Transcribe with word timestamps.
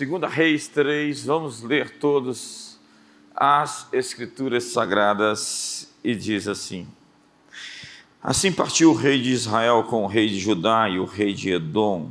Segunda 0.00 0.28
Reis 0.28 0.66
3, 0.66 1.26
vamos 1.26 1.62
ler 1.62 1.98
todos 1.98 2.80
as 3.36 3.86
escrituras 3.92 4.64
sagradas 4.64 5.94
e 6.02 6.14
diz 6.14 6.48
assim: 6.48 6.88
Assim 8.22 8.50
partiu 8.50 8.92
o 8.92 8.94
rei 8.94 9.20
de 9.20 9.30
Israel 9.30 9.84
com 9.84 10.02
o 10.02 10.06
rei 10.06 10.26
de 10.26 10.40
Judá 10.40 10.88
e 10.88 10.98
o 10.98 11.04
rei 11.04 11.34
de 11.34 11.50
Edom. 11.50 12.10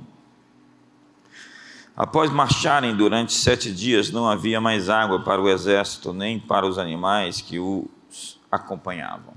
Após 1.98 2.30
marcharem 2.30 2.96
durante 2.96 3.34
sete 3.34 3.74
dias, 3.74 4.12
não 4.12 4.30
havia 4.30 4.62
mais 4.62 4.88
água 4.88 5.24
para 5.24 5.42
o 5.42 5.50
exército, 5.50 6.14
nem 6.14 6.40
para 6.40 6.68
os 6.68 6.78
animais 6.78 7.42
que 7.42 7.58
os 7.58 8.40
acompanhavam. 8.52 9.34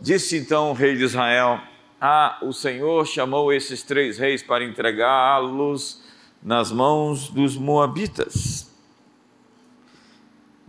Disse 0.00 0.38
então 0.38 0.70
o 0.70 0.74
rei 0.74 0.96
de 0.96 1.02
Israel: 1.02 1.60
Ah, 2.00 2.38
o 2.42 2.52
Senhor 2.52 3.04
chamou 3.08 3.52
esses 3.52 3.82
três 3.82 4.18
reis 4.18 4.40
para 4.40 4.62
entregá-los 4.62 6.08
nas 6.42 6.72
mãos 6.72 7.28
dos 7.28 7.56
Moabitas. 7.56 8.68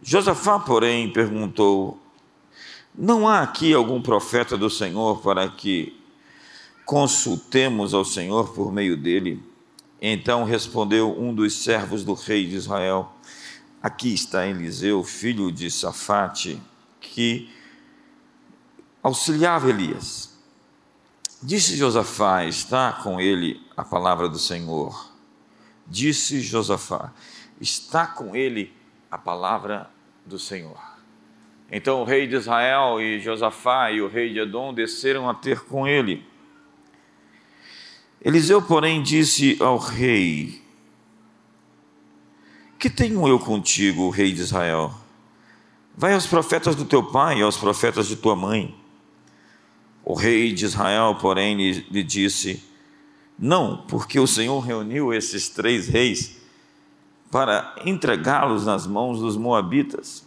Josafá, 0.04 0.60
porém, 0.60 1.12
perguntou: 1.12 2.00
Não 2.94 3.28
há 3.28 3.42
aqui 3.42 3.74
algum 3.74 4.02
profeta 4.02 4.58
do 4.58 4.70
Senhor 4.70 5.22
para 5.22 5.48
que 5.48 5.98
consultemos 6.86 7.94
ao 7.94 8.04
Senhor 8.04 8.50
por 8.54 8.72
meio 8.72 8.98
dele? 8.98 9.42
Então 10.02 10.44
respondeu 10.44 11.18
um 11.18 11.34
dos 11.34 11.64
servos 11.64 12.04
do 12.04 12.14
rei 12.14 12.48
de 12.48 12.56
Israel: 12.56 13.12
Aqui 13.82 14.14
está 14.14 14.48
Eliseu, 14.48 15.04
filho 15.04 15.52
de 15.52 15.70
Safate, 15.70 16.60
que 17.00 17.50
auxiliava 19.04 19.70
Elias. 19.70 20.36
Disse 21.42 21.78
Josafá: 21.78 22.46
Está 22.46 22.92
com 22.92 23.22
ele 23.22 23.62
a 23.78 23.84
palavra 23.84 24.28
do 24.28 24.40
Senhor. 24.40 25.11
Disse 25.92 26.40
Josafá: 26.40 27.12
Está 27.60 28.08
com 28.08 28.34
ele 28.34 28.74
a 29.12 29.18
palavra 29.18 29.92
do 30.26 30.40
Senhor. 30.40 30.80
Então 31.70 32.02
o 32.02 32.06
rei 32.06 32.28
de 32.28 32.36
Israel 32.36 33.02
e 33.02 33.20
Josafá 33.20 33.92
e 33.92 34.02
o 34.02 34.08
rei 34.08 34.32
de 34.32 34.40
Edom 34.40 34.74
desceram 34.74 35.30
a 35.30 35.34
ter 35.34 35.60
com 35.60 35.86
ele. 35.86 36.26
Eliseu, 38.22 38.62
porém, 38.62 39.04
disse 39.04 39.58
ao 39.60 39.78
rei: 39.78 40.62
Que 42.80 42.90
tenho 42.90 43.28
eu 43.28 43.38
contigo, 43.38 44.10
rei 44.10 44.32
de 44.32 44.40
Israel? 44.40 44.94
Vai 45.94 46.14
aos 46.14 46.26
profetas 46.26 46.74
do 46.74 46.86
teu 46.86 47.04
pai 47.04 47.40
e 47.40 47.42
aos 47.42 47.58
profetas 47.58 48.08
de 48.08 48.16
tua 48.16 48.36
mãe. 48.36 48.74
O 50.06 50.14
rei 50.14 50.54
de 50.54 50.64
Israel, 50.64 51.18
porém, 51.20 51.58
lhe, 51.58 52.04
disse: 52.04 52.71
Não, 53.42 53.78
porque 53.88 54.20
o 54.20 54.28
Senhor 54.28 54.60
reuniu 54.60 55.12
esses 55.12 55.50
três 55.50 55.88
reis 55.88 56.40
para 57.32 57.74
entregá-los 57.84 58.68
nas 58.68 58.86
mãos 58.86 59.20
dos 59.20 59.36
Moabitas. 59.36 60.24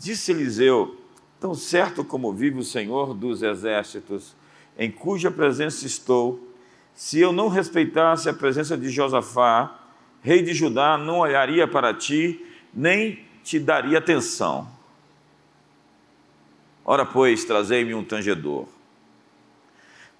Disse 0.00 0.32
Eliseu: 0.32 0.96
Tão 1.38 1.54
certo 1.54 2.02
como 2.02 2.32
vive 2.32 2.58
o 2.58 2.64
Senhor 2.64 3.14
dos 3.14 3.40
exércitos, 3.40 4.34
em 4.76 4.90
cuja 4.90 5.30
presença 5.30 5.86
estou, 5.86 6.52
se 6.92 7.20
eu 7.20 7.32
não 7.32 7.46
respeitasse 7.46 8.28
a 8.28 8.34
presença 8.34 8.76
de 8.76 8.90
Josafá, 8.90 9.78
rei 10.20 10.42
de 10.42 10.52
Judá, 10.52 10.98
não 10.98 11.20
olharia 11.20 11.68
para 11.68 11.94
ti, 11.94 12.44
nem 12.74 13.24
te 13.44 13.60
daria 13.60 13.98
atenção. 13.98 14.68
Ora, 16.84 17.06
pois, 17.06 17.44
trazei-me 17.44 17.94
um 17.94 18.02
tangedor. 18.02 18.66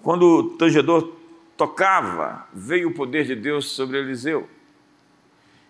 Quando 0.00 0.22
o 0.22 0.50
tangedor 0.50 1.17
tocava, 1.58 2.46
veio 2.54 2.88
o 2.88 2.94
poder 2.94 3.26
de 3.26 3.34
Deus 3.34 3.66
sobre 3.66 3.98
Eliseu. 3.98 4.48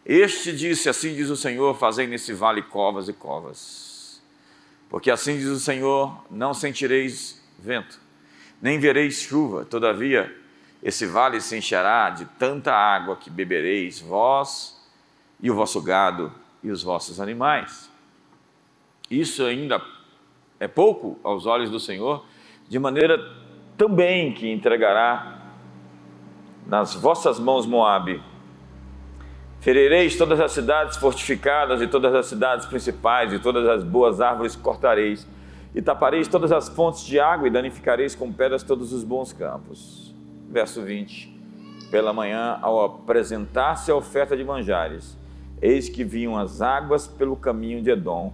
Este 0.05 0.55
disse: 0.55 0.89
Assim 0.89 1.15
diz 1.15 1.31
o 1.31 1.37
Senhor: 1.37 1.75
Fazei 1.75 2.07
nesse 2.07 2.33
vale 2.33 2.63
covas 2.63 3.09
e 3.09 3.13
covas. 3.13 4.23
Porque 4.91 5.11
assim 5.11 5.37
diz 5.37 5.49
o 5.49 5.59
Senhor: 5.59 6.25
Não 6.31 6.53
sentireis 6.53 7.43
vento, 7.59 7.99
nem 8.63 8.79
vereis 8.79 9.15
chuva, 9.15 9.65
todavia 9.65 10.33
esse 10.83 11.07
vale 11.07 11.41
se 11.41 11.57
encherá 11.57 12.11
de 12.11 12.25
tanta 12.39 12.73
água 12.73 13.17
que 13.17 13.31
bebereis 13.31 14.01
vós 14.01 14.79
e 15.41 15.51
o 15.51 15.55
vosso 15.55 15.83
gado 15.83 16.33
e 16.63 16.71
os 16.71 16.83
vossos 16.83 17.21
animais. 17.21 17.91
Isso 19.11 19.45
ainda 19.45 19.83
é 20.61 20.69
pouco 20.69 21.19
aos 21.25 21.47
olhos 21.47 21.71
do 21.71 21.81
Senhor, 21.81 22.25
de 22.69 22.79
maneira 22.79 23.19
também 23.77 24.33
que 24.33 24.49
entregará 24.51 25.38
nas 26.69 26.95
vossas 26.95 27.41
mãos 27.41 27.67
Moabe. 27.67 28.23
Ferireis 29.61 30.17
todas 30.17 30.39
as 30.39 30.53
cidades 30.53 30.97
fortificadas 30.99 31.83
e 31.83 31.89
todas 31.89 32.15
as 32.15 32.27
cidades 32.27 32.67
principais, 32.67 33.33
e 33.33 33.39
todas 33.41 33.67
as 33.67 33.83
boas 33.83 34.21
árvores 34.21 34.55
cortareis, 34.55 35.27
e 35.75 35.83
tapareis 35.83 36.29
todas 36.29 36.53
as 36.53 36.69
fontes 36.69 37.05
de 37.05 37.19
água, 37.19 37.49
e 37.49 37.51
danificareis 37.51 38.15
com 38.15 38.33
pedras 38.33 38.63
todos 38.63 38.93
os 38.93 39.03
bons 39.03 39.33
campos 39.33 40.09
verso 40.49 40.83
20. 40.83 41.37
Pela 41.91 42.13
manhã, 42.13 42.59
ao 42.61 42.85
apresentar-se 42.85 43.91
a 43.91 43.97
oferta 43.97 44.37
de 44.37 44.45
manjares, 44.45 45.17
eis 45.61 45.89
que 45.89 46.05
vinham 46.05 46.37
as 46.37 46.61
águas 46.61 47.07
pelo 47.07 47.37
caminho 47.37 47.83
de 47.83 47.91
Edom, 47.91 48.33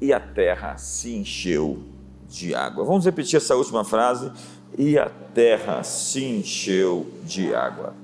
e 0.00 0.12
a 0.12 0.20
terra 0.20 0.76
se 0.76 1.14
encheu 1.14 1.82
de 2.28 2.54
água. 2.54 2.84
Vamos 2.84 3.04
repetir 3.04 3.36
essa 3.36 3.54
última 3.54 3.84
frase. 3.84 4.30
E 4.76 4.98
a 4.98 5.08
terra 5.34 5.82
se 5.82 6.24
encheu 6.24 7.06
de 7.24 7.54
água. 7.54 7.94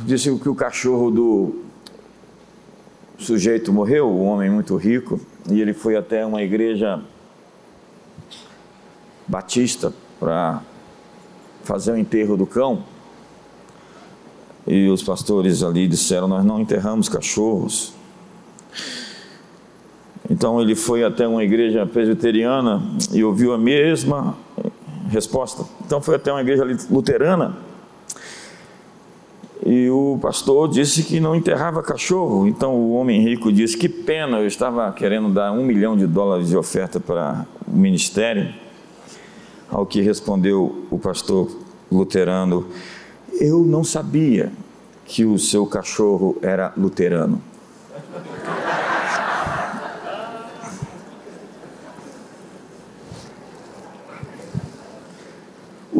Disse 0.00 0.34
que 0.38 0.48
o 0.48 0.54
cachorro 0.54 1.10
do 1.10 1.62
sujeito 3.18 3.72
morreu, 3.72 4.08
um 4.08 4.24
homem 4.24 4.50
muito 4.50 4.76
rico, 4.76 5.20
e 5.50 5.60
ele 5.60 5.72
foi 5.72 5.96
até 5.96 6.24
uma 6.24 6.42
igreja 6.42 7.00
batista 9.28 9.92
para 10.18 10.62
fazer 11.64 11.92
o 11.92 11.96
enterro 11.96 12.36
do 12.36 12.46
cão. 12.46 12.84
E 14.66 14.88
os 14.88 15.02
pastores 15.02 15.62
ali 15.62 15.86
disseram: 15.86 16.28
Nós 16.28 16.44
não 16.44 16.60
enterramos 16.60 17.08
cachorros. 17.08 17.94
Então 20.30 20.60
ele 20.60 20.74
foi 20.74 21.04
até 21.04 21.26
uma 21.26 21.44
igreja 21.44 21.84
presbiteriana 21.84 22.82
e 23.12 23.22
ouviu 23.22 23.52
a 23.52 23.58
mesma 23.58 24.36
resposta. 25.12 25.64
Então 25.86 26.00
foi 26.00 26.16
até 26.16 26.32
uma 26.32 26.40
igreja 26.40 26.64
luterana 26.90 27.56
e 29.64 29.88
o 29.88 30.18
pastor 30.20 30.68
disse 30.68 31.04
que 31.04 31.20
não 31.20 31.36
enterrava 31.36 31.82
cachorro. 31.82 32.48
Então 32.48 32.74
o 32.74 32.94
homem 32.94 33.22
rico 33.22 33.52
disse: 33.52 33.76
Que 33.76 33.88
pena, 33.88 34.38
eu 34.38 34.46
estava 34.46 34.90
querendo 34.92 35.28
dar 35.28 35.52
um 35.52 35.64
milhão 35.64 35.96
de 35.96 36.06
dólares 36.06 36.48
de 36.48 36.56
oferta 36.56 36.98
para 36.98 37.46
o 37.66 37.76
ministério. 37.76 38.52
Ao 39.70 39.86
que 39.86 40.00
respondeu 40.00 40.86
o 40.90 40.98
pastor 40.98 41.48
luterano: 41.90 42.66
Eu 43.40 43.60
não 43.60 43.84
sabia 43.84 44.52
que 45.04 45.24
o 45.24 45.38
seu 45.38 45.64
cachorro 45.64 46.36
era 46.42 46.72
luterano. 46.76 47.40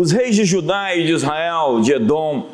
Os 0.03 0.11
reis 0.11 0.35
de 0.35 0.45
Judá 0.45 0.97
e 0.97 1.07
de 1.07 1.13
Israel, 1.13 1.81
de 1.81 1.93
Edom, 1.93 2.49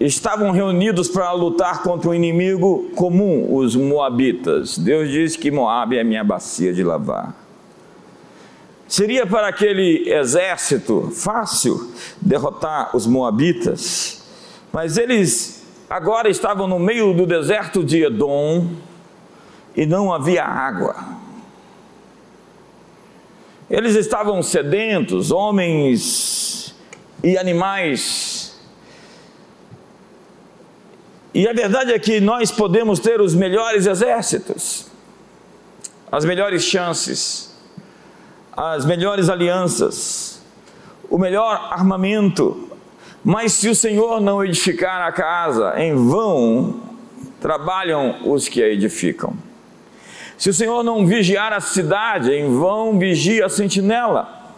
estavam 0.00 0.50
reunidos 0.50 1.06
para 1.06 1.30
lutar 1.32 1.82
contra 1.82 2.08
um 2.08 2.14
inimigo 2.14 2.88
comum, 2.96 3.54
os 3.54 3.76
Moabitas. 3.76 4.78
Deus 4.78 5.10
diz 5.10 5.36
que 5.36 5.50
Moab 5.50 5.94
é 5.94 6.02
minha 6.02 6.24
bacia 6.24 6.72
de 6.72 6.82
lavar. 6.82 7.34
Seria 8.86 9.26
para 9.26 9.46
aquele 9.48 10.08
exército 10.08 11.10
fácil 11.14 11.92
derrotar 12.18 12.96
os 12.96 13.06
Moabitas, 13.06 14.24
mas 14.72 14.96
eles 14.96 15.66
agora 15.90 16.30
estavam 16.30 16.66
no 16.66 16.78
meio 16.78 17.12
do 17.12 17.26
deserto 17.26 17.84
de 17.84 18.04
Edom 18.04 18.68
e 19.76 19.84
não 19.84 20.10
havia 20.10 20.46
água. 20.46 20.96
Eles 23.70 23.94
estavam 23.94 24.42
sedentos, 24.42 25.30
homens 25.30 26.74
e 27.22 27.36
animais. 27.36 28.58
E 31.34 31.46
a 31.46 31.52
verdade 31.52 31.92
é 31.92 31.98
que 31.98 32.20
nós 32.20 32.50
podemos 32.50 32.98
ter 32.98 33.20
os 33.20 33.34
melhores 33.34 33.86
exércitos, 33.86 34.86
as 36.10 36.24
melhores 36.24 36.62
chances, 36.64 37.54
as 38.56 38.86
melhores 38.86 39.28
alianças, 39.28 40.42
o 41.10 41.18
melhor 41.18 41.68
armamento, 41.70 42.68
mas 43.22 43.52
se 43.52 43.68
o 43.68 43.74
Senhor 43.74 44.20
não 44.20 44.42
edificar 44.42 45.06
a 45.06 45.12
casa, 45.12 45.74
em 45.76 45.94
vão 45.94 46.80
trabalham 47.40 48.16
os 48.24 48.48
que 48.48 48.62
a 48.62 48.68
edificam. 48.68 49.47
Se 50.38 50.48
o 50.48 50.54
Senhor 50.54 50.84
não 50.84 51.04
vigiar 51.04 51.52
a 51.52 51.60
cidade, 51.60 52.32
em 52.32 52.56
vão 52.56 52.96
vigia 52.96 53.46
a 53.46 53.48
sentinela. 53.48 54.54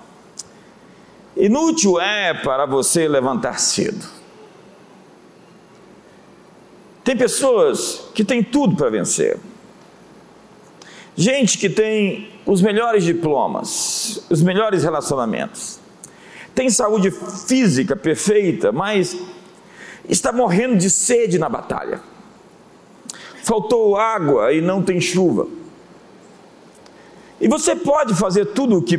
Inútil 1.35 1.99
é 1.99 2.35
para 2.35 2.67
você 2.67 3.09
levantar 3.09 3.59
cedo. 3.59 4.07
Tem 7.03 7.17
pessoas 7.17 8.11
que 8.15 8.23
têm 8.23 8.43
tudo 8.43 8.77
para 8.77 8.91
vencer. 8.91 9.39
Gente 11.17 11.57
que 11.57 11.71
tem 11.71 12.31
os 12.45 12.61
melhores 12.61 13.03
diplomas, 13.03 14.23
os 14.29 14.43
melhores 14.43 14.85
relacionamentos, 14.85 15.81
tem 16.55 16.69
saúde 16.69 17.11
física 17.11 17.97
perfeita, 17.97 18.71
mas 18.71 19.17
está 20.07 20.31
morrendo 20.31 20.77
de 20.77 20.91
sede 20.91 21.39
na 21.39 21.49
batalha. 21.49 22.01
Faltou 23.43 23.97
água 23.97 24.53
e 24.53 24.61
não 24.61 24.83
tem 24.83 25.01
chuva. 25.01 25.60
E 27.41 27.49
você 27.49 27.75
pode 27.75 28.15
fazer 28.15 28.47
tudo 28.47 28.79
o 28.79 28.83
que 28.83 28.99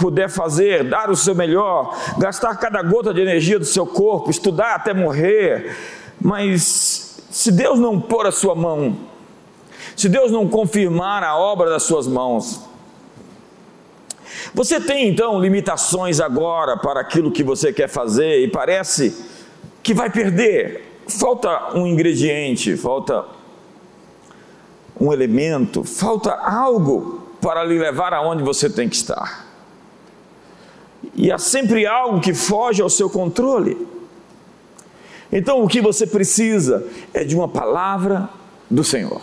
puder 0.00 0.28
fazer, 0.28 0.84
dar 0.84 1.10
o 1.10 1.16
seu 1.16 1.34
melhor, 1.34 1.96
gastar 2.16 2.56
cada 2.56 2.80
gota 2.82 3.12
de 3.12 3.20
energia 3.20 3.58
do 3.58 3.64
seu 3.64 3.84
corpo, 3.84 4.30
estudar 4.30 4.76
até 4.76 4.94
morrer, 4.94 5.76
mas 6.20 7.20
se 7.30 7.50
Deus 7.50 7.78
não 7.80 8.00
pôr 8.00 8.26
a 8.26 8.32
sua 8.32 8.54
mão, 8.54 8.96
se 9.96 10.08
Deus 10.08 10.30
não 10.30 10.46
confirmar 10.46 11.24
a 11.24 11.36
obra 11.36 11.68
das 11.68 11.82
suas 11.82 12.06
mãos, 12.06 12.62
você 14.54 14.80
tem 14.80 15.08
então 15.08 15.40
limitações 15.40 16.20
agora 16.20 16.76
para 16.76 17.00
aquilo 17.00 17.32
que 17.32 17.42
você 17.42 17.72
quer 17.72 17.88
fazer 17.88 18.44
e 18.44 18.48
parece 18.48 19.16
que 19.82 19.92
vai 19.92 20.10
perder. 20.10 20.84
Falta 21.08 21.76
um 21.76 21.86
ingrediente, 21.86 22.76
falta 22.76 23.24
um 25.00 25.12
elemento, 25.12 25.82
falta 25.82 26.32
algo 26.32 27.17
para 27.40 27.64
lhe 27.64 27.78
levar 27.78 28.12
aonde 28.12 28.42
você 28.42 28.68
tem 28.68 28.88
que 28.88 28.96
estar. 28.96 29.46
E 31.14 31.30
há 31.30 31.38
sempre 31.38 31.86
algo 31.86 32.20
que 32.20 32.34
foge 32.34 32.82
ao 32.82 32.90
seu 32.90 33.08
controle. 33.08 33.86
Então 35.30 35.62
o 35.62 35.68
que 35.68 35.80
você 35.80 36.06
precisa 36.06 36.86
é 37.12 37.24
de 37.24 37.36
uma 37.36 37.48
palavra 37.48 38.28
do 38.70 38.82
Senhor. 38.82 39.20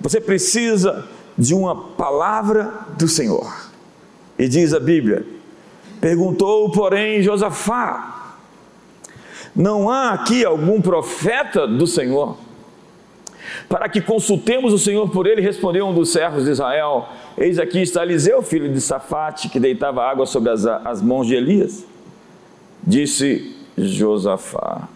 Você 0.00 0.20
precisa 0.20 1.06
de 1.36 1.54
uma 1.54 1.92
palavra 1.92 2.72
do 2.96 3.08
Senhor. 3.08 3.70
E 4.38 4.48
diz 4.48 4.72
a 4.72 4.80
Bíblia: 4.80 5.26
Perguntou, 6.00 6.70
porém, 6.70 7.22
Josafá: 7.22 8.36
Não 9.54 9.90
há 9.90 10.12
aqui 10.12 10.44
algum 10.44 10.80
profeta 10.80 11.66
do 11.66 11.86
Senhor? 11.86 12.36
Para 13.70 13.88
que 13.88 14.00
consultemos 14.00 14.72
o 14.72 14.78
Senhor 14.78 15.08
por 15.10 15.28
ele, 15.28 15.40
respondeu 15.40 15.86
um 15.86 15.94
dos 15.94 16.10
servos 16.10 16.44
de 16.44 16.50
Israel: 16.50 17.08
Eis 17.38 17.56
aqui 17.56 17.80
está 17.80 18.02
Eliseu, 18.02 18.42
filho 18.42 18.68
de 18.68 18.80
Safate, 18.80 19.48
que 19.48 19.60
deitava 19.60 20.02
água 20.02 20.26
sobre 20.26 20.50
as, 20.50 20.66
as 20.66 21.00
mãos 21.00 21.28
de 21.28 21.36
Elias. 21.36 21.86
Disse 22.82 23.56
Josafá: 23.78 24.88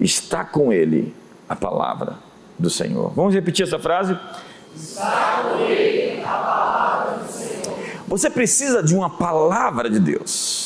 Está 0.00 0.44
com 0.44 0.72
ele 0.72 1.14
a 1.48 1.54
palavra 1.54 2.14
do 2.58 2.68
Senhor. 2.68 3.12
Vamos 3.14 3.32
repetir 3.32 3.64
essa 3.64 3.78
frase? 3.78 4.18
Está 4.74 5.44
com 5.44 5.60
ele 5.60 6.20
a 6.22 6.26
palavra 6.26 7.18
do 7.18 7.30
Senhor. 7.30 7.78
Você 8.08 8.28
precisa 8.28 8.82
de 8.82 8.96
uma 8.96 9.10
palavra 9.10 9.88
de 9.88 10.00
Deus. 10.00 10.63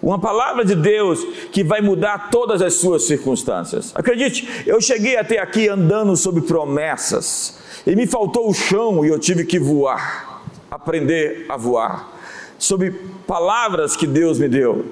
Uma 0.00 0.18
palavra 0.18 0.64
de 0.64 0.74
Deus 0.74 1.24
que 1.50 1.64
vai 1.64 1.80
mudar 1.80 2.30
todas 2.30 2.62
as 2.62 2.74
suas 2.74 3.04
circunstâncias. 3.04 3.92
Acredite, 3.94 4.48
eu 4.66 4.80
cheguei 4.80 5.16
até 5.16 5.38
aqui 5.38 5.68
andando 5.68 6.16
sobre 6.16 6.42
promessas 6.42 7.58
e 7.86 7.96
me 7.96 8.06
faltou 8.06 8.48
o 8.48 8.54
chão 8.54 9.04
e 9.04 9.08
eu 9.08 9.18
tive 9.18 9.44
que 9.44 9.58
voar, 9.58 10.42
aprender 10.70 11.46
a 11.48 11.56
voar, 11.56 12.08
sobre 12.58 12.92
palavras 13.26 13.96
que 13.96 14.06
Deus 14.06 14.38
me 14.38 14.48
deu. 14.48 14.84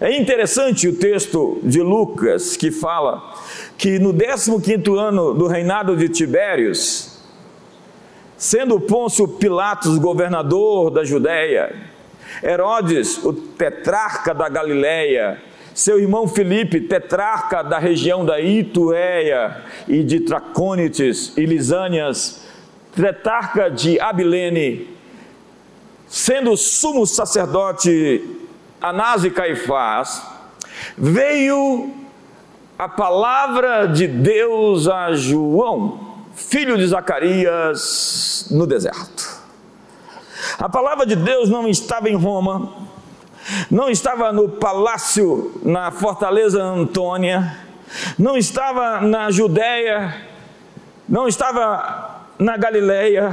É 0.00 0.14
interessante 0.18 0.88
o 0.88 0.96
texto 0.96 1.60
de 1.62 1.80
Lucas 1.80 2.56
que 2.56 2.70
fala 2.70 3.34
que 3.78 3.98
no 3.98 4.12
15 4.12 4.98
ano 4.98 5.32
do 5.32 5.46
reinado 5.46 5.96
de 5.96 6.08
Tibérios, 6.08 7.12
Sendo 8.42 8.80
Pôncio 8.80 9.28
Pilatos 9.28 9.98
governador 9.98 10.90
da 10.90 11.04
Judéia, 11.04 11.91
Herodes, 12.42 13.18
o 13.24 13.32
tetrarca 13.32 14.32
da 14.32 14.48
Galiléia, 14.48 15.40
seu 15.74 15.98
irmão 15.98 16.28
Filipe, 16.28 16.80
tetrarca 16.80 17.62
da 17.62 17.78
região 17.78 18.24
da 18.24 18.40
Ituéia 18.40 19.62
e 19.88 20.02
de 20.02 20.20
Tracônites 20.20 21.36
e 21.36 21.46
Lisânias, 21.46 22.46
tetrarca 22.94 23.70
de 23.70 23.98
Abilene, 23.98 24.88
sendo 26.06 26.56
sumo 26.56 27.06
sacerdote 27.06 28.22
Anás 28.80 29.24
e 29.24 29.30
Caifás, 29.30 30.22
veio 30.98 31.90
a 32.78 32.88
palavra 32.88 33.86
de 33.86 34.06
Deus 34.06 34.88
a 34.88 35.12
João, 35.14 36.26
filho 36.34 36.76
de 36.76 36.86
Zacarias, 36.86 38.48
no 38.50 38.66
deserto. 38.66 39.41
A 40.58 40.68
palavra 40.68 41.06
de 41.06 41.16
Deus 41.16 41.48
não 41.48 41.68
estava 41.68 42.08
em 42.08 42.16
Roma, 42.16 42.72
não 43.70 43.88
estava 43.88 44.32
no 44.32 44.48
palácio, 44.48 45.60
na 45.62 45.90
fortaleza 45.90 46.62
Antônia, 46.62 47.56
não 48.18 48.36
estava 48.36 49.00
na 49.00 49.30
Judéia, 49.30 50.14
não 51.08 51.28
estava 51.28 52.26
na 52.38 52.56
Galileia, 52.56 53.30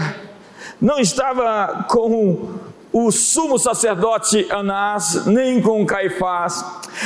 não 0.81 0.99
estava 0.99 1.85
com 1.87 2.59
o 2.91 3.11
sumo 3.11 3.59
sacerdote 3.59 4.47
Anás, 4.49 5.25
nem 5.25 5.61
com 5.61 5.85
Caifás. 5.85 6.65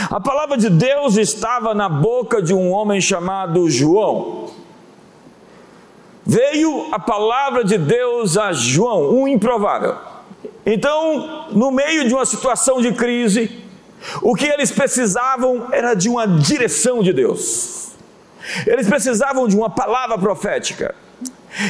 A 0.09 0.19
palavra 0.19 0.57
de 0.57 0.69
Deus 0.69 1.17
estava 1.17 1.73
na 1.73 1.89
boca 1.89 2.41
de 2.41 2.53
um 2.53 2.71
homem 2.71 3.01
chamado 3.01 3.69
João 3.69 4.49
veio 6.25 6.87
a 6.91 6.99
palavra 6.99 7.63
de 7.63 7.77
Deus 7.77 8.37
a 8.37 8.51
João, 8.53 9.13
um 9.13 9.27
improvável. 9.27 9.95
Então, 10.65 11.47
no 11.51 11.71
meio 11.71 12.07
de 12.07 12.13
uma 12.13 12.25
situação 12.25 12.81
de 12.81 12.93
crise, 12.93 13.63
o 14.21 14.33
que 14.33 14.45
eles 14.45 14.71
precisavam 14.71 15.67
era 15.71 15.93
de 15.93 16.09
uma 16.09 16.25
direção 16.25 17.01
de 17.01 17.11
Deus. 17.11 17.91
Eles 18.65 18.87
precisavam 18.87 19.47
de 19.47 19.55
uma 19.55 19.69
palavra 19.69 20.17
profética. 20.17 20.95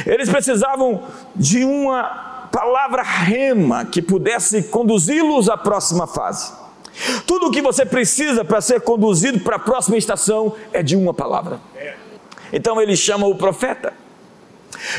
Eles 0.06 0.28
precisavam 0.28 1.02
de 1.34 1.64
uma 1.64 2.48
palavra 2.50 3.02
rema 3.02 3.84
que 3.84 4.00
pudesse 4.00 4.64
conduzi-los 4.64 5.48
à 5.48 5.56
próxima 5.56 6.06
fase. 6.06 6.52
Tudo 7.26 7.46
o 7.46 7.50
que 7.50 7.60
você 7.60 7.84
precisa 7.84 8.44
para 8.44 8.60
ser 8.60 8.80
conduzido 8.80 9.40
para 9.40 9.56
a 9.56 9.58
próxima 9.58 9.96
estação 9.96 10.54
é 10.72 10.82
de 10.82 10.96
uma 10.96 11.12
palavra. 11.12 11.60
Então 12.52 12.80
ele 12.80 12.96
chama 12.96 13.26
o 13.26 13.34
profeta. 13.34 13.92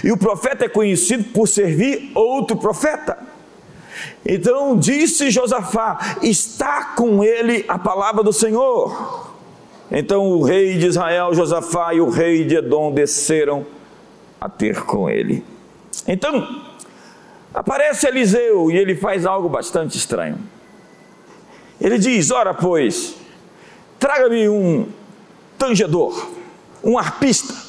E 0.03 0.11
o 0.11 0.17
profeta 0.17 0.65
é 0.65 0.69
conhecido 0.69 1.25
por 1.25 1.47
servir 1.47 2.11
outro 2.13 2.57
profeta. 2.57 3.17
Então 4.25 4.77
disse 4.77 5.29
Josafá: 5.29 6.17
Está 6.21 6.93
com 6.95 7.23
ele 7.23 7.65
a 7.67 7.77
palavra 7.77 8.23
do 8.23 8.33
Senhor. 8.33 9.33
Então 9.91 10.27
o 10.29 10.43
rei 10.43 10.77
de 10.77 10.87
Israel, 10.87 11.33
Josafá, 11.33 11.93
e 11.93 12.01
o 12.01 12.09
rei 12.09 12.43
de 12.43 12.55
Edom 12.55 12.91
desceram 12.91 13.65
a 14.41 14.49
ter 14.49 14.83
com 14.83 15.09
ele. 15.09 15.45
Então, 16.07 16.63
aparece 17.53 18.07
Eliseu 18.07 18.71
e 18.71 18.77
ele 18.77 18.95
faz 18.95 19.25
algo 19.25 19.47
bastante 19.47 19.97
estranho. 19.97 20.39
Ele 21.79 21.97
diz: 21.97 22.31
Ora, 22.31 22.53
pois, 22.53 23.15
traga-me 23.99 24.49
um 24.49 24.87
tangedor, 25.57 26.29
um 26.83 26.97
arpista 26.97 27.64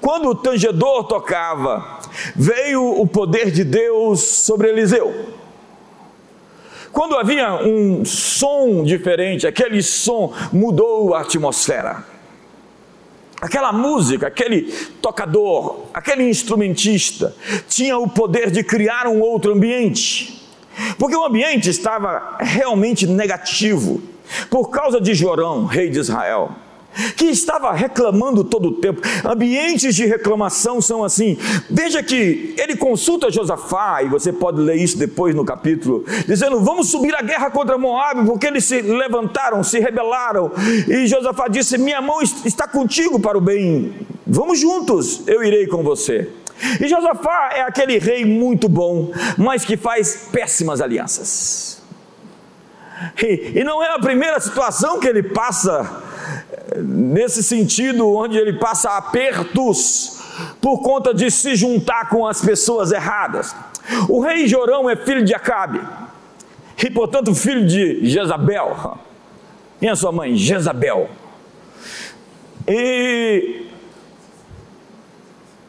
quando 0.00 0.28
o 0.28 0.34
tangedor 0.34 1.04
tocava, 1.04 2.00
veio 2.34 3.00
o 3.00 3.06
poder 3.06 3.50
de 3.50 3.64
Deus 3.64 4.20
sobre 4.20 4.68
Eliseu. 4.68 5.34
Quando 6.92 7.16
havia 7.16 7.54
um 7.62 8.04
som 8.04 8.82
diferente, 8.82 9.46
aquele 9.46 9.82
som 9.82 10.32
mudou 10.52 11.14
a 11.14 11.20
atmosfera. 11.20 12.04
Aquela 13.40 13.72
música, 13.72 14.26
aquele 14.26 14.62
tocador, 15.00 15.86
aquele 15.94 16.28
instrumentista 16.28 17.34
tinha 17.68 17.96
o 17.96 18.08
poder 18.08 18.50
de 18.50 18.62
criar 18.62 19.06
um 19.06 19.20
outro 19.20 19.52
ambiente. 19.52 20.46
Porque 20.98 21.16
o 21.16 21.24
ambiente 21.24 21.70
estava 21.70 22.36
realmente 22.38 23.06
negativo 23.06 24.02
por 24.50 24.68
causa 24.68 25.00
de 25.00 25.14
Jorão, 25.14 25.64
rei 25.64 25.88
de 25.88 25.98
Israel 25.98 26.50
que 27.16 27.26
estava 27.26 27.72
reclamando 27.72 28.44
todo 28.44 28.68
o 28.68 28.72
tempo. 28.72 29.00
Ambientes 29.24 29.94
de 29.94 30.06
reclamação 30.06 30.80
são 30.80 31.04
assim. 31.04 31.38
Veja 31.68 32.02
que 32.02 32.54
ele 32.58 32.76
consulta 32.76 33.30
Josafá, 33.30 34.02
e 34.02 34.08
você 34.08 34.32
pode 34.32 34.60
ler 34.60 34.76
isso 34.76 34.98
depois 34.98 35.34
no 35.34 35.44
capítulo, 35.44 36.04
dizendo: 36.26 36.60
Vamos 36.60 36.88
subir 36.90 37.14
a 37.14 37.22
guerra 37.22 37.50
contra 37.50 37.78
Moab, 37.78 38.24
porque 38.26 38.46
eles 38.46 38.64
se 38.64 38.80
levantaram, 38.82 39.62
se 39.62 39.78
rebelaram. 39.78 40.50
E 40.88 41.06
Josafá 41.06 41.48
disse: 41.48 41.78
Minha 41.78 42.00
mão 42.00 42.20
está 42.22 42.66
contigo 42.66 43.20
para 43.20 43.38
o 43.38 43.40
bem. 43.40 43.94
Vamos 44.26 44.60
juntos, 44.60 45.22
eu 45.26 45.42
irei 45.42 45.66
com 45.66 45.82
você. 45.82 46.28
E 46.80 46.86
Josafá 46.86 47.50
é 47.54 47.62
aquele 47.62 47.98
rei 47.98 48.24
muito 48.24 48.68
bom, 48.68 49.12
mas 49.38 49.64
que 49.64 49.76
faz 49.76 50.28
péssimas 50.30 50.80
alianças. 50.80 51.80
E, 53.22 53.58
e 53.60 53.64
não 53.64 53.82
é 53.82 53.94
a 53.94 53.98
primeira 53.98 54.38
situação 54.40 55.00
que 55.00 55.08
ele 55.08 55.22
passa 55.22 56.09
nesse 56.76 57.42
sentido, 57.42 58.08
onde 58.08 58.36
ele 58.38 58.54
passa 58.54 58.96
apertos 58.96 60.20
por 60.60 60.80
conta 60.80 61.12
de 61.12 61.30
se 61.30 61.54
juntar 61.54 62.08
com 62.08 62.26
as 62.26 62.40
pessoas 62.40 62.92
erradas. 62.92 63.54
O 64.08 64.20
rei 64.20 64.46
Jorão 64.46 64.88
é 64.88 64.96
filho 64.96 65.24
de 65.24 65.34
Acabe 65.34 65.80
e, 66.82 66.90
portanto, 66.90 67.34
filho 67.34 67.66
de 67.66 68.06
Jezabel. 68.08 68.98
Quem 69.78 69.88
é 69.88 69.94
sua 69.94 70.12
mãe? 70.12 70.36
Jezabel. 70.36 71.10
E 72.66 73.66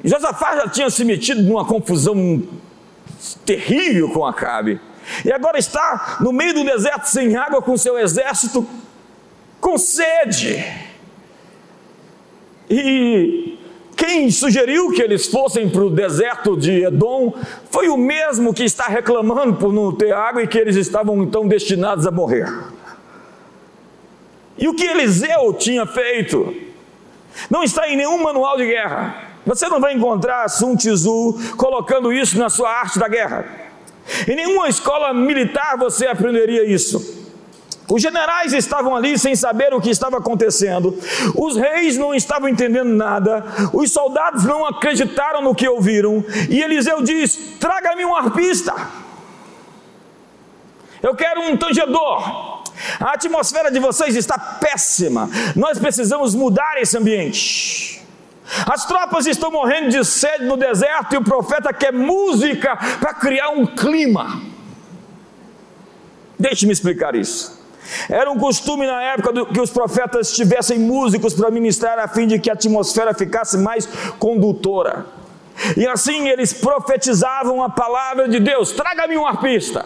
Josafá 0.03 0.55
já 0.55 0.67
tinha 0.67 0.89
se 0.89 1.03
metido 1.03 1.41
numa 1.43 1.65
confusão 1.65 2.43
terrível 3.45 4.09
com 4.09 4.25
Acabe. 4.25 4.79
E 5.25 5.31
agora 5.31 5.57
está 5.57 6.17
no 6.21 6.31
meio 6.31 6.53
do 6.53 6.63
deserto 6.63 7.05
sem 7.05 7.35
água 7.35 7.61
com 7.61 7.75
seu 7.75 7.97
exército 7.97 8.67
com 9.61 9.77
sede. 9.77 10.65
E 12.69 13.59
quem 13.95 14.31
sugeriu 14.31 14.91
que 14.91 15.01
eles 15.01 15.27
fossem 15.27 15.69
para 15.69 15.83
o 15.83 15.89
deserto 15.89 16.57
de 16.57 16.83
Edom 16.83 17.33
foi 17.69 17.87
o 17.87 17.95
mesmo 17.95 18.53
que 18.53 18.63
está 18.63 18.87
reclamando 18.87 19.53
por 19.53 19.71
não 19.71 19.95
ter 19.95 20.11
água 20.11 20.41
e 20.41 20.47
que 20.47 20.57
eles 20.57 20.75
estavam 20.75 21.21
então 21.21 21.47
destinados 21.47 22.07
a 22.07 22.11
morrer. 22.11 22.51
E 24.57 24.67
o 24.67 24.73
que 24.73 24.85
Eliseu 24.85 25.53
tinha 25.53 25.85
feito 25.85 26.53
não 27.49 27.63
está 27.63 27.87
em 27.87 27.95
nenhum 27.95 28.21
manual 28.21 28.57
de 28.57 28.65
guerra. 28.65 29.29
Você 29.45 29.67
não 29.67 29.79
vai 29.79 29.93
encontrar 29.93 30.49
Sun 30.49 30.75
Tzu 30.75 31.55
colocando 31.57 32.11
isso 32.11 32.37
na 32.37 32.49
sua 32.49 32.69
arte 32.71 32.99
da 32.99 33.07
guerra. 33.07 33.45
Em 34.27 34.35
nenhuma 34.35 34.67
escola 34.67 35.13
militar 35.13 35.77
você 35.77 36.07
aprenderia 36.07 36.65
isso. 36.65 37.20
Os 37.91 38.01
generais 38.01 38.53
estavam 38.53 38.95
ali 38.95 39.19
sem 39.19 39.35
saber 39.35 39.73
o 39.73 39.81
que 39.81 39.89
estava 39.89 40.17
acontecendo, 40.17 40.97
os 41.35 41.57
reis 41.57 41.97
não 41.97 42.15
estavam 42.15 42.47
entendendo 42.47 42.87
nada, 42.87 43.43
os 43.73 43.91
soldados 43.91 44.45
não 44.45 44.65
acreditaram 44.65 45.41
no 45.41 45.53
que 45.53 45.67
ouviram, 45.67 46.23
e 46.49 46.61
Eliseu 46.61 47.03
diz: 47.03 47.57
Traga-me 47.59 48.05
um 48.05 48.15
arpista, 48.15 48.73
eu 51.03 51.13
quero 51.13 51.41
um 51.41 51.57
tangedor. 51.57 52.61
A 52.97 53.13
atmosfera 53.13 53.69
de 53.69 53.79
vocês 53.79 54.15
está 54.15 54.39
péssima, 54.39 55.29
nós 55.53 55.77
precisamos 55.77 56.33
mudar 56.33 56.81
esse 56.81 56.97
ambiente. 56.97 58.01
As 58.71 58.85
tropas 58.85 59.25
estão 59.25 59.51
morrendo 59.51 59.89
de 59.89 60.05
sede 60.05 60.45
no 60.45 60.55
deserto 60.55 61.13
e 61.13 61.17
o 61.17 61.23
profeta 61.23 61.73
quer 61.73 61.91
música 61.91 62.77
para 63.01 63.13
criar 63.13 63.49
um 63.49 63.65
clima. 63.65 64.41
Deixe-me 66.39 66.71
explicar 66.71 67.15
isso. 67.15 67.60
Era 68.09 68.31
um 68.31 68.37
costume 68.37 68.85
na 68.85 69.01
época 69.03 69.31
do, 69.31 69.45
que 69.45 69.59
os 69.59 69.69
profetas 69.69 70.33
tivessem 70.33 70.79
músicos 70.79 71.33
para 71.33 71.51
ministrar 71.51 71.99
a 71.99 72.07
fim 72.07 72.27
de 72.27 72.39
que 72.39 72.49
a 72.49 72.53
atmosfera 72.53 73.13
ficasse 73.13 73.57
mais 73.57 73.87
condutora. 74.19 75.05
E 75.77 75.87
assim 75.87 76.27
eles 76.29 76.53
profetizavam 76.53 77.61
a 77.61 77.69
palavra 77.69 78.27
de 78.27 78.39
Deus: 78.39 78.71
traga-me 78.71 79.17
um 79.17 79.25
arpista. 79.25 79.85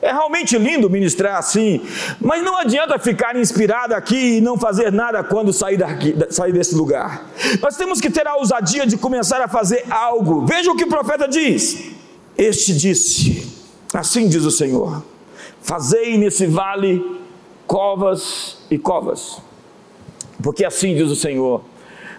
É 0.00 0.12
realmente 0.12 0.58
lindo 0.58 0.90
ministrar 0.90 1.38
assim, 1.38 1.80
mas 2.20 2.42
não 2.42 2.58
adianta 2.58 2.98
ficar 2.98 3.34
inspirado 3.36 3.94
aqui 3.94 4.36
e 4.36 4.40
não 4.40 4.58
fazer 4.58 4.92
nada 4.92 5.24
quando 5.24 5.50
sair, 5.50 5.78
daqui, 5.78 6.14
sair 6.28 6.52
desse 6.52 6.74
lugar. 6.74 7.24
Nós 7.62 7.74
temos 7.74 8.02
que 8.02 8.10
ter 8.10 8.26
a 8.26 8.36
ousadia 8.36 8.86
de 8.86 8.98
começar 8.98 9.40
a 9.40 9.48
fazer 9.48 9.82
algo. 9.88 10.44
Veja 10.44 10.70
o 10.70 10.76
que 10.76 10.84
o 10.84 10.88
profeta 10.88 11.26
diz. 11.26 11.78
Este 12.36 12.74
disse: 12.74 13.50
Assim 13.94 14.28
diz 14.28 14.44
o 14.44 14.50
Senhor 14.50 15.02
Fazei 15.64 16.18
nesse 16.18 16.46
vale 16.46 17.02
covas 17.66 18.58
e 18.70 18.76
covas, 18.76 19.40
porque 20.42 20.62
assim 20.62 20.94
diz 20.94 21.10
o 21.10 21.16
Senhor: 21.16 21.62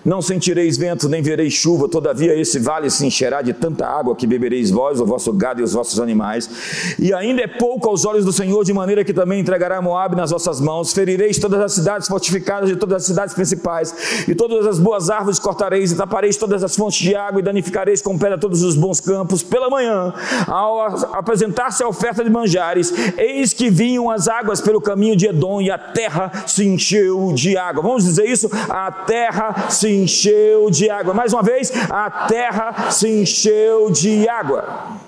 não 0.05 0.21
sentireis 0.21 0.77
vento, 0.77 1.09
nem 1.09 1.21
vereis 1.21 1.53
chuva, 1.53 1.89
todavia 1.89 2.35
esse 2.39 2.59
vale 2.59 2.91
se 2.91 3.03
encherá 3.03 3.41
de 3.41 3.53
tanta 3.53 3.87
água 3.87 4.15
que 4.15 4.27
bebereis 4.27 4.69
vós, 4.69 5.01
o 5.01 5.05
vosso 5.05 5.33
gado 5.33 5.61
e 5.61 5.63
os 5.63 5.73
vossos 5.73 5.99
animais. 5.99 6.95
E 6.99 7.11
ainda 7.11 7.41
é 7.41 7.47
pouco 7.47 7.89
aos 7.89 8.05
olhos 8.05 8.23
do 8.23 8.31
Senhor, 8.31 8.63
de 8.63 8.71
maneira 8.71 9.03
que 9.03 9.13
também 9.13 9.39
entregará 9.39 9.81
Moab 9.81 10.15
nas 10.15 10.29
vossas 10.29 10.61
mãos. 10.61 10.93
Ferireis 10.93 11.39
todas 11.39 11.59
as 11.59 11.73
cidades 11.73 12.07
fortificadas 12.07 12.69
de 12.69 12.75
todas 12.75 13.01
as 13.01 13.05
cidades 13.07 13.33
principais, 13.33 14.25
e 14.27 14.35
todas 14.35 14.67
as 14.67 14.77
boas 14.77 15.09
árvores 15.09 15.39
cortareis, 15.39 15.91
e 15.91 15.95
tapareis 15.95 16.37
todas 16.37 16.63
as 16.63 16.75
fontes 16.75 16.99
de 16.99 17.15
água, 17.15 17.39
e 17.39 17.43
danificareis 17.43 17.99
com 17.99 18.15
pedra 18.15 18.37
todos 18.37 18.61
os 18.61 18.75
bons 18.75 18.99
campos. 18.99 19.41
Pela 19.41 19.71
manhã, 19.71 20.13
ao 20.45 20.81
apresentar-se 21.15 21.81
a 21.81 21.87
oferta 21.87 22.23
de 22.23 22.29
manjares, 22.29 22.93
eis 23.17 23.53
que 23.53 23.71
vinham 23.71 24.11
as 24.11 24.27
águas 24.27 24.61
pelo 24.61 24.79
caminho 24.79 25.15
de 25.15 25.25
Edom, 25.27 25.59
e 25.61 25.71
a 25.71 25.79
terra 25.79 26.31
se 26.45 26.63
encheu 26.63 27.33
de 27.33 27.57
água. 27.57 27.81
Vamos 27.81 28.03
dizer 28.03 28.25
isso? 28.25 28.47
A 28.69 28.91
terra 28.91 29.69
se 29.69 29.94
encheu 29.95 30.69
de 30.69 30.89
água. 30.89 31.13
Mais 31.13 31.33
uma 31.33 31.43
vez, 31.43 31.71
a 31.89 32.09
terra 32.27 32.91
se 32.91 33.07
encheu 33.07 33.89
de 33.89 34.27
água. 34.27 34.99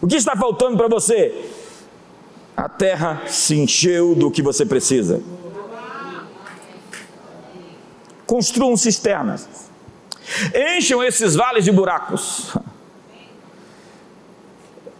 O 0.00 0.06
que 0.06 0.16
está 0.16 0.34
faltando 0.36 0.76
para 0.76 0.88
você? 0.88 1.50
A 2.56 2.68
terra 2.68 3.22
se 3.26 3.56
encheu 3.56 4.14
do 4.14 4.30
que 4.30 4.42
você 4.42 4.66
precisa. 4.66 5.22
Construam 8.26 8.76
cisternas. 8.76 9.48
Encham 10.76 11.02
esses 11.02 11.34
vales 11.34 11.64
de 11.64 11.72
buracos, 11.72 12.54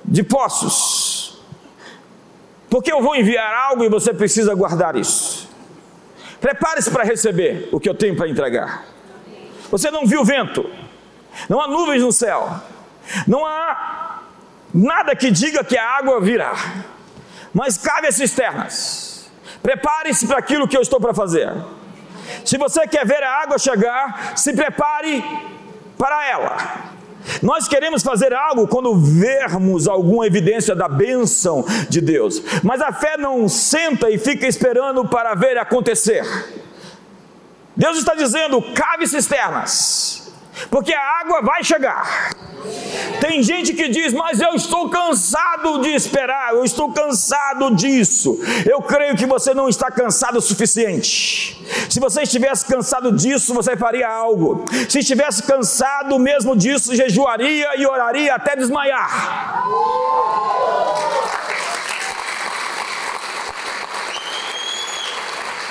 de 0.05 0.23
poços, 0.25 1.41
porque 2.69 2.93
eu 2.93 3.03
vou 3.03 3.15
enviar 3.15 3.53
algo 3.69 3.85
e 3.85 3.89
você 3.89 4.13
precisa 4.13 4.55
guardar 4.55 4.97
isso. 4.97 5.50
Prepare-se 6.41 6.91
para 6.91 7.05
receber 7.05 7.69
o 7.71 7.79
que 7.79 7.89
eu 7.89 7.95
tenho 7.95 8.17
para 8.17 8.29
entregar. 8.29 8.85
Você 9.71 9.91
não 9.91 10.07
viu 10.07 10.25
vento, 10.25 10.69
não 11.49 11.61
há 11.61 11.69
nuvens 11.69 12.03
no 12.03 12.13
céu, 12.13 12.61
não 13.27 13.47
há 13.47 14.23
nada 14.73 15.15
que 15.15 15.31
diga 15.31 15.63
que 15.63 15.77
a 15.77 15.99
água 15.99 16.21
virá, 16.21 16.55
mas 17.53 17.79
cabe 17.79 18.09
as 18.09 18.17
cisternas. 18.17 19.31
Prepare-se 19.63 20.27
para 20.27 20.39
aquilo 20.39 20.67
que 20.67 20.77
eu 20.77 20.81
estou 20.81 21.01
para 21.01 21.13
fazer. 21.13 21.53
Se 22.45 22.57
você 22.57 22.87
quer 22.87 23.07
ver 23.07 23.23
a 23.23 23.43
água 23.43 23.59
chegar, 23.59 24.33
se 24.37 24.53
prepare 24.55 25.23
para 25.99 26.27
ela. 26.27 27.00
Nós 27.43 27.69
queremos 27.69 28.03
fazer 28.03 28.33
algo 28.33 28.69
quando 28.69 28.95
vermos 28.95 29.89
alguma 29.89 30.27
evidência 30.27 30.75
da 30.75 30.89
bênção 30.89 31.65
de 31.89 32.01
Deus, 32.01 32.43
mas 32.63 32.81
a 32.81 32.93
fé 32.93 33.17
não 33.17 33.49
senta 33.49 34.11
e 34.11 34.19
fica 34.19 34.47
esperando 34.47 35.07
para 35.07 35.35
ver 35.35 35.59
acontecer. 35.59 36.25
Deus 37.77 37.99
está 37.99 38.15
dizendo: 38.15 38.61
cave 38.75 39.07
cisternas, 39.07 40.20
porque 40.69 40.93
a 40.93 41.21
água 41.21 41.43
vai 41.43 41.63
chegar. 41.65 42.35
Tem 43.21 43.43
gente 43.43 43.75
que 43.75 43.89
diz, 43.89 44.13
mas 44.13 44.41
eu 44.41 44.55
estou 44.55 44.89
cansado 44.89 45.81
de 45.81 45.91
esperar, 45.91 46.55
eu 46.55 46.65
estou 46.65 46.93
cansado 46.93 47.75
disso. 47.75 48.39
Eu 48.69 48.81
creio 48.83 49.17
que 49.17 49.27
você 49.27 49.53
não 49.53 49.69
está 49.69 49.91
cansado 49.91 50.39
o 50.39 50.41
suficiente. 50.41 51.61
Se 51.89 52.01
você 52.01 52.23
estivesse 52.23 52.65
cansado 52.67 53.13
disso, 53.13 53.55
você 53.55 53.77
faria 53.77 54.09
algo. 54.09 54.65
Se 54.89 55.01
estivesse 55.01 55.43
cansado 55.43 56.19
mesmo 56.19 56.57
disso, 56.57 56.95
jejuaria 56.95 57.77
e 57.77 57.87
oraria 57.87 58.35
até 58.35 58.57
desmaiar. 58.57 59.67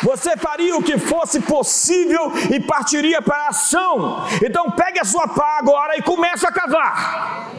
Você 0.04 0.38
faria 0.38 0.78
o 0.78 0.84
que 0.84 0.98
fosse 0.98 1.42
possível 1.42 2.32
e 2.50 2.60
partiria 2.60 3.22
para 3.22 3.36
a 3.36 3.50
ação. 3.50 4.26
Então 4.44 4.72
pegue 4.72 5.00
a 5.00 5.06
sua 5.06 5.28
pá 5.28 5.58
agora 5.60 5.98
e 5.98 6.02
comece 6.02 6.46
a 6.46 6.52
cavar. 6.52 7.52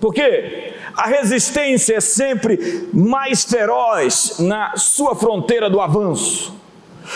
Porque 0.00 0.74
a 0.96 1.06
resistência 1.06 1.96
é 1.96 2.00
sempre 2.00 2.88
mais 2.92 3.44
feroz 3.44 4.38
na 4.38 4.76
sua 4.76 5.14
fronteira 5.14 5.68
do 5.68 5.80
avanço, 5.80 6.54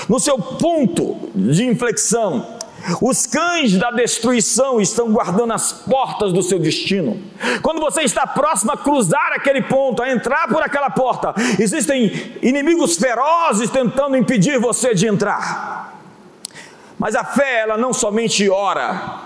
no 0.08 0.20
seu 0.20 0.38
ponto 0.38 1.30
de 1.34 1.66
inflexão. 1.66 2.58
Os 3.00 3.26
cães 3.26 3.76
da 3.76 3.90
destruição 3.90 4.80
estão 4.80 5.12
guardando 5.12 5.52
as 5.52 5.72
portas 5.72 6.32
do 6.32 6.42
seu 6.42 6.58
destino. 6.58 7.22
Quando 7.62 7.80
você 7.80 8.02
está 8.02 8.26
próximo 8.26 8.72
a 8.72 8.76
cruzar 8.76 9.32
aquele 9.32 9.62
ponto, 9.62 10.02
a 10.02 10.10
entrar 10.10 10.48
por 10.48 10.62
aquela 10.62 10.90
porta, 10.90 11.34
existem 11.58 12.38
inimigos 12.42 12.96
ferozes 12.96 13.70
tentando 13.70 14.16
impedir 14.16 14.58
você 14.58 14.94
de 14.94 15.06
entrar. 15.06 15.98
Mas 16.98 17.14
a 17.14 17.24
fé, 17.24 17.60
ela 17.60 17.76
não 17.76 17.92
somente 17.92 18.48
ora, 18.48 19.20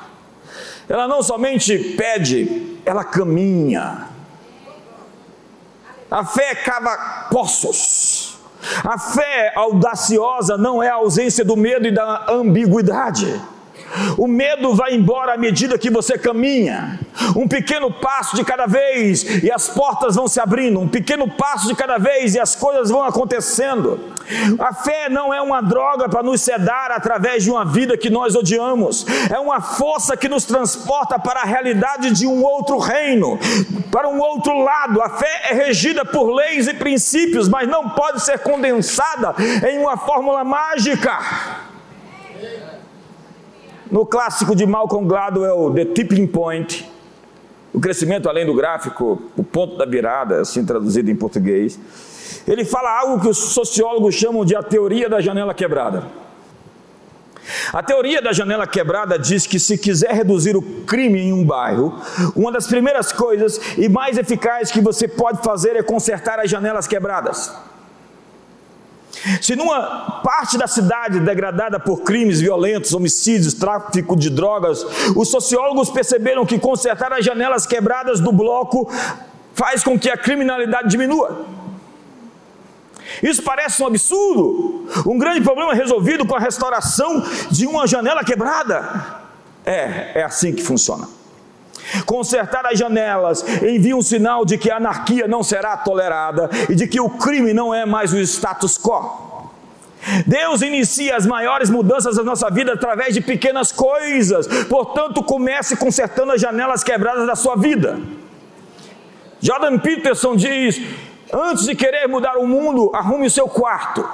ela 0.88 1.06
não 1.06 1.22
somente 1.22 1.76
pede, 1.96 2.78
ela 2.84 3.04
caminha. 3.04 4.08
A 6.10 6.24
fé 6.24 6.54
cava 6.54 7.28
poços. 7.30 8.17
A 8.84 8.98
fé 8.98 9.52
audaciosa 9.54 10.56
não 10.56 10.82
é 10.82 10.88
a 10.88 10.94
ausência 10.94 11.44
do 11.44 11.56
medo 11.56 11.86
e 11.86 11.90
da 11.90 12.26
ambiguidade. 12.28 13.40
O 14.16 14.26
medo 14.26 14.74
vai 14.74 14.94
embora 14.94 15.34
à 15.34 15.36
medida 15.36 15.78
que 15.78 15.90
você 15.90 16.18
caminha. 16.18 17.00
Um 17.36 17.48
pequeno 17.48 17.90
passo 17.90 18.36
de 18.36 18.44
cada 18.44 18.66
vez 18.66 19.42
e 19.42 19.50
as 19.50 19.68
portas 19.68 20.14
vão 20.14 20.28
se 20.28 20.40
abrindo, 20.40 20.80
um 20.80 20.88
pequeno 20.88 21.28
passo 21.28 21.66
de 21.66 21.74
cada 21.74 21.98
vez 21.98 22.34
e 22.34 22.40
as 22.40 22.54
coisas 22.54 22.90
vão 22.90 23.02
acontecendo. 23.02 24.00
A 24.58 24.74
fé 24.74 25.08
não 25.08 25.32
é 25.32 25.40
uma 25.40 25.60
droga 25.60 26.08
para 26.08 26.22
nos 26.22 26.40
sedar 26.40 26.90
através 26.90 27.42
de 27.44 27.50
uma 27.50 27.64
vida 27.64 27.96
que 27.96 28.10
nós 28.10 28.34
odiamos, 28.34 29.06
é 29.30 29.38
uma 29.38 29.60
força 29.60 30.16
que 30.16 30.28
nos 30.28 30.44
transporta 30.44 31.18
para 31.18 31.40
a 31.40 31.44
realidade 31.44 32.10
de 32.10 32.26
um 32.26 32.42
outro 32.42 32.78
reino, 32.78 33.38
para 33.90 34.08
um 34.08 34.18
outro 34.20 34.56
lado. 34.58 35.00
A 35.02 35.10
fé 35.10 35.48
é 35.50 35.54
regida 35.54 36.04
por 36.04 36.30
leis 36.30 36.68
e 36.68 36.74
princípios, 36.74 37.48
mas 37.48 37.68
não 37.68 37.90
pode 37.90 38.22
ser 38.22 38.38
condensada 38.38 39.34
em 39.68 39.78
uma 39.78 39.96
fórmula 39.96 40.44
mágica. 40.44 41.67
No 43.90 44.04
clássico 44.04 44.54
de 44.54 44.66
Malcolm 44.66 45.06
Gladwell, 45.08 45.72
The 45.74 45.84
Tipping 45.86 46.26
Point, 46.26 46.90
o 47.72 47.80
crescimento 47.80 48.28
além 48.28 48.44
do 48.44 48.54
gráfico, 48.54 49.22
o 49.36 49.42
ponto 49.42 49.76
da 49.76 49.86
virada, 49.86 50.40
assim 50.40 50.64
traduzido 50.64 51.10
em 51.10 51.16
português, 51.16 51.78
ele 52.46 52.64
fala 52.64 53.00
algo 53.00 53.20
que 53.20 53.28
os 53.28 53.38
sociólogos 53.38 54.14
chamam 54.14 54.44
de 54.44 54.54
a 54.54 54.62
teoria 54.62 55.08
da 55.08 55.20
janela 55.20 55.54
quebrada. 55.54 56.04
A 57.72 57.82
teoria 57.82 58.20
da 58.20 58.32
janela 58.32 58.66
quebrada 58.66 59.18
diz 59.18 59.46
que 59.46 59.58
se 59.58 59.78
quiser 59.78 60.12
reduzir 60.12 60.54
o 60.54 60.62
crime 60.62 61.20
em 61.20 61.32
um 61.32 61.44
bairro, 61.44 61.98
uma 62.36 62.52
das 62.52 62.66
primeiras 62.66 63.10
coisas 63.10 63.58
e 63.78 63.88
mais 63.88 64.18
eficazes 64.18 64.70
que 64.70 64.82
você 64.82 65.08
pode 65.08 65.42
fazer 65.42 65.76
é 65.76 65.82
consertar 65.82 66.38
as 66.38 66.50
janelas 66.50 66.86
quebradas. 66.86 67.50
Se 69.40 69.56
numa 69.56 70.20
parte 70.22 70.56
da 70.56 70.66
cidade 70.66 71.20
degradada 71.20 71.80
por 71.80 72.02
crimes 72.02 72.40
violentos, 72.40 72.92
homicídios, 72.92 73.54
tráfico 73.54 74.16
de 74.16 74.30
drogas, 74.30 74.84
os 75.16 75.30
sociólogos 75.30 75.90
perceberam 75.90 76.46
que 76.46 76.58
consertar 76.58 77.12
as 77.12 77.24
janelas 77.24 77.66
quebradas 77.66 78.20
do 78.20 78.32
bloco 78.32 78.90
faz 79.54 79.82
com 79.82 79.98
que 79.98 80.08
a 80.08 80.16
criminalidade 80.16 80.88
diminua. 80.88 81.46
Isso 83.22 83.42
parece 83.42 83.82
um 83.82 83.86
absurdo, 83.86 84.86
um 85.06 85.18
grande 85.18 85.40
problema 85.40 85.74
resolvido 85.74 86.26
com 86.26 86.36
a 86.36 86.40
restauração 86.40 87.24
de 87.50 87.66
uma 87.66 87.86
janela 87.86 88.22
quebrada. 88.22 89.22
É, 89.64 90.20
é 90.20 90.22
assim 90.22 90.52
que 90.52 90.62
funciona. 90.62 91.08
Consertar 92.04 92.66
as 92.66 92.78
janelas 92.78 93.44
envia 93.62 93.96
um 93.96 94.02
sinal 94.02 94.44
de 94.44 94.58
que 94.58 94.70
a 94.70 94.76
anarquia 94.76 95.26
não 95.26 95.42
será 95.42 95.76
tolerada 95.76 96.50
e 96.68 96.74
de 96.74 96.86
que 96.86 97.00
o 97.00 97.10
crime 97.10 97.52
não 97.52 97.74
é 97.74 97.84
mais 97.86 98.12
o 98.12 98.18
status 98.18 98.78
quo. 98.78 99.28
Deus 100.26 100.62
inicia 100.62 101.16
as 101.16 101.26
maiores 101.26 101.70
mudanças 101.70 102.16
da 102.16 102.22
nossa 102.22 102.50
vida 102.50 102.72
através 102.72 103.14
de 103.14 103.20
pequenas 103.20 103.72
coisas, 103.72 104.46
portanto, 104.64 105.22
comece 105.22 105.76
consertando 105.76 106.32
as 106.32 106.40
janelas 106.40 106.84
quebradas 106.84 107.26
da 107.26 107.34
sua 107.34 107.56
vida. 107.56 107.98
Jordan 109.40 109.78
Peterson 109.78 110.36
diz: 110.36 110.80
antes 111.32 111.64
de 111.64 111.74
querer 111.74 112.06
mudar 112.08 112.36
o 112.36 112.46
mundo, 112.46 112.90
arrume 112.94 113.26
o 113.26 113.30
seu 113.30 113.48
quarto. 113.48 114.08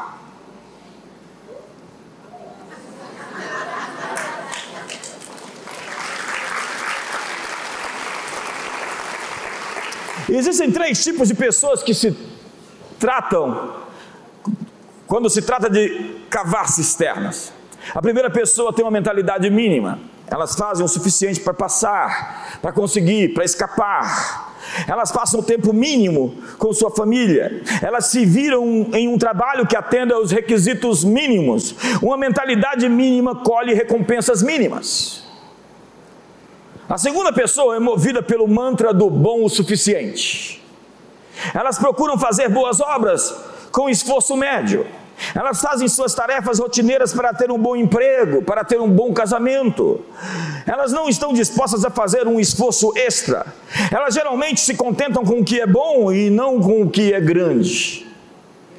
Existem 10.37 10.71
três 10.71 11.03
tipos 11.03 11.29
de 11.29 11.35
pessoas 11.35 11.83
que 11.83 11.95
se 11.95 12.17
tratam 12.99 13.73
quando 15.07 15.31
se 15.31 15.43
trata 15.43 15.71
de 15.71 16.17
cavar 16.29 16.69
cisternas. 16.69 17.53
A 17.95 18.01
primeira 18.01 18.31
pessoa 18.31 18.73
tem 18.73 18.85
uma 18.85 18.91
mentalidade 18.91 19.49
mínima, 19.51 20.01
elas 20.27 20.57
fazem 20.57 20.85
o 20.85 20.89
suficiente 20.89 21.39
para 21.41 21.55
passar, 21.55 22.59
para 22.61 22.73
conseguir, 22.73 23.35
para 23.35 23.45
escapar. 23.45 24.55
Elas 24.89 25.13
passam 25.13 25.41
o 25.41 25.43
tempo 25.43 25.73
mínimo 25.73 26.37
com 26.59 26.73
sua 26.73 26.91
família, 26.91 27.63
elas 27.83 28.07
se 28.07 28.25
viram 28.25 28.89
em 28.93 29.07
um 29.07 29.19
trabalho 29.19 29.67
que 29.67 29.77
atenda 29.77 30.15
aos 30.15 30.33
requisitos 30.33 31.05
mínimos. 31.05 31.77
Uma 32.03 32.17
mentalidade 32.17 32.89
mínima 32.89 33.37
colhe 33.37 33.75
recompensas 33.75 34.43
mínimas. 34.43 35.24
A 36.89 36.99
segunda 36.99 37.33
pessoa 37.33 37.77
é 37.77 37.79
movida 37.79 38.23
pelo 38.23 38.47
mantra 38.47 38.93
do 38.93 39.09
bom 39.09 39.43
o 39.43 39.49
suficiente. 39.49 40.63
Elas 41.55 41.79
procuram 41.79 42.19
fazer 42.19 42.49
boas 42.49 42.79
obras 42.81 43.35
com 43.73 43.89
esforço 43.89 44.37
médio. 44.37 44.87
Elas 45.35 45.61
fazem 45.61 45.89
suas 45.89 46.15
tarefas 46.15 46.59
rotineiras 46.59 47.15
para 47.15 47.33
ter 47.33 47.51
um 47.51 47.59
bom 47.59 47.75
emprego, 47.75 48.43
para 48.43 48.65
ter 48.65 48.81
um 48.81 48.89
bom 48.89 49.15
casamento. 49.15 50.05
Elas 50.67 50.93
não 50.93 51.09
estão 51.09 51.33
dispostas 51.33 51.85
a 51.85 51.91
fazer 51.91 52.27
um 52.27 52.39
esforço 52.39 52.93
extra. 52.97 53.47
Elas 53.91 54.15
geralmente 54.15 54.61
se 54.61 54.75
contentam 54.75 55.25
com 55.25 55.41
o 55.41 55.45
que 55.45 55.61
é 55.61 55.67
bom 55.67 56.13
e 56.13 56.29
não 56.29 56.61
com 56.61 56.83
o 56.83 56.91
que 56.91 57.15
é 57.15 57.21
grande. 57.21 58.07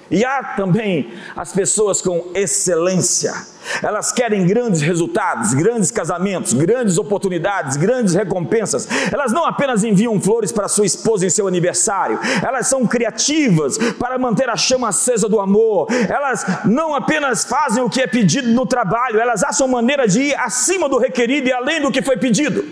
E 0.09 0.23
há 0.23 0.43
também 0.55 1.11
as 1.35 1.51
pessoas 1.51 2.01
com 2.01 2.31
excelência. 2.35 3.33
Elas 3.81 4.11
querem 4.11 4.45
grandes 4.45 4.81
resultados, 4.81 5.53
grandes 5.55 5.89
casamentos, 5.89 6.53
grandes 6.53 6.99
oportunidades, 6.99 7.77
grandes 7.77 8.13
recompensas. 8.13 8.87
Elas 9.11 9.31
não 9.31 9.43
apenas 9.43 9.83
enviam 9.83 10.21
flores 10.21 10.51
para 10.51 10.67
sua 10.67 10.85
esposa 10.85 11.25
em 11.25 11.29
seu 11.29 11.47
aniversário, 11.47 12.19
elas 12.45 12.67
são 12.67 12.85
criativas 12.85 13.77
para 13.97 14.19
manter 14.19 14.49
a 14.49 14.55
chama 14.55 14.89
acesa 14.89 15.27
do 15.27 15.39
amor. 15.39 15.87
Elas 16.07 16.45
não 16.65 16.93
apenas 16.93 17.43
fazem 17.43 17.83
o 17.83 17.89
que 17.89 18.01
é 18.01 18.07
pedido 18.07 18.49
no 18.49 18.65
trabalho, 18.65 19.19
elas 19.19 19.43
acham 19.43 19.67
maneira 19.67 20.07
de 20.07 20.21
ir 20.21 20.35
acima 20.35 20.87
do 20.87 20.99
requerido 20.99 21.47
e 21.47 21.53
além 21.53 21.81
do 21.81 21.91
que 21.91 22.03
foi 22.03 22.17
pedido. 22.17 22.63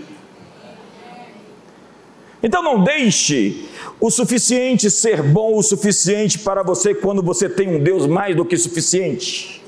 Então 2.44 2.62
não 2.62 2.84
deixe 2.84 3.70
o 4.06 4.12
suficiente 4.12 4.92
ser 4.92 5.24
bom 5.24 5.56
o 5.56 5.64
suficiente 5.64 6.38
para 6.38 6.62
você 6.62 6.94
quando 6.94 7.24
você 7.24 7.48
tem 7.48 7.74
um 7.74 7.82
Deus 7.82 8.06
mais 8.06 8.36
do 8.36 8.44
que 8.44 8.58
suficiente. 8.58 9.64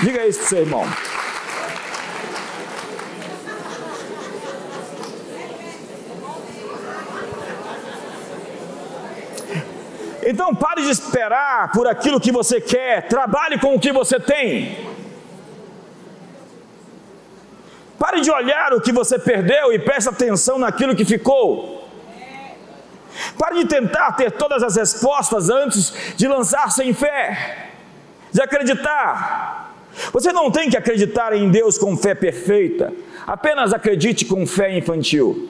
Diga 0.00 0.26
isso 0.26 0.38
para 0.38 0.48
seu 0.48 0.60
irmão. 0.60 0.86
Então 10.22 10.54
pare 10.54 10.84
de 10.84 10.88
esperar 10.88 11.70
por 11.70 11.86
aquilo 11.86 12.18
que 12.18 12.32
você 12.32 12.62
quer, 12.62 13.08
trabalhe 13.08 13.58
com 13.58 13.74
o 13.74 13.78
que 13.78 13.92
você 13.92 14.18
tem. 14.18 14.91
Pare 18.02 18.20
de 18.20 18.32
olhar 18.32 18.74
o 18.74 18.80
que 18.80 18.90
você 18.90 19.16
perdeu 19.16 19.72
e 19.72 19.78
preste 19.78 20.08
atenção 20.08 20.58
naquilo 20.58 20.96
que 20.96 21.04
ficou. 21.04 21.88
Pare 23.38 23.60
de 23.60 23.68
tentar 23.68 24.10
ter 24.16 24.32
todas 24.32 24.60
as 24.60 24.74
respostas 24.74 25.48
antes 25.48 25.94
de 26.16 26.26
lançar-se 26.26 26.82
em 26.82 26.92
fé, 26.92 27.68
de 28.32 28.42
acreditar. 28.42 29.72
Você 30.12 30.32
não 30.32 30.50
tem 30.50 30.68
que 30.68 30.76
acreditar 30.76 31.32
em 31.32 31.48
Deus 31.48 31.78
com 31.78 31.96
fé 31.96 32.12
perfeita, 32.12 32.92
apenas 33.24 33.72
acredite 33.72 34.24
com 34.24 34.44
fé 34.48 34.76
infantil. 34.76 35.48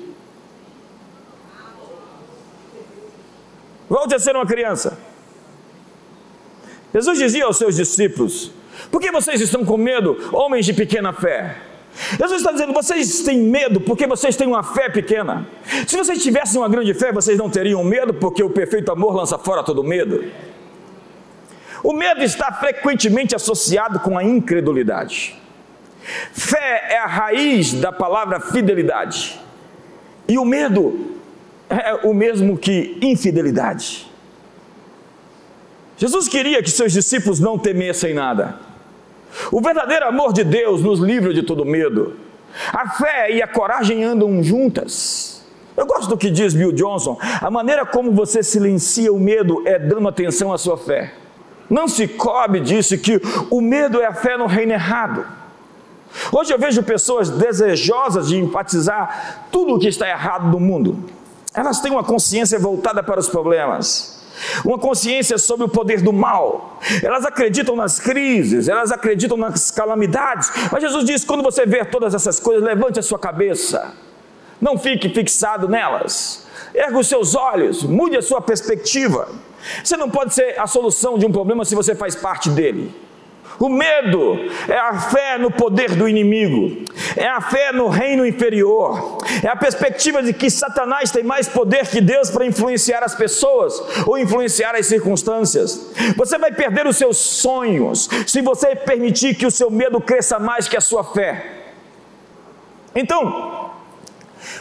Volte 3.88 4.14
a 4.14 4.18
ser 4.18 4.36
uma 4.36 4.44
criança. 4.44 4.98
Jesus 6.92 7.18
dizia 7.18 7.46
aos 7.46 7.56
seus 7.56 7.76
discípulos: 7.76 8.52
Por 8.90 9.00
que 9.00 9.10
vocês 9.10 9.40
estão 9.40 9.64
com 9.64 9.78
medo, 9.78 10.18
homens 10.34 10.66
de 10.66 10.74
pequena 10.74 11.14
fé? 11.14 11.71
Jesus 11.94 12.40
está 12.40 12.52
dizendo: 12.52 12.72
vocês 12.72 13.20
têm 13.20 13.38
medo 13.38 13.80
porque 13.80 14.06
vocês 14.06 14.36
têm 14.36 14.46
uma 14.46 14.62
fé 14.62 14.88
pequena. 14.88 15.46
Se 15.86 15.96
vocês 15.96 16.22
tivessem 16.22 16.60
uma 16.60 16.68
grande 16.68 16.94
fé, 16.94 17.12
vocês 17.12 17.38
não 17.38 17.50
teriam 17.50 17.82
medo, 17.84 18.14
porque 18.14 18.42
o 18.42 18.50
perfeito 18.50 18.90
amor 18.90 19.14
lança 19.14 19.38
fora 19.38 19.62
todo 19.62 19.84
medo. 19.84 20.24
O 21.82 21.92
medo 21.92 22.22
está 22.22 22.52
frequentemente 22.52 23.34
associado 23.34 24.00
com 24.00 24.16
a 24.16 24.22
incredulidade. 24.22 25.38
Fé 26.32 26.86
é 26.90 26.98
a 26.98 27.06
raiz 27.06 27.74
da 27.74 27.92
palavra 27.92 28.40
fidelidade. 28.40 29.40
E 30.28 30.38
o 30.38 30.44
medo 30.44 31.16
é 31.68 32.06
o 32.06 32.14
mesmo 32.14 32.56
que 32.56 32.98
infidelidade. 33.00 34.10
Jesus 35.96 36.28
queria 36.28 36.62
que 36.62 36.70
seus 36.70 36.92
discípulos 36.92 37.38
não 37.38 37.58
temessem 37.58 38.14
nada. 38.14 38.71
O 39.50 39.60
verdadeiro 39.60 40.06
amor 40.06 40.32
de 40.32 40.44
Deus 40.44 40.82
nos 40.82 41.00
livra 41.00 41.32
de 41.32 41.42
todo 41.42 41.64
medo. 41.64 42.16
A 42.72 42.90
fé 42.90 43.30
e 43.32 43.42
a 43.42 43.48
coragem 43.48 44.04
andam 44.04 44.42
juntas. 44.42 45.42
Eu 45.76 45.86
gosto 45.86 46.08
do 46.08 46.18
que 46.18 46.30
diz 46.30 46.54
Bill 46.54 46.72
Johnson: 46.72 47.18
a 47.40 47.50
maneira 47.50 47.86
como 47.86 48.12
você 48.12 48.42
silencia 48.42 49.12
o 49.12 49.18
medo 49.18 49.62
é 49.66 49.78
dando 49.78 50.08
atenção 50.08 50.52
à 50.52 50.58
sua 50.58 50.76
fé. 50.76 51.14
Não 51.68 51.88
se 51.88 52.06
cobre 52.06 52.60
disso 52.60 52.98
que 52.98 53.20
o 53.50 53.60
medo 53.60 54.00
é 54.00 54.06
a 54.06 54.12
fé 54.12 54.36
no 54.36 54.46
reino 54.46 54.72
errado. 54.72 55.24
Hoje 56.30 56.52
eu 56.52 56.58
vejo 56.58 56.82
pessoas 56.82 57.30
desejosas 57.30 58.28
de 58.28 58.36
enfatizar 58.36 59.46
tudo 59.50 59.74
o 59.74 59.78
que 59.78 59.88
está 59.88 60.06
errado 60.06 60.50
no 60.50 60.60
mundo. 60.60 60.98
Elas 61.54 61.80
têm 61.80 61.90
uma 61.90 62.04
consciência 62.04 62.58
voltada 62.58 63.02
para 63.02 63.18
os 63.18 63.28
problemas. 63.28 64.21
Uma 64.64 64.78
consciência 64.78 65.38
sobre 65.38 65.64
o 65.66 65.68
poder 65.68 66.02
do 66.02 66.12
mal. 66.12 66.80
Elas 67.02 67.24
acreditam 67.24 67.76
nas 67.76 67.98
crises, 67.98 68.68
elas 68.68 68.92
acreditam 68.92 69.36
nas 69.36 69.70
calamidades. 69.70 70.50
Mas 70.70 70.82
Jesus 70.82 71.04
diz: 71.04 71.24
quando 71.24 71.42
você 71.42 71.66
ver 71.66 71.90
todas 71.90 72.14
essas 72.14 72.38
coisas, 72.40 72.62
levante 72.62 72.98
a 72.98 73.02
sua 73.02 73.18
cabeça, 73.18 73.94
não 74.60 74.78
fique 74.78 75.08
fixado 75.08 75.68
nelas, 75.68 76.46
erga 76.74 76.98
os 76.98 77.08
seus 77.08 77.34
olhos, 77.34 77.82
mude 77.82 78.16
a 78.16 78.22
sua 78.22 78.40
perspectiva. 78.40 79.28
Você 79.82 79.96
não 79.96 80.10
pode 80.10 80.34
ser 80.34 80.58
a 80.58 80.66
solução 80.66 81.18
de 81.18 81.24
um 81.24 81.32
problema 81.32 81.64
se 81.64 81.74
você 81.74 81.94
faz 81.94 82.14
parte 82.16 82.50
dele. 82.50 82.92
O 83.58 83.68
medo 83.68 84.38
é 84.68 84.76
a 84.76 84.98
fé 84.98 85.38
no 85.38 85.50
poder 85.50 85.94
do 85.94 86.08
inimigo, 86.08 86.84
é 87.16 87.26
a 87.26 87.40
fé 87.40 87.72
no 87.72 87.88
reino 87.88 88.26
inferior, 88.26 89.18
é 89.42 89.48
a 89.48 89.56
perspectiva 89.56 90.22
de 90.22 90.32
que 90.32 90.50
Satanás 90.50 91.10
tem 91.10 91.22
mais 91.22 91.48
poder 91.48 91.86
que 91.88 92.00
Deus 92.00 92.30
para 92.30 92.46
influenciar 92.46 93.02
as 93.02 93.14
pessoas 93.14 93.80
ou 94.06 94.18
influenciar 94.18 94.74
as 94.74 94.86
circunstâncias. 94.86 95.92
Você 96.16 96.38
vai 96.38 96.52
perder 96.52 96.86
os 96.86 96.96
seus 96.96 97.18
sonhos 97.18 98.08
se 98.26 98.40
você 98.40 98.74
permitir 98.74 99.34
que 99.34 99.46
o 99.46 99.50
seu 99.50 99.70
medo 99.70 100.00
cresça 100.00 100.38
mais 100.38 100.66
que 100.68 100.76
a 100.76 100.80
sua 100.80 101.04
fé. 101.04 101.62
Então, 102.94 103.70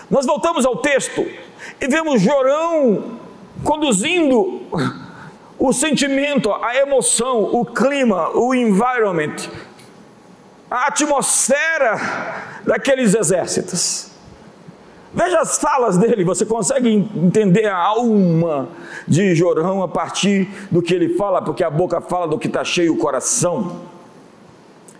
nós 0.10 0.26
voltamos 0.26 0.66
ao 0.66 0.78
texto 0.78 1.26
e 1.80 1.88
vemos 1.88 2.22
Jorão 2.22 3.20
conduzindo 3.64 4.62
o 5.62 5.72
sentimento, 5.72 6.52
a 6.52 6.76
emoção, 6.76 7.44
o 7.44 7.64
clima, 7.64 8.36
o 8.36 8.52
environment, 8.52 9.36
a 10.70 10.88
atmosfera 10.88 12.02
daqueles 12.66 13.14
exércitos. 13.14 14.10
Veja 15.14 15.40
as 15.40 15.60
falas 15.60 16.00
dele, 16.00 16.24
você 16.24 16.48
consegue 16.48 16.90
entender 16.90 17.68
a 17.68 17.78
alma 17.78 18.70
de 19.08 19.36
Jorão 19.36 19.84
a 19.84 19.88
partir 19.88 20.50
do 20.72 20.82
que 20.82 20.96
ele 20.96 21.16
fala, 21.16 21.44
porque 21.44 21.64
a 21.64 21.70
boca 21.70 22.02
fala 22.02 22.28
do 22.28 22.40
que 22.40 22.48
está 22.48 22.64
cheio 22.64 22.94
o 22.94 22.98
coração. 22.98 23.82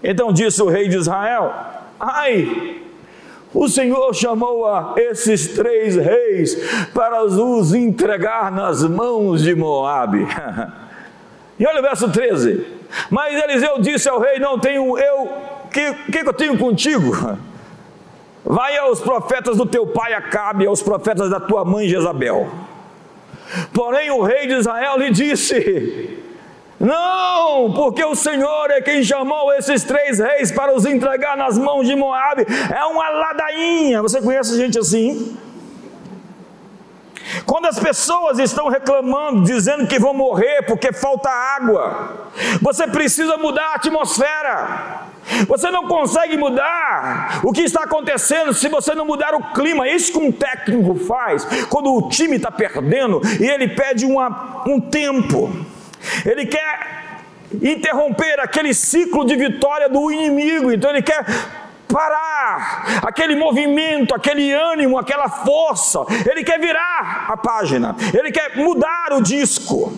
Então 0.04 0.32
disse 0.32 0.62
o 0.62 0.70
rei 0.70 0.88
de 0.88 0.98
Israel: 0.98 1.52
Ai, 2.00 2.84
o 3.54 3.68
Senhor 3.68 4.14
chamou 4.14 4.66
a 4.66 4.94
esses 4.98 5.50
três 5.50 5.96
reis 5.96 6.56
para 6.94 7.24
os 7.24 7.74
entregar 7.74 8.52
nas 8.52 8.84
mãos 8.84 9.42
de 9.42 9.56
Moabe. 9.56 10.26
E 11.60 11.68
olha 11.68 11.80
o 11.80 11.84
verso 11.84 12.10
13. 12.10 12.66
Mas 13.08 13.36
Eliseu 13.44 13.80
disse 13.80 14.10
ao 14.10 14.20
rei: 14.20 14.40
Não 14.40 14.58
tenho 14.58 14.98
eu, 14.98 15.30
o 15.66 15.68
que, 15.68 15.94
que, 16.12 16.24
que 16.24 16.28
eu 16.28 16.34
tenho 16.34 16.58
contigo? 16.58 17.12
Vai 18.44 18.76
aos 18.78 19.00
profetas 19.00 19.58
do 19.58 19.68
teu 19.68 19.86
pai 19.86 20.12
Acabe, 20.14 20.66
aos 20.66 20.82
profetas 20.82 21.30
da 21.30 21.40
tua 21.40 21.64
mãe 21.64 21.88
Jezabel. 21.88 22.50
Porém, 23.72 24.10
o 24.10 24.24
rei 24.24 24.48
de 24.48 24.56
Israel 24.56 24.98
lhe 24.98 25.12
disse: 25.12 26.11
não, 26.82 27.72
porque 27.74 28.04
o 28.04 28.16
Senhor 28.16 28.72
é 28.72 28.82
quem 28.82 29.04
chamou 29.04 29.54
esses 29.54 29.84
três 29.84 30.18
reis 30.18 30.52
para 30.52 30.74
os 30.74 30.86
entregar 30.86 31.38
nas 31.38 31.58
mãos 31.58 31.88
de 31.88 31.96
Moabe. 31.96 32.46
É 32.76 32.84
uma 32.86 33.08
ladainha. 33.08 34.02
Você 34.02 34.20
conhece 34.20 34.58
gente 34.58 34.80
assim? 34.80 35.38
Quando 37.46 37.68
as 37.68 37.80
pessoas 37.80 38.40
estão 38.40 38.68
reclamando, 38.68 39.44
dizendo 39.44 39.88
que 39.88 40.00
vão 40.00 40.14
morrer 40.14 40.64
porque 40.64 40.92
falta 40.92 41.30
água, 41.30 42.30
você 42.62 42.88
precisa 42.88 43.38
mudar 43.38 43.64
a 43.68 43.76
atmosfera. 43.76 45.12
Você 45.48 45.70
não 45.70 45.88
consegue 45.88 46.36
mudar 46.36 47.42
o 47.44 47.54
que 47.54 47.62
está 47.62 47.84
acontecendo 47.84 48.54
se 48.54 48.68
você 48.68 48.96
não 48.96 49.06
mudar 49.06 49.36
o 49.36 49.54
clima. 49.54 49.88
É 49.88 49.96
isso 49.96 50.12
que 50.12 50.18
um 50.18 50.32
técnico 50.32 50.96
faz 50.96 51.46
quando 51.70 51.94
o 51.94 52.10
time 52.10 52.38
está 52.38 52.52
perdendo 52.52 53.22
e 53.40 53.48
ele 53.48 53.70
pede 53.70 54.06
uma, 54.06 54.64
um 54.68 54.80
tempo. 54.82 55.71
Ele 56.26 56.46
quer 56.46 57.02
interromper 57.62 58.40
aquele 58.40 58.74
ciclo 58.74 59.26
de 59.26 59.36
vitória 59.36 59.90
do 59.90 60.12
inimigo, 60.12 60.72
então 60.72 60.90
ele 60.90 61.02
quer 61.02 61.26
parar 61.88 63.02
aquele 63.04 63.36
movimento, 63.36 64.16
aquele 64.16 64.54
ânimo, 64.54 64.98
aquela 64.98 65.28
força. 65.28 66.00
Ele 66.30 66.44
quer 66.44 66.60
virar 66.60 67.26
a 67.28 67.36
página, 67.36 67.96
ele 68.14 68.32
quer 68.32 68.56
mudar 68.56 69.14
o 69.14 69.22
disco. 69.22 69.92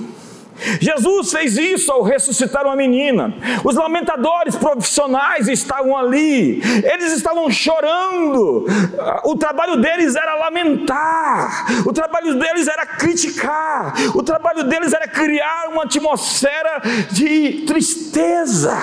Jesus 0.79 1.31
fez 1.31 1.57
isso 1.57 1.91
ao 1.91 2.03
ressuscitar 2.03 2.65
uma 2.65 2.75
menina. 2.75 3.33
Os 3.63 3.75
lamentadores 3.75 4.55
profissionais 4.55 5.47
estavam 5.47 5.95
ali, 5.97 6.61
eles 6.83 7.13
estavam 7.13 7.49
chorando. 7.49 8.65
O 9.23 9.35
trabalho 9.35 9.77
deles 9.77 10.15
era 10.15 10.35
lamentar, 10.35 11.65
o 11.85 11.93
trabalho 11.93 12.35
deles 12.39 12.67
era 12.67 12.85
criticar, 12.85 13.93
o 14.15 14.23
trabalho 14.23 14.63
deles 14.63 14.93
era 14.93 15.07
criar 15.07 15.69
uma 15.69 15.83
atmosfera 15.83 16.81
de 17.11 17.63
tristeza. 17.65 18.77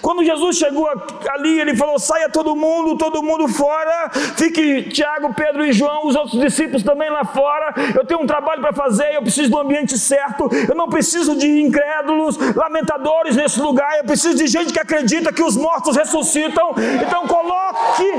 Quando 0.00 0.24
Jesus 0.24 0.56
chegou 0.56 0.88
ali, 1.30 1.60
ele 1.60 1.76
falou: 1.76 1.98
saia 1.98 2.28
todo 2.28 2.54
mundo, 2.56 2.96
todo 2.96 3.22
mundo 3.22 3.48
fora, 3.48 4.10
fique 4.36 4.84
Tiago, 4.90 5.34
Pedro 5.34 5.64
e 5.64 5.72
João, 5.72 6.06
os 6.06 6.16
outros 6.16 6.40
discípulos 6.40 6.82
também 6.82 7.10
lá 7.10 7.24
fora. 7.24 7.74
Eu 7.94 8.04
tenho 8.04 8.20
um 8.20 8.26
trabalho 8.26 8.60
para 8.60 8.72
fazer, 8.72 9.14
eu 9.14 9.22
preciso 9.22 9.50
do 9.50 9.58
ambiente 9.58 9.98
certo, 9.98 10.48
eu 10.68 10.74
não 10.74 10.88
preciso 10.88 11.36
de 11.36 11.60
incrédulos, 11.60 12.36
lamentadores 12.54 13.36
nesse 13.36 13.60
lugar, 13.60 13.98
eu 13.98 14.04
preciso 14.04 14.36
de 14.36 14.46
gente 14.46 14.72
que 14.72 14.80
acredita 14.80 15.32
que 15.32 15.42
os 15.42 15.56
mortos 15.56 15.96
ressuscitam. 15.96 16.74
Então 17.04 17.26
coloque. 17.26 18.12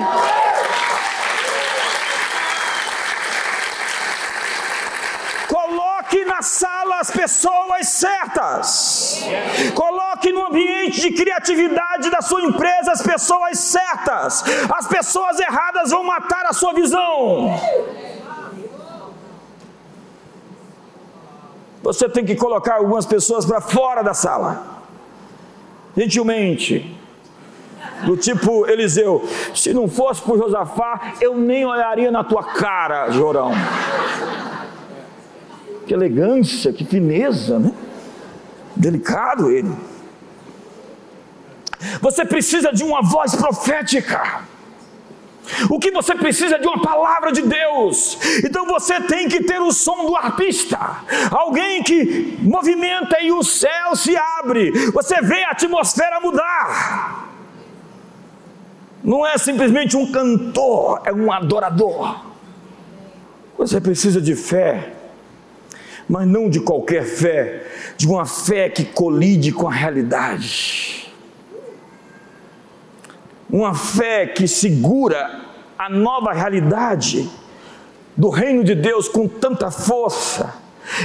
Coloque 5.47 6.25
na 6.25 6.41
sala 6.41 6.99
as 6.99 7.11
pessoas 7.11 7.87
certas. 7.87 9.23
Coloque 9.75 9.92
no 10.31 10.47
ambiente 10.47 11.01
de 11.01 11.11
criatividade 11.11 12.09
da 12.09 12.21
sua 12.21 12.41
empresa 12.41 12.91
as 12.91 13.01
pessoas 13.01 13.59
certas. 13.59 14.43
As 14.73 14.87
pessoas 14.87 15.39
erradas 15.39 15.91
vão 15.91 16.03
matar 16.03 16.45
a 16.45 16.53
sua 16.53 16.73
visão. 16.73 17.59
Você 21.81 22.07
tem 22.07 22.23
que 22.23 22.35
colocar 22.35 22.75
algumas 22.75 23.05
pessoas 23.05 23.45
para 23.45 23.59
fora 23.59 24.01
da 24.01 24.13
sala. 24.13 24.81
Gentilmente. 25.95 26.97
Do 28.05 28.17
tipo 28.17 28.67
Eliseu, 28.67 29.27
se 29.55 29.73
não 29.73 29.87
fosse 29.87 30.21
por 30.21 30.37
Josafá, 30.37 31.13
eu 31.21 31.37
nem 31.37 31.65
olharia 31.65 32.11
na 32.11 32.23
tua 32.23 32.43
cara, 32.43 33.09
Jorão 33.11 33.53
que 35.85 35.93
elegância, 35.93 36.71
que 36.71 36.85
fineza, 36.85 37.59
né? 37.59 37.73
Delicado 38.75 39.51
ele. 39.51 39.71
Você 42.01 42.25
precisa 42.25 42.71
de 42.71 42.83
uma 42.83 43.01
voz 43.01 43.35
profética. 43.35 44.41
O 45.69 45.77
que 45.77 45.91
você 45.91 46.15
precisa 46.15 46.55
é 46.55 46.59
de 46.59 46.67
uma 46.67 46.81
palavra 46.81 47.31
de 47.31 47.41
Deus. 47.41 48.17
Então 48.43 48.65
você 48.65 49.01
tem 49.01 49.27
que 49.27 49.43
ter 49.43 49.59
o 49.59 49.71
som 49.71 50.05
do 50.05 50.15
arpista. 50.15 50.79
Alguém 51.31 51.83
que 51.83 52.37
movimenta 52.41 53.21
e 53.21 53.31
o 53.31 53.43
céu 53.43 53.95
se 53.95 54.15
abre. 54.15 54.71
Você 54.91 55.21
vê 55.21 55.43
a 55.43 55.51
atmosfera 55.51 56.19
mudar. 56.19 57.29
Não 59.03 59.27
é 59.27 59.37
simplesmente 59.37 59.97
um 59.97 60.11
cantor, 60.11 61.01
é 61.03 61.11
um 61.11 61.31
adorador. 61.31 62.25
Você 63.57 63.81
precisa 63.81 64.21
de 64.21 64.35
fé 64.35 64.93
mas 66.07 66.27
não 66.27 66.49
de 66.49 66.59
qualquer 66.59 67.05
fé, 67.05 67.65
de 67.97 68.07
uma 68.07 68.25
fé 68.25 68.69
que 68.69 68.83
colide 68.83 69.51
com 69.51 69.67
a 69.67 69.71
realidade. 69.71 71.02
Uma 73.53 73.75
fé 73.75 74.25
que 74.25 74.47
segura 74.47 75.41
a 75.77 75.87
nova 75.87 76.33
realidade 76.33 77.29
do 78.17 78.29
reino 78.29 78.63
de 78.63 78.73
Deus 78.73 79.07
com 79.07 79.27
tanta 79.27 79.69
força 79.69 80.55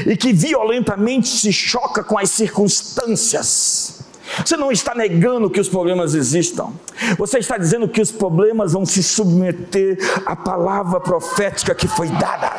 e 0.07 0.17
que 0.17 0.33
violentamente 0.33 1.29
se 1.29 1.53
choca 1.53 2.03
com 2.03 2.19
as 2.19 2.31
circunstâncias. 2.31 4.01
Você 4.43 4.57
não 4.57 4.73
está 4.73 4.95
negando 4.95 5.51
que 5.51 5.61
os 5.61 5.69
problemas 5.69 6.15
existam. 6.15 6.73
Você 7.19 7.39
está 7.39 7.59
dizendo 7.59 7.87
que 7.87 8.01
os 8.01 8.11
problemas 8.11 8.73
vão 8.73 8.87
se 8.87 9.03
submeter 9.03 9.99
à 10.25 10.35
palavra 10.35 11.01
profética 11.01 11.75
que 11.75 11.87
foi 11.87 12.09
dada. 12.09 12.51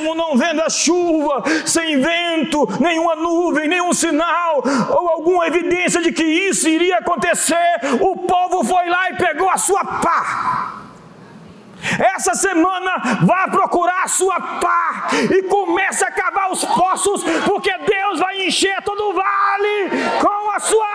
Mesmo 0.00 0.14
não 0.14 0.36
vendo 0.36 0.62
a 0.62 0.70
chuva, 0.70 1.42
sem 1.66 2.00
vento, 2.00 2.66
nenhuma 2.80 3.14
nuvem, 3.16 3.68
nenhum 3.68 3.92
sinal 3.92 4.62
ou 4.90 5.08
alguma 5.08 5.46
evidência 5.46 6.00
de 6.00 6.12
que 6.12 6.24
isso 6.24 6.68
iria 6.68 6.96
acontecer, 6.98 7.78
o 8.00 8.16
povo 8.16 8.64
foi 8.64 8.88
lá 8.88 9.10
e 9.10 9.16
pegou 9.16 9.50
a 9.50 9.58
sua 9.58 9.84
pá. 9.84 10.76
Essa 12.14 12.34
semana 12.34 12.92
vá 13.22 13.48
procurar 13.48 14.04
a 14.04 14.08
sua 14.08 14.38
pá 14.38 15.08
e 15.30 15.42
comece 15.44 16.04
a 16.04 16.10
cavar 16.10 16.50
os 16.50 16.64
poços, 16.64 17.22
porque 17.46 17.72
Deus 17.78 18.18
vai 18.18 18.46
encher 18.46 18.82
todo 18.82 19.10
o 19.10 19.14
vale 19.14 19.90
com 20.20 20.50
a 20.50 20.58
sua 20.60 20.86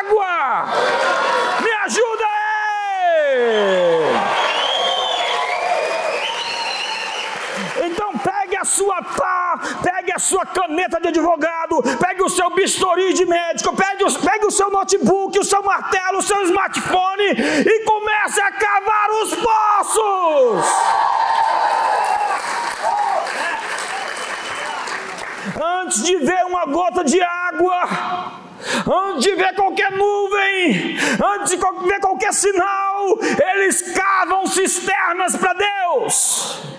água. 0.00 0.66
Me 1.62 1.72
ajuda 1.84 2.24
aí! 2.24 2.44
Caneta 10.46 11.00
de 11.00 11.08
advogado, 11.08 11.82
pegue 11.98 12.22
o 12.22 12.28
seu 12.28 12.50
bisturi 12.50 13.12
de 13.12 13.24
médico, 13.24 13.74
pegue 13.74 14.04
o, 14.04 14.20
pegue 14.20 14.46
o 14.46 14.50
seu 14.50 14.70
notebook, 14.70 15.38
o 15.38 15.44
seu 15.44 15.62
martelo, 15.62 16.18
o 16.18 16.22
seu 16.22 16.42
smartphone 16.44 17.24
e 17.24 17.84
comece 17.84 18.40
a 18.40 18.52
cavar 18.52 19.10
os 19.22 19.34
poços. 19.34 20.64
Antes 25.82 26.02
de 26.02 26.16
ver 26.16 26.44
uma 26.46 26.64
gota 26.66 27.04
de 27.04 27.20
água, 27.20 28.32
antes 29.10 29.24
de 29.24 29.34
ver 29.34 29.54
qualquer 29.54 29.92
nuvem, 29.92 30.96
antes 31.38 31.50
de 31.50 31.56
ver 31.56 32.00
qualquer 32.00 32.32
sinal, 32.32 33.18
eles 33.54 33.82
cavam 33.92 34.46
cisternas 34.46 35.36
para 35.36 35.54
Deus. 35.54 36.73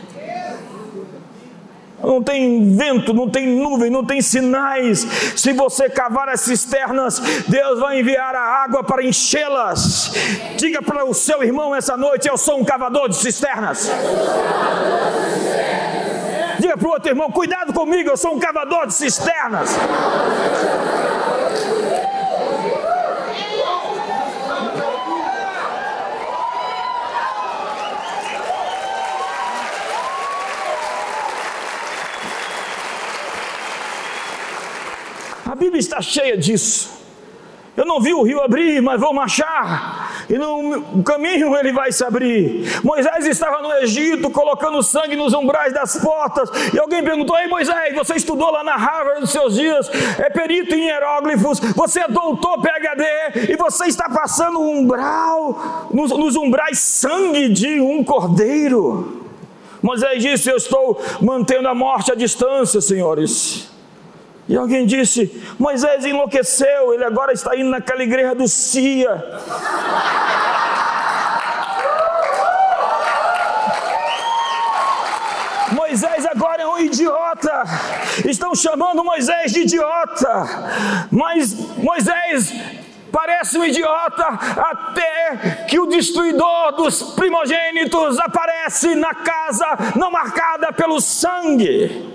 Não 2.01 2.21
tem 2.21 2.75
vento, 2.75 3.13
não 3.13 3.29
tem 3.29 3.47
nuvem, 3.47 3.89
não 3.89 4.05
tem 4.05 4.21
sinais. 4.21 4.99
Se 5.35 5.53
você 5.53 5.89
cavar 5.89 6.29
as 6.29 6.41
cisternas, 6.41 7.19
Deus 7.47 7.79
vai 7.79 7.99
enviar 7.99 8.35
a 8.35 8.63
água 8.63 8.83
para 8.83 9.03
enchê-las. 9.03 10.11
Diga 10.57 10.81
para 10.81 11.05
o 11.05 11.13
seu 11.13 11.43
irmão 11.43 11.75
essa 11.75 11.95
noite: 11.95 12.27
Eu 12.27 12.37
sou 12.37 12.59
um 12.59 12.65
cavador 12.65 13.09
de 13.09 13.15
cisternas. 13.15 13.89
Diga 16.59 16.77
para 16.77 16.87
o 16.87 16.91
outro 16.91 17.09
irmão: 17.09 17.31
Cuidado 17.31 17.73
comigo, 17.73 18.09
eu 18.09 18.17
sou 18.17 18.35
um 18.35 18.39
cavador 18.39 18.87
de 18.87 18.93
cisternas. 18.93 19.75
A 35.55 35.57
Bíblia 35.57 35.79
está 35.79 36.01
cheia 36.01 36.37
disso. 36.37 36.89
Eu 37.77 37.85
não 37.85 38.01
vi 38.01 38.13
o 38.13 38.23
rio 38.23 38.41
abrir, 38.41 38.81
mas 38.81 38.99
vou 38.99 39.13
marchar. 39.13 40.25
E 40.29 40.33
no 40.37 41.01
caminho 41.01 41.55
ele 41.55 41.71
vai 41.71 41.93
se 41.93 42.03
abrir. 42.03 42.67
Moisés 42.83 43.25
estava 43.25 43.61
no 43.61 43.71
Egito 43.75 44.29
colocando 44.29 44.83
sangue 44.83 45.15
nos 45.15 45.33
umbrais 45.33 45.73
das 45.73 45.95
portas. 45.95 46.49
E 46.73 46.77
alguém 46.77 47.01
perguntou: 47.01 47.37
Ei 47.37 47.47
Moisés, 47.47 47.95
você 47.95 48.15
estudou 48.15 48.51
lá 48.51 48.65
na 48.65 48.75
Harvard 48.75 49.21
nos 49.21 49.29
seus 49.29 49.55
dias? 49.55 49.89
É 50.19 50.29
perito 50.29 50.75
em 50.75 50.87
hieróglifos. 50.87 51.61
Você 51.73 52.01
é 52.01 52.07
doutor 52.09 52.61
PHD. 52.61 53.53
E 53.53 53.55
você 53.55 53.85
está 53.85 54.09
passando 54.09 54.59
um 54.59 54.79
umbral, 54.79 55.87
nos, 55.89 56.11
nos 56.11 56.35
umbrais 56.35 56.79
sangue 56.79 57.47
de 57.47 57.79
um 57.79 58.03
cordeiro. 58.03 59.25
Moisés 59.81 60.21
disse: 60.21 60.51
Eu 60.51 60.57
estou 60.57 61.01
mantendo 61.21 61.69
a 61.69 61.73
morte 61.73 62.11
à 62.11 62.15
distância, 62.15 62.81
senhores. 62.81 63.73
E 64.47 64.55
alguém 64.55 64.85
disse: 64.85 65.43
Moisés 65.57 66.05
enlouqueceu, 66.05 66.93
ele 66.93 67.03
agora 67.03 67.33
está 67.33 67.55
indo 67.55 67.69
naquela 67.69 68.03
igreja 68.03 68.35
do 68.35 68.47
Cia. 68.47 69.23
Moisés 75.71 76.25
agora 76.25 76.61
é 76.61 76.67
um 76.67 76.79
idiota. 76.79 77.63
Estão 78.25 78.53
chamando 78.53 79.03
Moisés 79.03 79.51
de 79.51 79.61
idiota. 79.61 81.07
Mas 81.09 81.53
Moisés 81.77 82.53
parece 83.11 83.57
um 83.57 83.63
idiota 83.63 84.25
até 84.57 85.65
que 85.67 85.79
o 85.79 85.85
destruidor 85.85 86.73
dos 86.73 87.01
primogênitos 87.13 88.19
aparece 88.19 88.93
na 88.93 89.13
casa 89.13 89.65
não 89.95 90.11
marcada 90.11 90.71
pelo 90.71 90.99
sangue. 90.99 92.14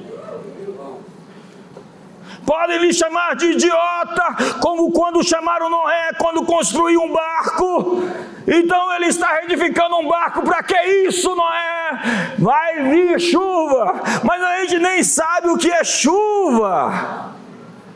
Podem 2.45 2.79
lhe 2.79 2.93
chamar 2.93 3.37
de 3.37 3.47
idiota, 3.53 4.59
como 4.61 4.91
quando 4.91 5.23
chamaram 5.23 5.71
Noé 5.71 6.11
quando 6.19 6.45
construiu 6.45 7.03
um 7.03 7.13
barco. 7.13 8.03
Então 8.47 8.95
ele 8.95 9.07
está 9.07 9.29
reedificando 9.35 9.97
um 9.97 10.09
barco, 10.09 10.43
para 10.43 10.63
que 10.63 10.77
isso, 11.07 11.35
Noé? 11.35 12.35
Vai 12.39 12.83
vir 12.91 13.21
chuva, 13.21 14.01
mas 14.25 14.43
a 14.43 14.61
gente 14.61 14.79
nem 14.79 15.03
sabe 15.03 15.49
o 15.49 15.59
que 15.59 15.71
é 15.71 15.85
chuva. 15.85 17.31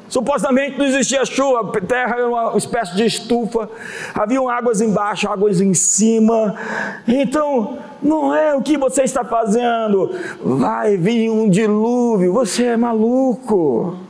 Supostamente 0.08 0.78
não 0.78 0.86
existia 0.86 1.24
chuva, 1.24 1.72
a 1.76 1.80
terra 1.80 2.16
era 2.16 2.28
uma 2.28 2.56
espécie 2.56 2.94
de 2.94 3.04
estufa, 3.04 3.68
haviam 4.14 4.48
águas 4.48 4.80
embaixo, 4.80 5.28
águas 5.28 5.60
em 5.60 5.74
cima. 5.74 6.54
Então, 7.08 7.78
não 8.00 8.32
é 8.32 8.54
o 8.54 8.62
que 8.62 8.76
você 8.76 9.02
está 9.02 9.24
fazendo, 9.24 10.14
vai 10.40 10.96
vir 10.96 11.30
um 11.30 11.48
dilúvio, 11.48 12.32
você 12.32 12.66
é 12.66 12.76
maluco. 12.76 14.03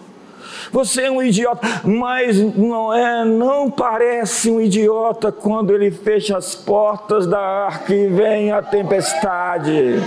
Você 0.75 1.03
é 1.03 1.11
um 1.11 1.23
idiota, 1.23 1.61
mas 1.85 2.37
não 2.37 2.93
é, 2.93 3.25
não 3.25 3.71
parece 3.71 4.51
um 4.51 4.61
idiota 4.61 5.31
quando 5.31 5.73
ele 5.73 5.93
fecha 5.93 6.37
as 6.37 6.57
portas 6.57 7.29
da 7.29 7.39
arca 7.39 7.95
e 7.95 8.09
vem 8.09 8.51
a 8.51 8.61
tempestade. 8.61 10.03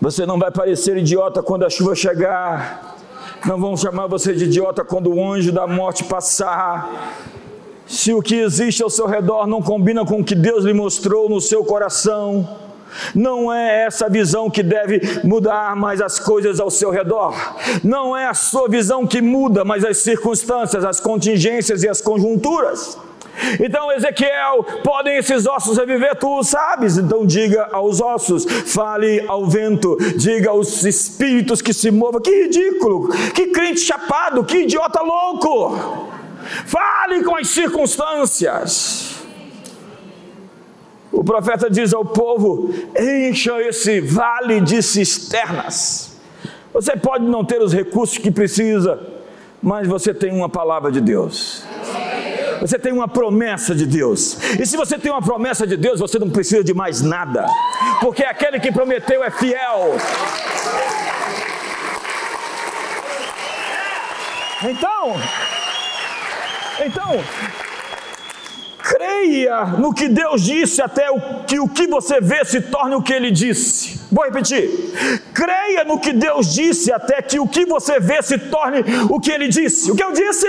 Você 0.00 0.24
não 0.24 0.38
vai 0.38 0.52
parecer 0.52 0.96
idiota 0.96 1.42
quando 1.42 1.64
a 1.64 1.70
chuva 1.70 1.96
chegar. 1.96 2.94
Não 3.44 3.58
vão 3.58 3.76
chamar 3.76 4.06
você 4.06 4.32
de 4.32 4.44
idiota 4.44 4.84
quando 4.84 5.12
o 5.12 5.32
anjo 5.32 5.50
da 5.50 5.66
morte 5.66 6.04
passar. 6.04 7.18
Se 7.88 8.14
o 8.14 8.22
que 8.22 8.36
existe 8.36 8.84
ao 8.84 8.88
seu 8.88 9.08
redor 9.08 9.48
não 9.48 9.60
combina 9.60 10.06
com 10.06 10.20
o 10.20 10.24
que 10.24 10.36
Deus 10.36 10.62
lhe 10.62 10.72
mostrou 10.72 11.28
no 11.28 11.40
seu 11.40 11.64
coração, 11.64 12.61
não 13.14 13.52
é 13.52 13.84
essa 13.84 14.08
visão 14.08 14.50
que 14.50 14.62
deve 14.62 15.00
mudar 15.24 15.74
mais 15.76 16.00
as 16.00 16.18
coisas 16.18 16.60
ao 16.60 16.70
seu 16.70 16.90
redor. 16.90 17.34
Não 17.82 18.16
é 18.16 18.26
a 18.26 18.34
sua 18.34 18.68
visão 18.68 19.06
que 19.06 19.20
muda, 19.20 19.64
mas 19.64 19.84
as 19.84 19.98
circunstâncias, 19.98 20.84
as 20.84 21.00
contingências 21.00 21.82
e 21.82 21.88
as 21.88 22.00
conjunturas. 22.00 22.98
Então, 23.60 23.90
Ezequiel, 23.92 24.64
podem 24.84 25.16
esses 25.16 25.46
ossos 25.46 25.78
reviver? 25.78 26.14
Tu 26.16 26.44
sabes. 26.44 26.98
Então, 26.98 27.24
diga 27.24 27.68
aos 27.72 28.00
ossos, 28.00 28.44
fale 28.44 29.24
ao 29.26 29.46
vento, 29.46 29.96
diga 30.16 30.50
aos 30.50 30.84
espíritos 30.84 31.62
que 31.62 31.72
se 31.72 31.90
movam. 31.90 32.20
Que 32.20 32.44
ridículo, 32.44 33.08
que 33.34 33.46
crente 33.48 33.80
chapado, 33.80 34.44
que 34.44 34.58
idiota 34.58 35.02
louco. 35.02 36.10
Fale 36.66 37.22
com 37.22 37.36
as 37.36 37.48
circunstâncias. 37.48 39.11
O 41.22 41.24
profeta 41.24 41.70
diz 41.70 41.94
ao 41.94 42.04
povo: 42.04 42.74
encha 42.98 43.52
esse 43.62 44.00
vale 44.00 44.60
de 44.60 44.82
cisternas. 44.82 46.16
Você 46.74 46.96
pode 46.96 47.24
não 47.24 47.44
ter 47.44 47.62
os 47.62 47.72
recursos 47.72 48.18
que 48.18 48.28
precisa, 48.28 48.98
mas 49.62 49.86
você 49.86 50.12
tem 50.12 50.32
uma 50.32 50.48
palavra 50.48 50.90
de 50.90 51.00
Deus. 51.00 51.62
Você 52.60 52.76
tem 52.76 52.92
uma 52.92 53.06
promessa 53.06 53.72
de 53.72 53.86
Deus. 53.86 54.36
E 54.58 54.66
se 54.66 54.76
você 54.76 54.98
tem 54.98 55.12
uma 55.12 55.22
promessa 55.22 55.64
de 55.64 55.76
Deus, 55.76 56.00
você 56.00 56.18
não 56.18 56.28
precisa 56.28 56.64
de 56.64 56.74
mais 56.74 57.00
nada. 57.00 57.46
Porque 58.00 58.24
aquele 58.24 58.58
que 58.58 58.72
prometeu 58.72 59.22
é 59.22 59.30
fiel. 59.30 59.94
Então, 64.64 65.14
então, 66.84 67.24
creia 68.92 69.64
no 69.78 69.94
que 69.94 70.08
Deus 70.08 70.42
disse 70.42 70.82
até 70.82 71.10
o 71.10 71.44
que 71.44 71.58
o 71.58 71.68
que 71.68 71.86
você 71.86 72.20
vê 72.20 72.44
se 72.44 72.60
torne 72.60 72.94
o 72.94 73.02
que 73.02 73.12
ele 73.12 73.30
disse. 73.30 74.00
Vou 74.10 74.24
repetir. 74.24 74.68
Creia 75.32 75.84
no 75.84 75.98
que 75.98 76.12
Deus 76.12 76.52
disse 76.52 76.92
até 76.92 77.22
que 77.22 77.40
o 77.40 77.48
que 77.48 77.64
você 77.64 77.98
vê 77.98 78.22
se 78.22 78.36
torne 78.38 78.84
o 79.08 79.18
que 79.18 79.30
ele 79.30 79.48
disse. 79.48 79.90
O 79.90 79.96
que 79.96 80.04
eu 80.04 80.12
disse? 80.12 80.46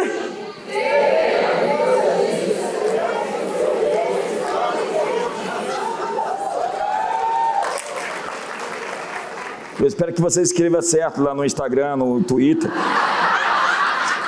Eu 9.80 9.88
espero 9.88 10.14
que 10.14 10.22
você 10.22 10.42
escreva 10.42 10.82
certo 10.82 11.22
lá 11.22 11.34
no 11.34 11.46
Instagram, 11.46 11.98
no 11.98 12.22
Twitter. 12.24 12.70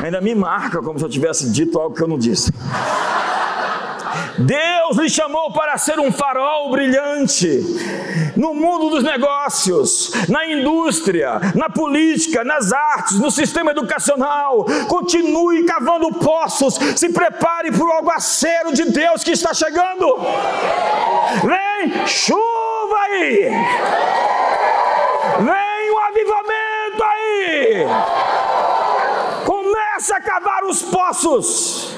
Ainda 0.01 0.19
me 0.19 0.35
marca 0.35 0.81
como 0.81 0.99
se 0.99 1.05
eu 1.05 1.09
tivesse 1.09 1.49
dito 1.49 1.79
algo 1.79 1.95
que 1.95 2.01
eu 2.01 2.07
não 2.07 2.17
disse. 2.17 2.51
Deus 4.37 4.97
lhe 4.97 5.09
chamou 5.09 5.51
para 5.51 5.77
ser 5.77 5.99
um 5.99 6.11
farol 6.11 6.69
brilhante 6.69 7.63
no 8.35 8.53
mundo 8.53 8.89
dos 8.89 9.03
negócios, 9.03 10.11
na 10.27 10.45
indústria, 10.45 11.39
na 11.55 11.69
política, 11.69 12.43
nas 12.43 12.71
artes, 12.73 13.19
no 13.19 13.31
sistema 13.31 13.71
educacional. 13.71 14.65
Continue 14.87 15.65
cavando 15.65 16.11
poços, 16.13 16.75
se 16.95 17.09
prepare 17.09 17.71
para 17.71 17.85
o 17.85 17.91
aguaceiro 17.93 18.73
de 18.73 18.85
Deus 18.85 19.23
que 19.23 19.31
está 19.31 19.53
chegando. 19.53 20.15
Vem 21.43 22.05
chuva 22.07 22.97
aí, 23.05 23.49
vem 25.39 25.91
o 25.91 25.99
avivamento 25.99 27.03
aí. 27.03 27.85
Começa 29.45 30.17
a 30.17 30.21
cavar 30.21 30.63
os 30.65 30.81
poços. 30.81 31.94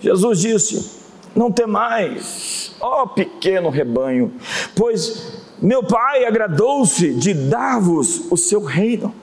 Jesus 0.00 0.40
disse: 0.40 0.90
não 1.34 1.52
temais, 1.52 2.74
ó 2.80 3.06
pequeno 3.06 3.68
rebanho, 3.68 4.32
pois 4.74 5.44
meu 5.60 5.82
Pai 5.82 6.24
agradou-se 6.24 7.12
de 7.14 7.34
dar-vos 7.34 8.30
o 8.30 8.36
seu 8.36 8.62
reino. 8.62 9.14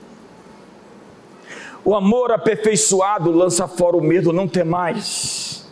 O 1.86 1.96
amor 1.96 2.32
aperfeiçoado 2.32 3.32
lança 3.32 3.68
fora 3.68 3.98
o 3.98 4.02
medo, 4.02 4.32
não 4.32 4.48
temais. 4.48 5.66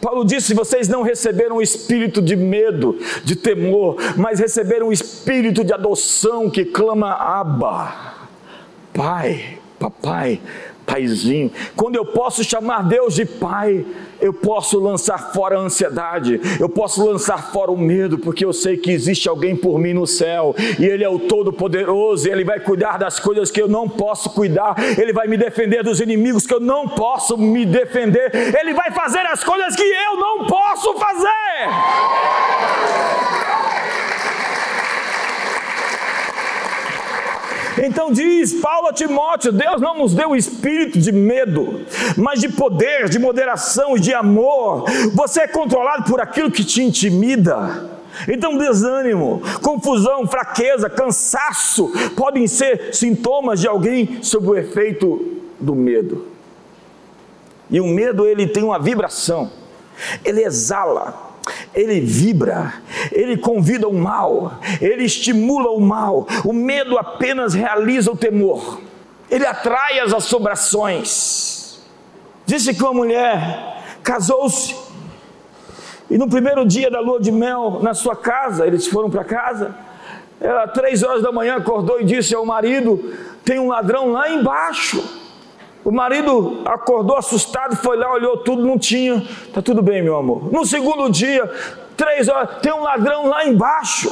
Paulo 0.00 0.24
disse: 0.24 0.54
vocês 0.54 0.88
não 0.88 1.02
receberam 1.02 1.56
o 1.56 1.62
espírito 1.62 2.22
de 2.22 2.36
medo, 2.36 2.98
de 3.24 3.36
temor, 3.36 3.96
mas 4.16 4.40
receberam 4.40 4.88
o 4.88 4.92
espírito 4.92 5.64
de 5.64 5.72
adoção 5.72 6.48
que 6.48 6.64
clama 6.64 7.12
Abba, 7.12 7.92
Pai, 8.94 9.58
Papai, 9.78 10.40
Paizinho. 10.86 11.50
Quando 11.76 11.96
eu 11.96 12.04
posso 12.04 12.42
chamar 12.44 12.84
Deus 12.88 13.14
de 13.14 13.24
Pai, 13.24 13.84
eu 14.22 14.32
posso 14.32 14.78
lançar 14.78 15.32
fora 15.32 15.58
a 15.58 15.60
ansiedade, 15.60 16.40
eu 16.60 16.68
posso 16.68 17.04
lançar 17.04 17.52
fora 17.52 17.72
o 17.72 17.76
medo, 17.76 18.16
porque 18.18 18.44
eu 18.44 18.52
sei 18.52 18.76
que 18.76 18.92
existe 18.92 19.28
alguém 19.28 19.56
por 19.56 19.78
mim 19.78 19.92
no 19.92 20.06
céu, 20.06 20.54
e 20.78 20.84
Ele 20.84 21.02
é 21.02 21.08
o 21.08 21.18
Todo-Poderoso, 21.18 22.28
Ele 22.28 22.44
vai 22.44 22.60
cuidar 22.60 22.98
das 22.98 23.18
coisas 23.18 23.50
que 23.50 23.60
eu 23.60 23.66
não 23.68 23.88
posso 23.88 24.30
cuidar, 24.30 24.76
Ele 24.96 25.12
vai 25.12 25.26
me 25.26 25.36
defender 25.36 25.82
dos 25.82 26.00
inimigos 26.00 26.46
que 26.46 26.54
eu 26.54 26.60
não 26.60 26.88
posso 26.88 27.36
me 27.36 27.66
defender, 27.66 28.30
Ele 28.58 28.72
vai 28.72 28.92
fazer 28.92 29.26
as 29.26 29.42
coisas 29.42 29.74
que 29.74 29.82
eu 29.82 30.16
não 30.16 30.46
posso 30.46 30.94
fazer. 30.94 31.32
Então 37.78 38.12
diz 38.12 38.54
Paulo 38.54 38.88
a 38.88 38.92
Timóteo: 38.92 39.52
Deus 39.52 39.80
não 39.80 39.96
nos 39.96 40.14
deu 40.14 40.30
o 40.30 40.36
espírito 40.36 40.98
de 40.98 41.12
medo, 41.12 41.82
mas 42.16 42.40
de 42.40 42.48
poder, 42.48 43.08
de 43.08 43.18
moderação 43.18 43.96
e 43.96 44.00
de 44.00 44.12
amor. 44.12 44.84
Você 45.14 45.42
é 45.42 45.48
controlado 45.48 46.04
por 46.04 46.20
aquilo 46.20 46.50
que 46.50 46.64
te 46.64 46.82
intimida. 46.82 47.90
Então, 48.28 48.58
desânimo, 48.58 49.40
confusão, 49.62 50.26
fraqueza, 50.26 50.90
cansaço 50.90 51.90
podem 52.14 52.46
ser 52.46 52.94
sintomas 52.94 53.58
de 53.58 53.66
alguém 53.66 54.22
sob 54.22 54.48
o 54.48 54.54
efeito 54.54 55.40
do 55.58 55.74
medo. 55.74 56.26
E 57.70 57.80
o 57.80 57.86
medo 57.86 58.26
ele 58.26 58.46
tem 58.46 58.62
uma 58.62 58.78
vibração, 58.78 59.50
ele 60.22 60.44
exala 60.44 61.31
ele 61.74 62.00
vibra, 62.00 62.74
ele 63.10 63.36
convida 63.36 63.88
o 63.88 63.94
mal, 63.94 64.60
ele 64.80 65.04
estimula 65.04 65.70
o 65.70 65.80
mal. 65.80 66.26
O 66.44 66.52
medo 66.52 66.98
apenas 66.98 67.54
realiza 67.54 68.10
o 68.10 68.16
temor, 68.16 68.80
ele 69.30 69.46
atrai 69.46 69.98
as 70.00 70.12
assombrações. 70.12 71.80
Disse 72.44 72.74
que 72.74 72.82
uma 72.82 72.92
mulher 72.92 73.78
casou-se 74.02 74.74
e 76.12 76.18
no 76.18 76.28
primeiro 76.28 76.66
dia 76.66 76.90
da 76.90 77.00
lua 77.00 77.18
de 77.18 77.32
mel 77.32 77.80
na 77.80 77.94
sua 77.94 78.14
casa, 78.14 78.66
eles 78.66 78.86
foram 78.86 79.08
para 79.08 79.24
casa. 79.24 79.74
Ela, 80.38 80.68
três 80.68 81.02
horas 81.02 81.22
da 81.22 81.32
manhã, 81.32 81.56
acordou 81.56 82.02
e 82.02 82.04
disse 82.04 82.34
ao 82.34 82.44
marido: 82.44 83.14
Tem 83.42 83.58
um 83.58 83.68
ladrão 83.68 84.12
lá 84.12 84.28
embaixo. 84.28 85.21
O 85.84 85.90
marido 85.90 86.62
acordou 86.64 87.16
assustado, 87.16 87.76
foi 87.76 87.96
lá, 87.96 88.12
olhou 88.12 88.38
tudo, 88.38 88.64
não 88.64 88.78
tinha. 88.78 89.22
Tá 89.52 89.60
tudo 89.60 89.82
bem, 89.82 90.02
meu 90.02 90.16
amor. 90.16 90.52
No 90.52 90.64
segundo 90.64 91.10
dia, 91.10 91.50
três 91.96 92.28
horas, 92.28 92.60
tem 92.60 92.72
um 92.72 92.82
ladrão 92.82 93.26
lá 93.26 93.44
embaixo. 93.44 94.10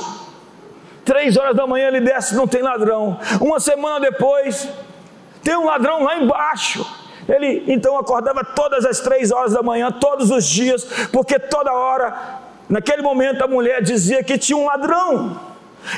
Três 1.05 1.37
horas 1.37 1.57
da 1.57 1.67
manhã 1.67 1.89
ele 1.89 2.01
desce, 2.01 2.35
não 2.35 2.47
tem 2.47 2.61
ladrão. 2.61 3.19
Uma 3.41 3.61
semana 3.61 4.01
depois, 4.01 4.69
tem 5.43 5.57
um 5.57 5.65
ladrão 5.65 6.03
lá 6.03 6.17
embaixo. 6.17 6.85
Ele 7.29 7.65
então 7.69 7.97
acordava 7.97 8.45
todas 8.45 8.85
as 8.85 8.99
três 8.99 9.31
horas 9.31 9.53
da 9.53 9.63
manhã, 9.63 9.93
todos 9.93 10.31
os 10.31 10.45
dias, 10.45 10.85
porque 11.13 11.39
toda 11.39 11.73
hora, 11.73 12.41
naquele 12.69 13.03
momento, 13.03 13.45
a 13.45 13.47
mulher 13.47 13.81
dizia 13.81 14.25
que 14.25 14.37
tinha 14.37 14.57
um 14.57 14.67
ladrão. 14.67 15.39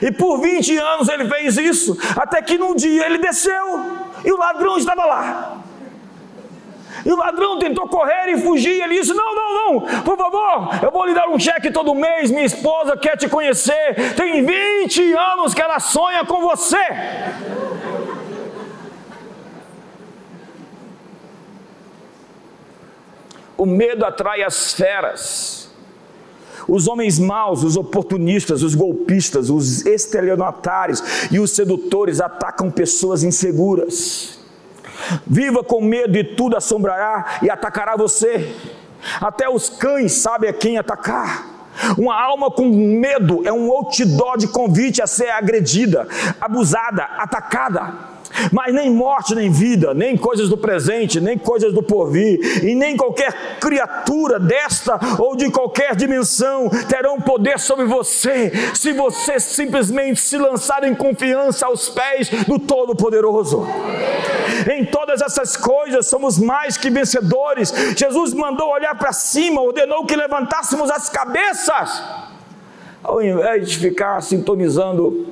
E 0.01 0.13
por 0.13 0.39
20 0.39 0.77
anos 0.79 1.09
ele 1.09 1.29
fez 1.29 1.57
isso, 1.57 1.99
até 2.17 2.41
que 2.43 2.59
num 2.59 2.75
dia 2.75 3.07
ele 3.07 3.19
desceu 3.19 3.81
e 4.25 4.31
o 4.31 4.37
ladrão 4.37 4.77
estava 4.77 5.05
lá. 5.05 5.62
E 7.05 7.13
o 7.13 7.17
ladrão 7.17 7.59
tentou 7.59 7.89
correr 7.89 8.31
e 8.31 8.39
fugir. 8.39 8.83
Ele 8.83 9.01
disse: 9.01 9.13
Não, 9.13 9.35
não, 9.35 9.55
não, 9.55 9.81
por 10.03 10.17
favor, 10.17 10.69
eu 10.83 10.91
vou 10.91 11.07
lhe 11.07 11.15
dar 11.15 11.29
um 11.29 11.39
cheque 11.39 11.71
todo 11.71 11.95
mês. 11.95 12.31
Minha 12.31 12.45
esposa 12.45 12.97
quer 12.97 13.17
te 13.17 13.29
conhecer. 13.29 14.15
Tem 14.17 14.45
20 14.45 15.13
anos 15.15 15.55
que 15.55 15.63
ela 15.63 15.81
sonha 15.81 16.25
com 16.25 16.41
você. 16.43 16.77
O 23.57 23.67
medo 23.67 24.05
atrai 24.05 24.43
as 24.43 24.73
feras. 24.73 25.71
Os 26.69 26.87
homens 26.87 27.19
maus, 27.19 27.65
os 27.65 27.77
oportunistas, 27.77 28.63
os 28.63 28.75
golpistas, 28.75 29.51
os 29.51 29.85
estelionatários 29.85 31.03
e 31.31 31.39
os 31.39 31.51
sedutores 31.51 32.21
atacam 32.21 32.71
pessoas 32.71 33.23
inseguras. 33.23 34.42
Viva 35.27 35.63
com 35.63 35.81
medo 35.81 36.17
e 36.17 36.25
tudo 36.25 36.57
assombrará 36.57 37.39
e 37.43 37.51
atacará 37.51 37.97
você. 37.97 38.55
Até 39.21 39.49
os 39.49 39.69
cães 39.69 40.13
sabem 40.13 40.51
a 40.51 40.53
quem 40.53 40.79
atacar. 40.79 41.47
Uma 41.97 42.21
alma 42.21 42.51
com 42.51 42.69
medo 42.69 43.43
é 43.47 43.53
um 43.53 43.71
outdoor 43.71 44.37
de 44.37 44.49
convite 44.49 45.01
a 45.03 45.07
ser 45.07 45.31
agredida, 45.31 46.07
abusada, 46.41 47.05
atacada. 47.17 48.12
Mas 48.51 48.75
nem 48.75 48.91
morte, 48.91 49.35
nem 49.35 49.51
vida, 49.51 49.95
nem 49.95 50.17
coisas 50.17 50.49
do 50.49 50.57
presente, 50.57 51.21
nem 51.21 51.37
coisas 51.39 51.73
do 51.73 51.83
porvir, 51.83 52.65
e 52.65 52.75
nem 52.75 52.97
qualquer 52.97 53.59
criatura 53.59 54.39
desta 54.39 54.99
ou 55.19 55.37
de 55.37 55.51
qualquer 55.51 55.95
dimensão 55.95 56.69
terão 56.89 57.21
poder 57.21 57.59
sobre 57.59 57.85
você, 57.85 58.53
se 58.75 58.93
você 58.93 59.39
simplesmente 59.39 60.21
se 60.21 60.39
lançar 60.39 60.85
em 60.85 60.95
confiança 60.95 61.67
aos 61.67 61.89
pés 61.89 62.31
do 62.47 62.59
Todo-Poderoso. 62.59 63.67
Em 64.71 64.85
todas 64.85 65.21
essas 65.21 65.57
coisas 65.57 66.07
somos 66.07 66.39
mais 66.39 66.77
que 66.77 66.91
vencedores. 66.91 67.73
Jesus 67.97 68.33
mandou 68.33 68.71
olhar 68.71 68.97
para 68.97 69.13
cima, 69.13 69.61
ordenou 69.61 70.07
que 70.07 70.17
levantássemos 70.17 70.91
as 70.91 71.09
cabeças, 71.09 72.03
ao 73.03 73.23
invés 73.23 73.69
de 73.69 73.79
ficar 73.79 74.21
sintonizando 74.23 75.27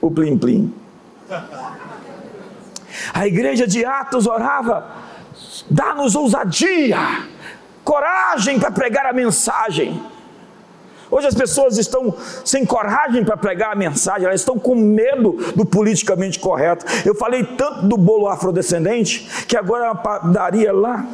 o 0.00 0.10
plim-plim. 0.10 0.72
A 3.12 3.26
igreja 3.26 3.66
de 3.66 3.84
Atos 3.84 4.26
orava: 4.26 4.86
dá-nos 5.70 6.14
ousadia, 6.14 6.98
coragem 7.84 8.58
para 8.58 8.70
pregar 8.70 9.06
a 9.06 9.12
mensagem. 9.12 10.02
Hoje 11.10 11.28
as 11.28 11.34
pessoas 11.34 11.78
estão 11.78 12.14
sem 12.44 12.64
coragem 12.64 13.24
para 13.24 13.36
pregar 13.36 13.72
a 13.72 13.76
mensagem, 13.76 14.26
elas 14.26 14.40
estão 14.40 14.58
com 14.58 14.74
medo 14.74 15.36
do 15.54 15.64
politicamente 15.64 16.38
correto. 16.38 16.84
Eu 17.04 17.14
falei 17.14 17.44
tanto 17.44 17.86
do 17.86 17.96
bolo 17.96 18.26
afrodescendente 18.26 19.46
que 19.46 19.56
agora 19.56 19.90
a 19.90 19.94
padaria 19.94 20.72
lá 20.72 21.06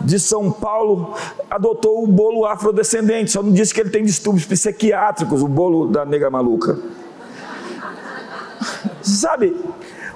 de 0.00 0.18
São 0.18 0.50
Paulo 0.50 1.14
adotou 1.50 2.04
o 2.04 2.06
bolo 2.06 2.46
afrodescendente, 2.46 3.30
só 3.30 3.42
não 3.42 3.52
disse 3.52 3.74
que 3.74 3.80
ele 3.80 3.90
tem 3.90 4.04
distúrbios 4.04 4.46
psiquiátricos, 4.46 5.42
o 5.42 5.48
bolo 5.48 5.88
da 5.88 6.04
nega 6.04 6.30
maluca. 6.30 6.78
Sabe, 9.02 9.56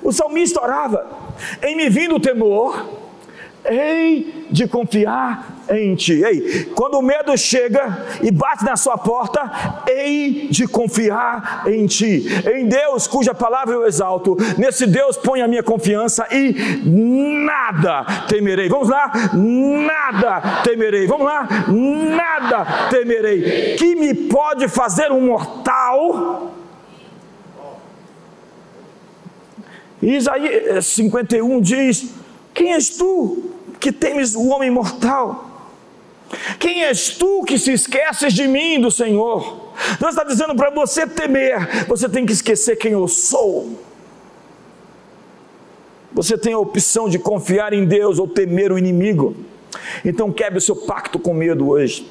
o 0.04 0.12
salmista 0.12 0.62
orava: 0.62 1.04
em 1.62 1.74
me 1.74 1.88
vindo 1.88 2.14
o 2.14 2.20
temor, 2.20 3.02
hei 3.64 4.46
de 4.50 4.68
confiar 4.68 5.64
em 5.68 5.94
ti. 5.94 6.22
Ei, 6.22 6.70
quando 6.76 6.98
o 6.98 7.02
medo 7.02 7.36
chega 7.36 8.06
e 8.22 8.30
bate 8.30 8.64
na 8.64 8.76
sua 8.76 8.98
porta, 8.98 9.82
hei 9.88 10.48
de 10.50 10.66
confiar 10.68 11.64
em 11.66 11.86
ti, 11.86 12.26
em 12.54 12.66
Deus 12.66 13.06
cuja 13.06 13.34
palavra 13.34 13.74
eu 13.74 13.86
exalto. 13.86 14.36
Nesse 14.58 14.86
Deus 14.86 15.16
põe 15.16 15.40
a 15.40 15.48
minha 15.48 15.62
confiança 15.62 16.26
e 16.30 16.54
nada 16.84 18.04
temerei. 18.28 18.68
Vamos 18.68 18.88
lá? 18.88 19.10
Nada 19.32 20.62
temerei. 20.62 21.06
Vamos 21.06 21.26
lá? 21.26 21.48
Nada 21.68 22.88
temerei. 22.90 23.76
Que 23.76 23.96
me 23.96 24.14
pode 24.14 24.68
fazer 24.68 25.10
um 25.10 25.26
mortal? 25.26 26.53
Isaías 30.04 30.86
51 30.86 31.60
diz: 31.60 32.10
Quem 32.52 32.74
és 32.74 32.90
tu 32.90 33.50
que 33.80 33.90
temes 33.90 34.34
o 34.34 34.48
homem 34.48 34.70
mortal? 34.70 35.50
Quem 36.58 36.84
és 36.84 37.10
tu 37.10 37.44
que 37.44 37.58
se 37.58 37.72
esqueces 37.72 38.32
de 38.32 38.46
mim, 38.46 38.80
do 38.80 38.90
Senhor? 38.90 39.72
Deus 39.98 40.14
está 40.14 40.24
dizendo 40.24 40.54
para 40.54 40.70
você 40.70 41.06
temer, 41.06 41.86
você 41.86 42.08
tem 42.08 42.26
que 42.26 42.32
esquecer 42.32 42.76
quem 42.76 42.92
eu 42.92 43.08
sou. 43.08 43.78
Você 46.12 46.38
tem 46.38 46.52
a 46.52 46.58
opção 46.58 47.08
de 47.08 47.18
confiar 47.18 47.72
em 47.72 47.84
Deus 47.84 48.18
ou 48.18 48.28
temer 48.28 48.70
o 48.70 48.78
inimigo. 48.78 49.34
Então 50.04 50.32
quebre 50.32 50.58
o 50.58 50.62
seu 50.62 50.76
pacto 50.76 51.18
com 51.18 51.34
medo 51.34 51.68
hoje. 51.68 52.10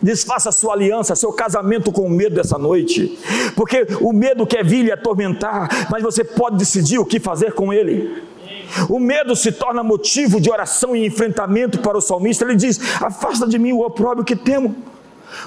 Desfaça 0.00 0.52
sua 0.52 0.74
aliança, 0.74 1.16
seu 1.16 1.32
casamento 1.32 1.90
com 1.90 2.02
o 2.02 2.10
medo 2.10 2.34
dessa 2.34 2.58
noite, 2.58 3.18
porque 3.54 3.86
o 4.00 4.12
medo 4.12 4.46
quer 4.46 4.64
vir 4.64 4.82
lhe 4.82 4.92
atormentar, 4.92 5.88
mas 5.90 6.02
você 6.02 6.22
pode 6.22 6.58
decidir 6.58 6.98
o 6.98 7.04
que 7.04 7.18
fazer 7.18 7.52
com 7.52 7.72
ele. 7.72 8.22
O 8.88 8.98
medo 8.98 9.34
se 9.34 9.52
torna 9.52 9.82
motivo 9.82 10.40
de 10.40 10.50
oração 10.50 10.94
e 10.94 11.06
enfrentamento 11.06 11.78
para 11.78 11.96
o 11.96 12.00
salmista. 12.00 12.44
Ele 12.44 12.56
diz: 12.56 12.78
Afasta 13.00 13.46
de 13.46 13.58
mim 13.58 13.72
o 13.72 13.80
opróbrio 13.80 14.24
que 14.24 14.36
temo 14.36 14.74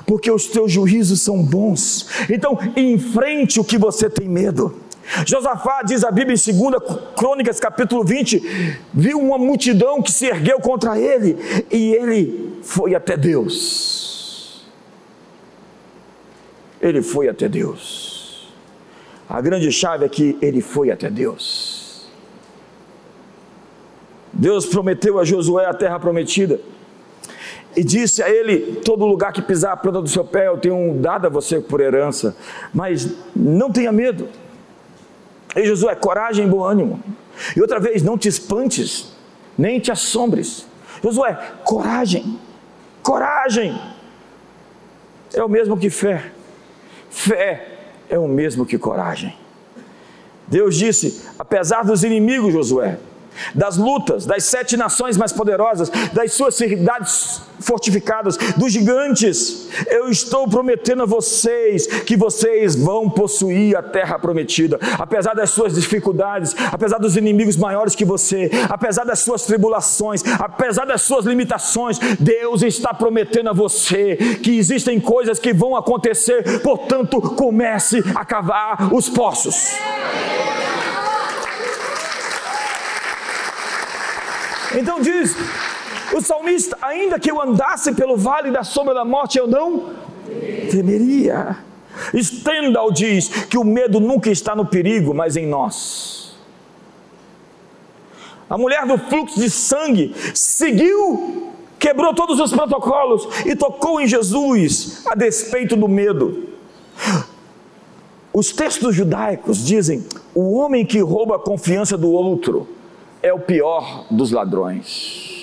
porque 0.05 0.29
os 0.29 0.47
teus 0.47 0.71
juízos 0.71 1.21
são 1.21 1.41
bons. 1.41 2.07
Então, 2.29 2.57
enfrente 2.75 3.59
o 3.59 3.63
que 3.63 3.77
você 3.77 4.09
tem 4.09 4.27
medo. 4.27 4.75
Josafá 5.25 5.81
diz 5.83 6.03
a 6.03 6.11
Bíblia 6.11 6.35
em 6.35 6.53
2 6.53 6.75
Crônicas, 7.15 7.59
capítulo 7.59 8.03
20, 8.03 8.77
viu 8.93 9.19
uma 9.19 9.37
multidão 9.37 10.01
que 10.01 10.11
se 10.11 10.27
ergueu 10.27 10.59
contra 10.59 10.99
ele 10.99 11.65
e 11.71 11.93
ele 11.93 12.59
foi 12.61 12.93
até 12.93 13.17
Deus. 13.17 14.08
Ele 16.81 17.01
foi 17.01 17.27
até 17.27 17.47
Deus. 17.47 18.49
A 19.29 19.39
grande 19.41 19.71
chave 19.71 20.05
é 20.05 20.09
que 20.09 20.37
ele 20.41 20.61
foi 20.61 20.89
até 20.89 21.09
Deus. 21.09 22.07
Deus 24.31 24.65
prometeu 24.65 25.19
a 25.19 25.25
Josué 25.25 25.65
a 25.65 25.73
terra 25.73 25.99
prometida 25.99 26.59
e 27.75 27.83
disse 27.83 28.23
a 28.23 28.29
ele: 28.29 28.81
Todo 28.83 29.05
lugar 29.05 29.31
que 29.33 29.41
pisar 29.41 29.73
a 29.73 29.77
planta 29.77 30.01
do 30.01 30.07
seu 30.07 30.23
pé 30.23 30.47
eu 30.47 30.57
tenho 30.57 30.95
dado 30.95 31.27
a 31.27 31.29
você 31.29 31.59
por 31.59 31.81
herança, 31.81 32.35
mas 32.73 33.15
não 33.35 33.71
tenha 33.71 33.91
medo. 33.91 34.27
E 35.55 35.65
Josué, 35.65 35.95
coragem 35.95 36.45
e 36.45 36.49
bom 36.49 36.63
ânimo. 36.63 37.01
E 37.55 37.61
outra 37.61 37.79
vez, 37.79 38.03
não 38.03 38.17
te 38.17 38.27
espantes, 38.27 39.13
nem 39.57 39.79
te 39.79 39.91
assombres. 39.91 40.65
Josué, 41.03 41.37
coragem, 41.63 42.39
coragem. 43.01 43.79
É 45.33 45.43
o 45.43 45.49
mesmo 45.49 45.77
que 45.77 45.89
fé. 45.89 46.31
Fé 47.09 47.67
é 48.09 48.17
o 48.17 48.27
mesmo 48.27 48.65
que 48.65 48.77
coragem. 48.77 49.35
Deus 50.47 50.75
disse: 50.75 51.27
apesar 51.37 51.83
dos 51.83 52.03
inimigos, 52.03 52.53
Josué, 52.53 52.97
das 53.53 53.77
lutas, 53.77 54.25
das 54.25 54.43
sete 54.43 54.75
nações 54.77 55.17
mais 55.17 55.31
poderosas, 55.31 55.89
das 56.13 56.33
suas 56.33 56.55
cidades 56.55 57.41
fortificadas, 57.59 58.37
dos 58.57 58.71
gigantes. 58.71 59.67
Eu 59.87 60.09
estou 60.09 60.47
prometendo 60.47 61.03
a 61.03 61.05
vocês 61.05 61.87
que 61.87 62.15
vocês 62.15 62.75
vão 62.75 63.09
possuir 63.09 63.75
a 63.75 63.83
terra 63.83 64.17
prometida, 64.17 64.79
apesar 64.97 65.33
das 65.33 65.49
suas 65.49 65.75
dificuldades, 65.75 66.55
apesar 66.71 66.97
dos 66.97 67.17
inimigos 67.17 67.57
maiores 67.57 67.95
que 67.95 68.05
você, 68.05 68.49
apesar 68.69 69.03
das 69.03 69.19
suas 69.19 69.45
tribulações, 69.45 70.23
apesar 70.39 70.85
das 70.85 71.01
suas 71.01 71.25
limitações. 71.25 71.99
Deus 72.19 72.61
está 72.61 72.93
prometendo 72.93 73.49
a 73.49 73.53
você 73.53 74.15
que 74.41 74.57
existem 74.57 74.99
coisas 74.99 75.39
que 75.39 75.53
vão 75.53 75.75
acontecer, 75.75 76.61
portanto, 76.61 77.21
comece 77.21 78.03
a 78.15 78.25
cavar 78.25 78.93
os 78.93 79.09
poços. 79.09 79.73
Então 84.75 85.01
diz 85.01 85.35
o 86.13 86.21
salmista: 86.21 86.77
ainda 86.81 87.19
que 87.19 87.29
eu 87.29 87.41
andasse 87.41 87.93
pelo 87.93 88.17
vale 88.17 88.51
da 88.51 88.63
sombra 88.63 88.93
da 88.93 89.05
morte, 89.05 89.37
eu 89.37 89.47
não 89.47 89.93
temeria. 90.69 91.57
Stendhal 92.15 92.91
diz 92.91 93.27
que 93.27 93.57
o 93.57 93.63
medo 93.63 93.99
nunca 93.99 94.29
está 94.29 94.55
no 94.55 94.65
perigo, 94.65 95.13
mas 95.13 95.35
em 95.35 95.45
nós. 95.45 96.37
A 98.49 98.57
mulher 98.57 98.85
do 98.85 98.97
fluxo 98.97 99.39
de 99.39 99.49
sangue 99.49 100.15
seguiu, 100.33 101.51
quebrou 101.77 102.13
todos 102.13 102.39
os 102.39 102.51
protocolos 102.51 103.27
e 103.45 103.55
tocou 103.55 104.01
em 104.01 104.07
Jesus, 104.07 105.03
a 105.05 105.13
despeito 105.15 105.75
do 105.75 105.87
medo. 105.87 106.49
Os 108.31 108.51
textos 108.51 108.95
judaicos 108.95 109.65
dizem: 109.65 110.05
o 110.33 110.53
homem 110.53 110.85
que 110.85 110.99
rouba 110.99 111.35
a 111.35 111.39
confiança 111.39 111.97
do 111.97 112.11
outro 112.11 112.78
é 113.21 113.33
o 113.33 113.39
pior 113.39 114.05
dos 114.09 114.31
ladrões. 114.31 115.37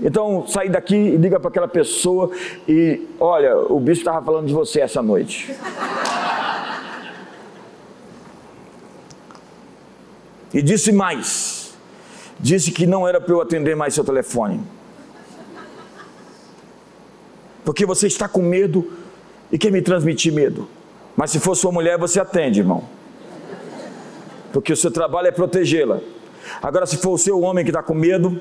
Então, 0.00 0.46
sai 0.46 0.68
daqui 0.68 0.94
e 0.94 1.16
liga 1.16 1.40
para 1.40 1.48
aquela 1.48 1.68
pessoa 1.68 2.30
e, 2.68 3.06
olha, 3.18 3.56
o 3.56 3.80
bispo 3.80 4.02
estava 4.02 4.24
falando 4.24 4.46
de 4.46 4.54
você 4.54 4.80
essa 4.80 5.02
noite. 5.02 5.54
E 10.54 10.62
disse 10.62 10.92
mais: 10.92 11.76
disse 12.38 12.70
que 12.70 12.86
não 12.86 13.06
era 13.06 13.20
para 13.20 13.34
eu 13.34 13.40
atender 13.40 13.74
mais 13.74 13.92
seu 13.92 14.04
telefone. 14.04 14.62
Porque 17.64 17.84
você 17.84 18.06
está 18.06 18.28
com 18.28 18.40
medo 18.40 18.90
e 19.50 19.58
quer 19.58 19.72
me 19.72 19.82
transmitir 19.82 20.32
medo. 20.32 20.68
Mas 21.16 21.32
se 21.32 21.40
for 21.40 21.56
sua 21.56 21.72
mulher, 21.72 21.98
você 21.98 22.20
atende, 22.20 22.60
irmão 22.60 22.97
porque 24.52 24.72
o 24.72 24.76
seu 24.76 24.90
trabalho 24.90 25.28
é 25.28 25.30
protegê-la. 25.30 26.00
Agora, 26.62 26.86
se 26.86 26.96
for 26.96 27.10
o 27.10 27.18
seu 27.18 27.40
homem 27.40 27.64
que 27.64 27.70
está 27.70 27.82
com 27.82 27.94
medo, 27.94 28.40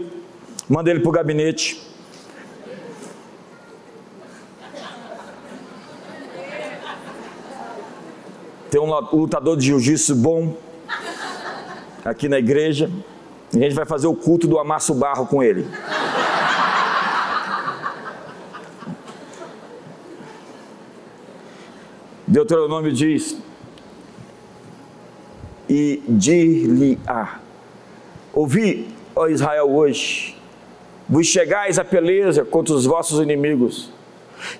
manda 0.69 0.89
ele 0.89 0.99
para 0.99 1.09
o 1.09 1.11
gabinete. 1.11 1.85
Tem 8.69 8.81
um 8.81 8.99
lutador 9.15 9.55
de 9.57 9.65
jiu-jitsu 9.65 10.15
bom 10.15 10.57
aqui 12.03 12.27
na 12.27 12.37
igreja. 12.37 12.91
E 13.53 13.57
a 13.57 13.61
gente 13.61 13.75
vai 13.75 13.85
fazer 13.85 14.07
o 14.07 14.13
culto 14.15 14.47
do 14.47 14.59
amasso 14.59 14.93
barro 14.93 15.25
com 15.25 15.41
ele. 15.41 15.65
Deuteronômio 22.27 22.91
diz: 22.91 23.37
e 25.69 26.01
dir-lhe-á: 26.07 27.39
Ouvi, 28.33 28.87
ó 29.15 29.27
Israel, 29.27 29.69
hoje, 29.69 30.35
vos 31.07 31.25
chegais 31.27 31.79
a 31.79 31.85
peleja 31.85 32.45
contra 32.45 32.73
os 32.73 32.85
vossos 32.85 33.19
inimigos, 33.19 33.91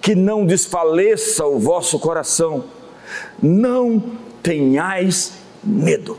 que 0.02 0.16
não 0.16 0.46
desfaleça 0.46 1.46
o 1.46 1.60
vosso 1.60 2.00
coração, 2.00 2.66
não 3.42 4.04
tenhais 4.42 5.34
medo, 5.64 6.18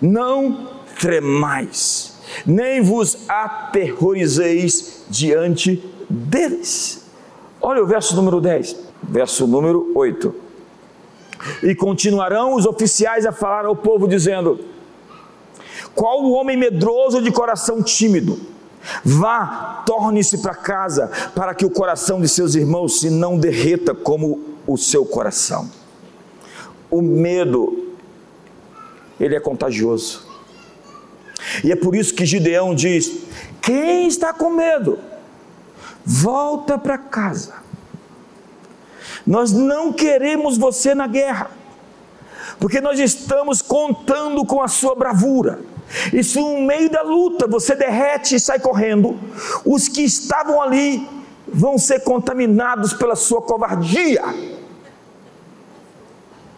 não 0.00 0.70
tremais, 0.98 2.18
nem 2.46 2.80
vos 2.80 3.28
aterrorizeis 3.28 5.04
diante 5.08 5.82
deles. 6.08 7.04
Olha 7.60 7.82
o 7.82 7.86
verso 7.86 8.14
número 8.16 8.40
10, 8.40 8.76
verso 9.02 9.46
número 9.46 9.92
8. 9.94 10.43
E 11.62 11.74
continuarão 11.74 12.54
os 12.54 12.66
oficiais 12.66 13.26
a 13.26 13.32
falar 13.32 13.64
ao 13.64 13.76
povo, 13.76 14.08
dizendo: 14.08 14.60
Qual 15.94 16.22
o 16.22 16.32
homem 16.32 16.56
medroso 16.56 17.20
de 17.22 17.30
coração 17.30 17.82
tímido? 17.82 18.40
Vá, 19.04 19.82
torne-se 19.86 20.38
para 20.38 20.54
casa, 20.54 21.10
para 21.34 21.54
que 21.54 21.64
o 21.64 21.70
coração 21.70 22.20
de 22.20 22.28
seus 22.28 22.54
irmãos 22.54 23.00
se 23.00 23.08
não 23.08 23.38
derreta 23.38 23.94
como 23.94 24.40
o 24.66 24.76
seu 24.76 25.06
coração. 25.06 25.70
O 26.90 27.00
medo, 27.00 27.94
ele 29.18 29.34
é 29.34 29.40
contagioso. 29.40 30.26
E 31.62 31.72
é 31.72 31.76
por 31.76 31.94
isso 31.94 32.14
que 32.14 32.26
Gideão 32.26 32.74
diz: 32.74 33.10
quem 33.60 34.06
está 34.06 34.32
com 34.32 34.50
medo, 34.50 34.98
volta 36.04 36.78
para 36.78 36.98
casa 36.98 37.63
nós 39.26 39.52
não 39.52 39.92
queremos 39.92 40.58
você 40.58 40.94
na 40.94 41.06
guerra, 41.06 41.50
porque 42.58 42.80
nós 42.80 42.98
estamos 43.00 43.62
contando 43.62 44.44
com 44.44 44.62
a 44.62 44.68
sua 44.68 44.94
bravura. 44.94 45.60
E 46.12 46.22
se 46.22 46.38
no 46.38 46.62
meio 46.62 46.90
da 46.90 47.02
luta 47.02 47.46
você 47.46 47.74
derrete 47.74 48.34
e 48.34 48.40
sai 48.40 48.58
correndo, 48.58 49.18
os 49.64 49.88
que 49.88 50.02
estavam 50.02 50.60
ali 50.60 51.08
vão 51.46 51.78
ser 51.78 52.00
contaminados 52.00 52.92
pela 52.92 53.14
sua 53.14 53.40
covardia. 53.42 54.22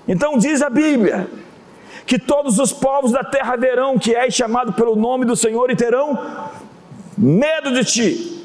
Então 0.08 0.38
diz 0.38 0.62
a 0.62 0.70
Bíblia 0.70 1.28
que 2.06 2.18
todos 2.18 2.58
os 2.58 2.72
povos 2.72 3.10
da 3.10 3.24
terra 3.24 3.56
verão 3.56 3.98
que 3.98 4.14
és 4.14 4.32
chamado 4.32 4.72
pelo 4.72 4.94
nome 4.94 5.24
do 5.24 5.34
Senhor 5.34 5.70
e 5.70 5.76
terão 5.76 6.18
medo 7.18 7.72
de 7.72 7.84
ti. 7.84 8.35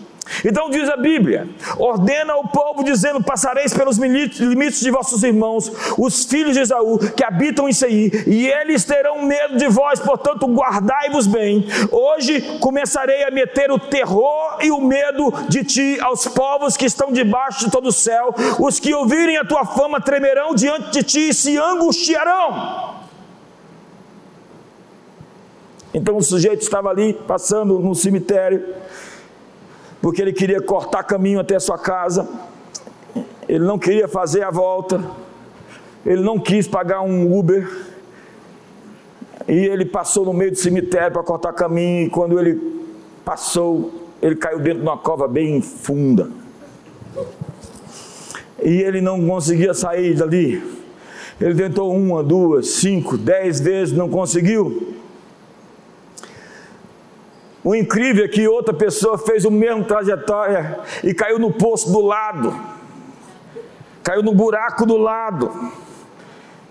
Então 0.46 0.70
diz 0.70 0.90
a 0.90 0.96
Bíblia: 0.96 1.48
ordena 1.78 2.34
ao 2.34 2.48
povo, 2.48 2.84
dizendo: 2.84 3.24
Passareis 3.24 3.74
pelos 3.74 3.98
limites 3.98 4.80
de 4.80 4.92
vossos 4.92 5.24
irmãos, 5.24 5.72
os 5.98 6.26
filhos 6.26 6.54
de 6.54 6.62
Esaú, 6.62 6.98
que 6.98 7.24
habitam 7.24 7.68
em 7.68 7.74
Seir, 7.74 8.28
e 8.28 8.48
eles 8.48 8.84
terão 8.84 9.24
medo 9.24 9.58
de 9.58 9.68
vós, 9.68 10.00
portanto, 10.00 10.48
guardai-vos 10.48 11.28
bem. 11.28 11.66
Hoje 11.92 12.42
começarei 12.60 13.24
a 13.24 13.32
meter 13.32 13.72
o 13.72 13.80
terror 13.80 14.58
e 14.62 14.72
o 14.72 14.82
medo 14.82 15.32
de 15.50 15.64
ti 15.64 15.98
aos 16.02 16.28
povos 16.28 16.78
que 16.78 16.86
estão 16.86 17.12
debaixo 17.12 17.66
de 17.66 17.72
todo 17.72 17.88
o 17.88 17.92
céu. 17.92 18.34
Os 18.60 18.80
que 18.80 18.94
ouvirem 18.94 19.38
a 19.38 19.46
tua 19.46 19.66
fama 19.66 20.00
tremerão 20.00 20.54
diante 20.56 20.92
de 20.92 21.04
ti 21.04 21.30
e 21.30 21.34
se 21.34 21.58
angustiarão. 21.58 23.02
Então 25.94 26.16
o 26.16 26.22
sujeito 26.22 26.62
estava 26.62 26.90
ali, 26.90 27.14
passando 27.14 27.78
no 27.80 27.94
cemitério 27.94 28.64
porque 30.02 30.22
ele 30.22 30.34
queria 30.34 30.60
cortar 30.62 31.04
caminho 31.04 31.40
até 31.40 31.56
a 31.56 31.60
sua 31.60 31.78
casa, 31.78 32.28
ele 33.48 33.64
não 33.64 33.78
queria 33.78 34.08
fazer 34.08 34.44
a 34.44 34.50
volta, 34.50 35.04
ele 36.06 36.22
não 36.22 36.40
quis 36.40 36.68
pagar 36.68 37.02
um 37.02 37.38
Uber, 37.38 37.70
e 39.48 39.54
ele 39.54 39.86
passou 39.86 40.26
no 40.26 40.34
meio 40.34 40.52
do 40.52 40.58
cemitério 40.58 41.12
para 41.12 41.24
cortar 41.24 41.54
caminho, 41.54 42.08
e 42.08 42.10
quando 42.10 42.40
ele 42.40 42.60
passou, 43.24 43.92
ele 44.22 44.36
caiu 44.36 44.60
dentro 44.60 44.80
de 44.80 44.86
uma 44.86 44.98
cova 44.98 45.28
bem 45.28 45.62
funda. 45.62 46.30
e 48.64 48.82
ele 48.82 49.02
não 49.02 49.28
conseguia 49.28 49.74
sair 49.74 50.14
dali. 50.14 50.62
Ele 51.40 51.56
tentou 51.56 51.92
uma, 51.92 52.24
duas, 52.24 52.68
cinco, 52.68 53.18
dez 53.18 53.60
vezes, 53.60 53.98
não 53.98 54.08
conseguiu. 54.08 55.01
O 57.64 57.76
incrível 57.76 58.26
é 58.26 58.28
que 58.28 58.48
outra 58.48 58.74
pessoa 58.74 59.18
fez 59.18 59.46
o 59.46 59.52
mesmo 59.52 59.84
trajetória 59.86 60.80
e 61.04 61.14
caiu 61.14 61.38
no 61.38 61.52
poço 61.52 61.92
do 61.92 62.02
lado, 62.02 62.56
caiu 64.02 64.24
no 64.24 64.34
buraco 64.34 64.86
do 64.86 64.98
lado. 64.98 65.72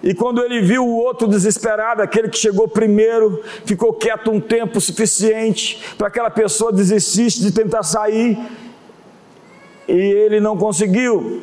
E 0.02 0.14
quando 0.14 0.42
ele 0.42 0.62
viu 0.62 0.84
o 0.84 0.96
outro 0.96 1.28
desesperado, 1.28 2.02
aquele 2.02 2.28
que 2.28 2.38
chegou 2.38 2.66
primeiro, 2.66 3.42
ficou 3.64 3.92
quieto 3.92 4.30
um 4.30 4.40
tempo 4.40 4.80
suficiente 4.80 5.94
para 5.96 6.08
aquela 6.08 6.30
pessoa 6.30 6.72
desistisse 6.72 7.40
de 7.40 7.52
tentar 7.52 7.82
sair, 7.82 8.38
e 9.86 9.92
ele 9.92 10.40
não 10.40 10.56
conseguiu. 10.56 11.42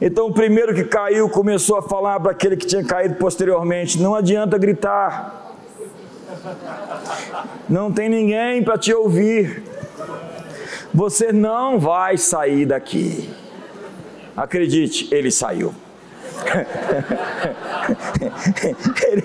Então 0.00 0.26
o 0.26 0.32
primeiro 0.32 0.74
que 0.74 0.84
caiu 0.84 1.28
começou 1.28 1.78
a 1.78 1.82
falar 1.82 2.18
para 2.18 2.32
aquele 2.32 2.56
que 2.56 2.66
tinha 2.66 2.84
caído 2.84 3.14
posteriormente: 3.14 4.00
não 4.00 4.14
adianta 4.14 4.58
gritar, 4.58 5.41
não 7.68 7.92
tem 7.92 8.08
ninguém 8.08 8.62
para 8.62 8.78
te 8.78 8.92
ouvir. 8.92 9.62
Você 10.92 11.32
não 11.32 11.78
vai 11.78 12.18
sair 12.18 12.66
daqui. 12.66 13.30
Acredite, 14.36 15.08
ele 15.14 15.30
saiu. 15.30 15.74
ele, 19.06 19.24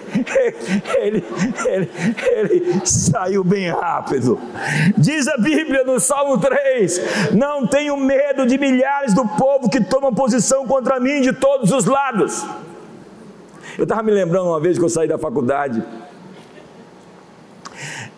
ele, 0.98 1.24
ele, 1.66 1.90
ele, 2.32 2.82
saiu 2.86 3.44
bem 3.44 3.72
rápido. 3.72 4.40
Diz 4.98 5.28
a 5.28 5.38
Bíblia 5.38 5.84
no 5.84 6.00
Salmo 6.00 6.38
3: 6.38 7.32
Não 7.34 7.66
tenho 7.66 7.98
medo 7.98 8.46
de 8.46 8.58
milhares 8.58 9.14
do 9.14 9.28
povo 9.28 9.70
que 9.70 9.84
tomam 9.84 10.14
posição 10.14 10.68
contra 10.68 11.00
mim 11.00 11.22
de 11.22 11.34
todos 11.34 11.72
os 11.72 11.86
lados. 11.86 12.46
Eu 13.78 13.84
estava 13.84 14.04
me 14.04 14.12
lembrando 14.12 14.50
uma 14.50 14.60
vez 14.60 14.78
que 14.78 14.84
eu 14.84 14.90
saí 14.90 15.08
da 15.08 15.18
faculdade 15.18 15.84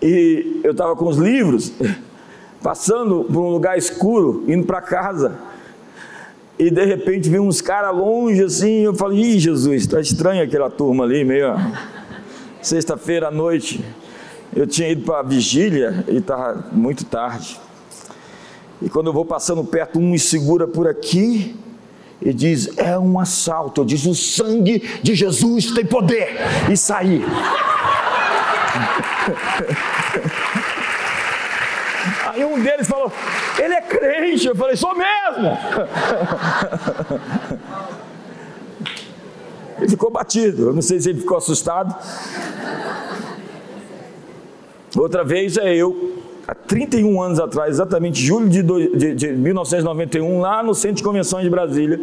e 0.01 0.61
eu 0.63 0.71
estava 0.71 0.95
com 0.95 1.07
os 1.07 1.17
livros, 1.17 1.73
passando 2.61 3.25
por 3.25 3.39
um 3.41 3.49
lugar 3.49 3.77
escuro, 3.77 4.43
indo 4.47 4.65
para 4.65 4.81
casa. 4.81 5.37
E 6.57 6.69
de 6.69 6.85
repente 6.85 7.29
vi 7.29 7.39
uns 7.39 7.61
caras 7.61 7.95
longe 7.95 8.43
assim. 8.43 8.81
Eu 8.81 8.93
falei: 8.93 9.19
Ih, 9.19 9.39
Jesus, 9.39 9.83
está 9.83 9.99
estranho 9.99 10.43
aquela 10.43 10.69
turma 10.69 11.05
ali, 11.05 11.23
meio. 11.23 11.55
Sexta-feira 12.61 13.29
à 13.29 13.31
noite. 13.31 13.83
Eu 14.53 14.67
tinha 14.67 14.89
ido 14.89 15.03
para 15.03 15.19
a 15.19 15.23
vigília 15.23 16.03
e 16.07 16.17
estava 16.17 16.65
muito 16.71 17.05
tarde. 17.05 17.59
E 18.81 18.89
quando 18.89 19.07
eu 19.07 19.13
vou 19.13 19.23
passando 19.23 19.63
perto, 19.63 19.99
um 19.99 20.09
me 20.09 20.19
segura 20.19 20.67
por 20.67 20.87
aqui 20.87 21.55
e 22.21 22.33
diz: 22.33 22.77
É 22.77 22.97
um 22.97 23.19
assalto. 23.19 23.81
Eu 23.81 23.85
diz: 23.85 24.05
O 24.05 24.15
sangue 24.15 24.79
de 25.01 25.15
Jesus 25.15 25.71
tem 25.71 25.85
poder. 25.85 26.35
E 26.69 26.75
saí. 26.75 27.23
Aí 32.27 32.45
um 32.45 32.61
deles 32.61 32.87
falou: 32.87 33.11
Ele 33.57 33.73
é 33.73 33.81
crente. 33.81 34.47
Eu 34.47 34.55
falei: 34.55 34.75
Sou 34.75 34.93
mesmo. 34.95 35.57
Ele 39.79 39.89
ficou 39.89 40.11
batido. 40.11 40.67
Eu 40.67 40.73
não 40.73 40.81
sei 40.81 40.99
se 40.99 41.09
ele 41.09 41.21
ficou 41.21 41.37
assustado. 41.37 41.95
Outra 44.97 45.23
vez 45.23 45.57
é 45.57 45.73
eu, 45.73 46.21
há 46.47 46.53
31 46.53 47.21
anos 47.21 47.39
atrás, 47.39 47.75
exatamente 47.75 48.21
julho 48.21 48.49
de, 48.49 48.63
de, 48.63 49.15
de 49.15 49.27
1991, 49.33 50.41
lá 50.41 50.63
no 50.63 50.73
Centro 50.73 50.97
de 50.97 51.03
Convenções 51.03 51.43
de 51.43 51.49
Brasília. 51.49 51.99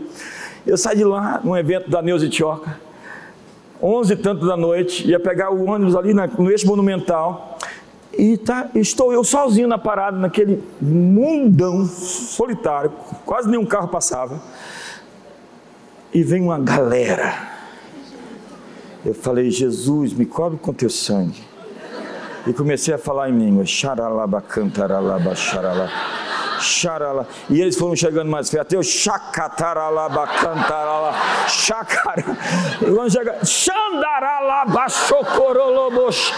Eu 0.66 0.76
saí 0.76 0.96
de 0.96 1.04
lá 1.04 1.40
num 1.44 1.56
evento 1.56 1.90
da 1.90 2.00
Neuza 2.00 2.28
Tioca, 2.28 2.80
11 3.82 4.12
e 4.12 4.16
tanto 4.16 4.46
da 4.46 4.56
noite, 4.56 5.06
ia 5.06 5.20
pegar 5.20 5.50
o 5.50 5.66
ônibus 5.66 5.94
ali 5.94 6.14
na, 6.14 6.26
no 6.26 6.50
eixo 6.50 6.66
monumental, 6.66 7.58
e 8.12 8.36
tá, 8.36 8.70
estou 8.74 9.12
eu 9.12 9.22
sozinho 9.22 9.68
na 9.68 9.76
parada, 9.76 10.16
naquele 10.16 10.62
mundão 10.80 11.84
solitário, 11.84 12.92
quase 13.24 13.48
nenhum 13.48 13.66
carro 13.66 13.88
passava, 13.88 14.40
e 16.12 16.22
vem 16.22 16.42
uma 16.42 16.58
galera. 16.58 17.56
Eu 19.04 19.14
falei, 19.14 19.50
Jesus, 19.50 20.12
me 20.12 20.26
cobre 20.26 20.58
com 20.58 20.72
teu 20.72 20.90
sangue. 20.90 21.44
E 22.46 22.52
comecei 22.52 22.94
a 22.94 22.98
falar 22.98 23.28
em 23.28 23.38
língua, 23.38 23.64
xaralabacantaralaba, 23.64 25.34
xaralá. 25.34 25.90
Xarala. 26.60 27.26
E 27.48 27.60
eles 27.60 27.76
foram 27.76 27.94
chegando 27.96 28.30
mais 28.30 28.50
perto. 28.50 28.72
Eu 28.72 28.82
chacataralaba, 28.82 30.26
cantarala, 30.26 31.14
chacara. 31.48 32.24
E 32.80 32.92
quando 32.92 33.10
chega, 33.10 33.44
xandaralaba, 33.44 34.88
chocorolobox. 34.88 36.32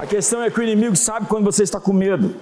A 0.00 0.06
questão 0.06 0.42
é 0.42 0.50
que 0.50 0.58
o 0.58 0.62
inimigo 0.62 0.96
sabe 0.96 1.26
quando 1.26 1.44
você 1.44 1.62
está 1.62 1.78
com 1.78 1.92
medo. 1.92 2.34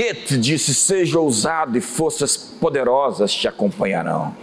Goethe 0.00 0.38
disse: 0.38 0.74
Seja 0.74 1.20
ousado 1.20 1.76
e 1.76 1.80
forças 1.82 2.34
poderosas 2.34 3.34
te 3.34 3.46
acompanharão. 3.46 4.34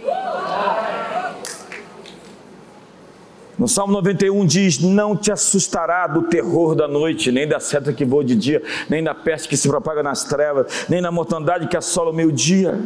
No 3.58 3.66
Salmo 3.66 3.92
91 3.94 4.46
diz: 4.46 4.78
Não 4.78 5.16
te 5.16 5.32
assustará 5.32 6.06
do 6.06 6.22
terror 6.22 6.76
da 6.76 6.86
noite, 6.86 7.32
nem 7.32 7.48
da 7.48 7.58
seta 7.58 7.92
que 7.92 8.04
voa 8.04 8.22
de 8.22 8.36
dia, 8.36 8.62
nem 8.88 9.02
da 9.02 9.12
peste 9.12 9.48
que 9.48 9.56
se 9.56 9.68
propaga 9.68 10.00
nas 10.00 10.22
trevas, 10.22 10.86
nem 10.88 11.02
da 11.02 11.10
mortandade 11.10 11.66
que 11.66 11.76
assola 11.76 12.12
o 12.12 12.14
meio-dia. 12.14 12.80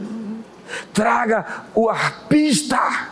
Traga 0.95 1.65
o 1.75 1.91
arpista, 1.91 3.11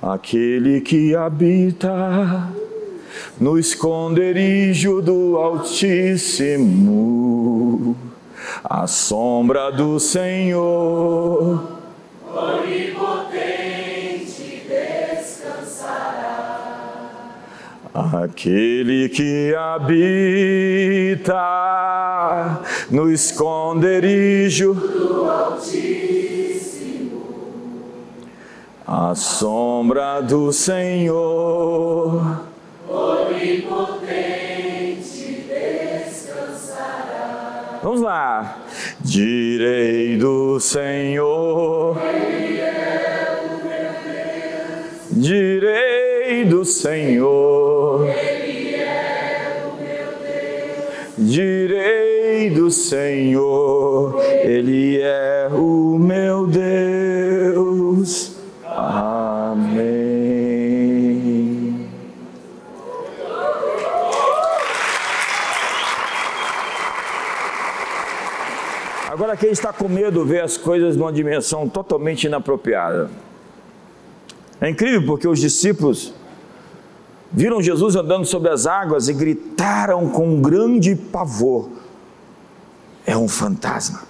aquele 0.00 0.80
que 0.80 1.16
habita 1.16 1.90
no 3.40 3.58
esconderijo 3.58 5.00
do 5.00 5.38
Altíssimo, 5.38 6.76
a 8.62 8.86
sombra 8.86 9.70
do 9.70 9.98
Senhor. 9.98 11.78
Onipotente 12.34 14.66
descansará. 14.68 16.58
Aquele 17.94 19.08
que 19.08 19.54
habita 19.54 21.32
no 22.90 23.10
esconderijo 23.10 24.74
do 24.74 25.30
Altíssimo, 25.30 27.22
a 28.86 29.14
sombra 29.14 30.20
do 30.20 30.52
Senhor 30.52 32.51
onipotente 33.42 35.44
descansará. 35.48 37.80
Vamos 37.82 38.00
lá. 38.00 38.62
Direi 39.00 40.16
do 40.16 40.60
Senhor. 40.60 41.98
Ele 42.14 42.60
é 42.60 43.40
o 43.42 43.46
meu 43.66 43.90
Deus. 44.12 45.08
Direi 45.10 46.44
do 46.44 46.64
Senhor. 46.64 48.06
Ele 48.06 48.76
é 48.76 49.64
o 49.66 49.74
meu 49.82 50.12
Deus. 50.22 51.10
Direi 51.18 52.50
do 52.50 52.70
Senhor. 52.70 54.22
Ele 54.44 55.00
é 55.02 55.48
o 55.50 55.71
quem 69.42 69.50
está 69.50 69.72
com 69.72 69.88
medo 69.88 70.24
vê 70.24 70.40
as 70.40 70.56
coisas 70.56 70.96
numa 70.96 71.12
dimensão 71.12 71.68
totalmente 71.68 72.28
inapropriada. 72.28 73.10
É 74.60 74.70
incrível 74.70 75.04
porque 75.04 75.26
os 75.26 75.40
discípulos 75.40 76.14
viram 77.32 77.60
Jesus 77.60 77.96
andando 77.96 78.24
sobre 78.24 78.50
as 78.50 78.68
águas 78.68 79.08
e 79.08 79.12
gritaram 79.12 80.08
com 80.10 80.40
grande 80.40 80.94
pavor: 80.94 81.68
É 83.04 83.16
um 83.16 83.26
fantasma. 83.26 84.04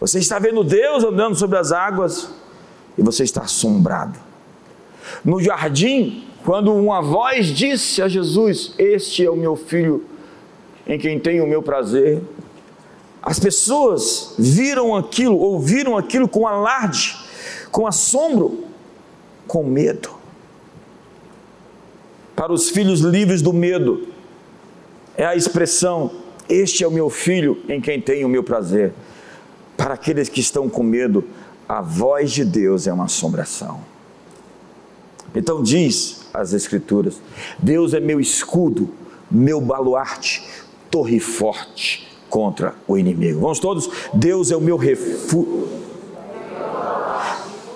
Você 0.00 0.18
está 0.18 0.40
vendo 0.40 0.64
Deus 0.64 1.04
andando 1.04 1.36
sobre 1.36 1.58
as 1.58 1.70
águas 1.70 2.28
e 2.98 3.02
você 3.04 3.22
está 3.22 3.42
assombrado. 3.42 4.18
No 5.24 5.40
jardim, 5.40 6.24
quando 6.44 6.74
uma 6.74 7.00
voz 7.00 7.46
disse 7.46 8.02
a 8.02 8.08
Jesus: 8.08 8.74
Este 8.76 9.24
é 9.24 9.30
o 9.30 9.36
meu 9.36 9.54
filho 9.54 10.04
em 10.88 10.98
quem 10.98 11.20
tenho 11.20 11.44
o 11.44 11.46
meu 11.46 11.62
prazer. 11.62 12.20
As 13.22 13.38
pessoas 13.38 14.34
viram 14.38 14.94
aquilo, 14.94 15.36
ouviram 15.36 15.96
aquilo 15.96 16.28
com 16.28 16.46
alarde, 16.46 17.16
com 17.70 17.86
assombro, 17.86 18.64
com 19.46 19.64
medo. 19.64 20.10
Para 22.36 22.52
os 22.52 22.70
filhos 22.70 23.00
livres 23.00 23.42
do 23.42 23.52
medo, 23.52 24.08
é 25.16 25.26
a 25.26 25.34
expressão: 25.34 26.10
Este 26.48 26.84
é 26.84 26.88
o 26.88 26.90
meu 26.90 27.10
filho 27.10 27.60
em 27.68 27.80
quem 27.80 28.00
tenho 28.00 28.26
o 28.26 28.30
meu 28.30 28.44
prazer. 28.44 28.92
Para 29.76 29.94
aqueles 29.94 30.28
que 30.28 30.40
estão 30.40 30.68
com 30.68 30.82
medo, 30.82 31.24
a 31.68 31.80
voz 31.80 32.30
de 32.30 32.44
Deus 32.44 32.86
é 32.86 32.92
uma 32.92 33.04
assombração. 33.04 33.80
Então 35.34 35.62
diz 35.62 36.28
as 36.32 36.52
Escrituras: 36.52 37.20
Deus 37.58 37.94
é 37.94 38.00
meu 38.00 38.20
escudo, 38.20 38.94
meu 39.28 39.60
baluarte, 39.60 40.48
torre 40.88 41.18
forte 41.18 42.07
contra 42.28 42.74
o 42.86 42.96
inimigo. 42.96 43.40
Vamos 43.40 43.58
todos? 43.58 43.88
Deus 44.12 44.50
é 44.50 44.56
o 44.56 44.60
meu 44.60 44.76
refúgio, 44.76 45.68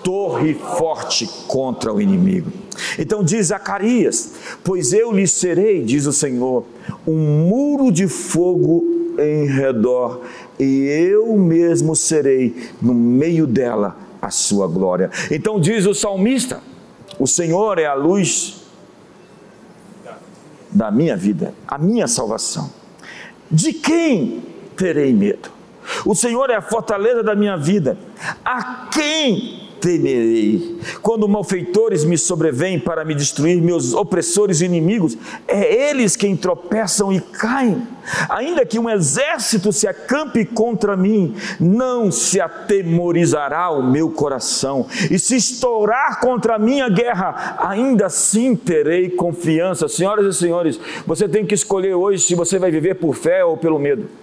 torre 0.02 0.54
forte 0.54 1.28
contra 1.46 1.92
o 1.92 2.00
inimigo. 2.00 2.50
Então 2.98 3.22
diz 3.22 3.46
Zacarias: 3.48 4.32
Pois 4.62 4.92
eu 4.92 5.12
lhe 5.12 5.26
serei, 5.26 5.82
diz 5.84 6.06
o 6.06 6.12
Senhor, 6.12 6.64
um 7.06 7.46
muro 7.48 7.90
de 7.90 8.08
fogo 8.08 8.84
em 9.18 9.46
redor, 9.46 10.22
e 10.58 10.86
eu 10.86 11.36
mesmo 11.36 11.94
serei 11.94 12.70
no 12.80 12.94
meio 12.94 13.46
dela 13.46 13.96
a 14.20 14.30
sua 14.30 14.66
glória. 14.66 15.10
Então 15.30 15.60
diz 15.60 15.86
o 15.86 15.94
salmista: 15.94 16.60
O 17.18 17.26
Senhor 17.26 17.78
é 17.78 17.86
a 17.86 17.94
luz 17.94 18.62
da 20.70 20.90
minha 20.90 21.16
vida, 21.16 21.54
a 21.66 21.76
minha 21.76 22.08
salvação. 22.08 22.81
De 23.52 23.74
quem 23.74 24.42
terei 24.76 25.12
medo? 25.12 25.50
O 26.06 26.14
Senhor 26.14 26.48
é 26.48 26.54
a 26.54 26.62
fortaleza 26.62 27.22
da 27.22 27.34
minha 27.34 27.56
vida. 27.56 27.98
A 28.42 28.88
quem 28.90 29.61
temerei. 29.82 30.78
Quando 31.02 31.28
malfeitores 31.28 32.04
me 32.04 32.16
sobrevêm 32.16 32.78
para 32.78 33.04
me 33.04 33.14
destruir, 33.14 33.60
meus 33.60 33.92
opressores 33.92 34.60
e 34.60 34.64
inimigos, 34.64 35.18
é 35.48 35.90
eles 35.90 36.14
quem 36.14 36.36
tropeçam 36.36 37.12
e 37.12 37.20
caem. 37.20 37.82
Ainda 38.28 38.64
que 38.64 38.78
um 38.78 38.88
exército 38.88 39.72
se 39.72 39.88
acampe 39.88 40.44
contra 40.44 40.96
mim, 40.96 41.34
não 41.58 42.12
se 42.12 42.40
atemorizará 42.40 43.70
o 43.70 43.82
meu 43.82 44.10
coração. 44.10 44.86
E 45.10 45.18
se 45.18 45.36
estourar 45.36 46.20
contra 46.20 46.54
a 46.54 46.58
minha 46.58 46.88
guerra, 46.88 47.56
ainda 47.58 48.06
assim 48.06 48.54
terei 48.54 49.10
confiança. 49.10 49.88
Senhoras 49.88 50.34
e 50.34 50.38
senhores, 50.38 50.78
você 51.06 51.28
tem 51.28 51.44
que 51.44 51.54
escolher 51.54 51.94
hoje 51.94 52.22
se 52.22 52.34
você 52.36 52.58
vai 52.58 52.70
viver 52.70 52.94
por 52.94 53.14
fé 53.14 53.44
ou 53.44 53.56
pelo 53.56 53.78
medo. 53.78 54.21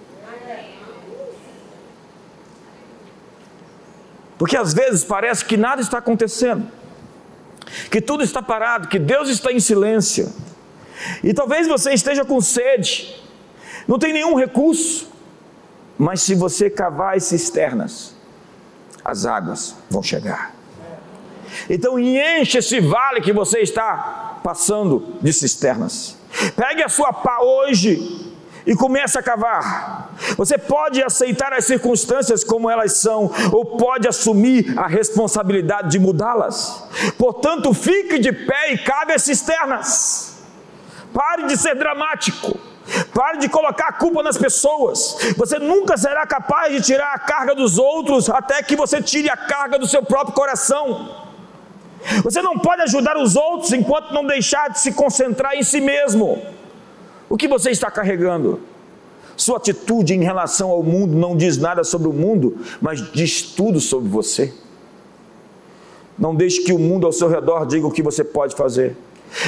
Porque 4.40 4.56
às 4.56 4.72
vezes 4.72 5.04
parece 5.04 5.44
que 5.44 5.54
nada 5.54 5.82
está 5.82 5.98
acontecendo, 5.98 6.66
que 7.90 8.00
tudo 8.00 8.24
está 8.24 8.40
parado, 8.40 8.88
que 8.88 8.98
Deus 8.98 9.28
está 9.28 9.52
em 9.52 9.60
silêncio. 9.60 10.32
E 11.22 11.34
talvez 11.34 11.68
você 11.68 11.92
esteja 11.92 12.24
com 12.24 12.40
sede, 12.40 13.22
não 13.86 13.98
tem 13.98 14.14
nenhum 14.14 14.34
recurso, 14.34 15.12
mas 15.98 16.22
se 16.22 16.34
você 16.34 16.70
cavar 16.70 17.18
as 17.18 17.24
cisternas, 17.24 18.14
as 19.04 19.26
águas 19.26 19.76
vão 19.90 20.02
chegar. 20.02 20.54
Então 21.68 21.98
enche 21.98 22.56
esse 22.56 22.80
vale 22.80 23.20
que 23.20 23.34
você 23.34 23.58
está 23.58 24.40
passando 24.42 25.18
de 25.20 25.34
cisternas. 25.34 26.16
Pegue 26.56 26.82
a 26.82 26.88
sua 26.88 27.12
pá 27.12 27.40
hoje 27.42 28.29
e 28.70 28.74
comece 28.76 29.18
a 29.18 29.22
cavar. 29.22 30.14
Você 30.36 30.56
pode 30.56 31.02
aceitar 31.02 31.52
as 31.52 31.64
circunstâncias 31.64 32.44
como 32.44 32.70
elas 32.70 32.98
são, 32.98 33.28
ou 33.52 33.76
pode 33.76 34.06
assumir 34.06 34.78
a 34.78 34.86
responsabilidade 34.86 35.90
de 35.90 35.98
mudá-las. 35.98 36.84
Portanto, 37.18 37.74
fique 37.74 38.20
de 38.20 38.32
pé 38.32 38.72
e 38.72 38.78
cave 38.78 39.12
as 39.12 39.24
cisternas. 39.24 40.38
Pare 41.12 41.48
de 41.48 41.56
ser 41.56 41.74
dramático. 41.74 42.56
Pare 43.12 43.38
de 43.38 43.48
colocar 43.48 43.88
a 43.88 43.92
culpa 43.92 44.22
nas 44.22 44.38
pessoas. 44.38 45.16
Você 45.36 45.58
nunca 45.58 45.96
será 45.96 46.24
capaz 46.24 46.72
de 46.72 46.80
tirar 46.80 47.12
a 47.12 47.18
carga 47.18 47.56
dos 47.56 47.76
outros 47.76 48.30
até 48.30 48.62
que 48.62 48.76
você 48.76 49.02
tire 49.02 49.28
a 49.28 49.36
carga 49.36 49.80
do 49.80 49.88
seu 49.88 50.04
próprio 50.04 50.32
coração. 50.32 51.26
Você 52.22 52.40
não 52.40 52.56
pode 52.56 52.82
ajudar 52.82 53.16
os 53.16 53.34
outros 53.34 53.72
enquanto 53.72 54.14
não 54.14 54.24
deixar 54.24 54.70
de 54.70 54.78
se 54.78 54.92
concentrar 54.92 55.54
em 55.54 55.64
si 55.64 55.80
mesmo. 55.80 56.59
O 57.30 57.36
que 57.36 57.46
você 57.46 57.70
está 57.70 57.88
carregando? 57.90 58.58
Sua 59.36 59.56
atitude 59.56 60.12
em 60.12 60.24
relação 60.24 60.68
ao 60.68 60.82
mundo 60.82 61.16
não 61.16 61.36
diz 61.36 61.56
nada 61.56 61.84
sobre 61.84 62.08
o 62.08 62.12
mundo, 62.12 62.58
mas 62.80 63.00
diz 63.12 63.40
tudo 63.40 63.80
sobre 63.80 64.08
você. 64.08 64.52
Não 66.18 66.34
deixe 66.34 66.62
que 66.62 66.72
o 66.72 66.78
mundo 66.78 67.06
ao 67.06 67.12
seu 67.12 67.28
redor 67.28 67.64
diga 67.66 67.86
o 67.86 67.92
que 67.92 68.02
você 68.02 68.24
pode 68.24 68.56
fazer. 68.56 68.96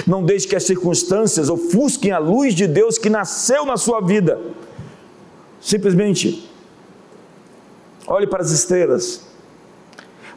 Não 0.06 0.24
deixe 0.24 0.46
que 0.46 0.54
as 0.54 0.62
circunstâncias 0.62 1.50
ofusquem 1.50 2.12
a 2.12 2.18
luz 2.18 2.54
de 2.54 2.68
Deus 2.68 2.96
que 2.98 3.10
nasceu 3.10 3.66
na 3.66 3.76
sua 3.76 4.00
vida. 4.00 4.40
Simplesmente 5.60 6.48
olhe 8.06 8.28
para 8.28 8.42
as 8.42 8.52
estrelas. 8.52 9.26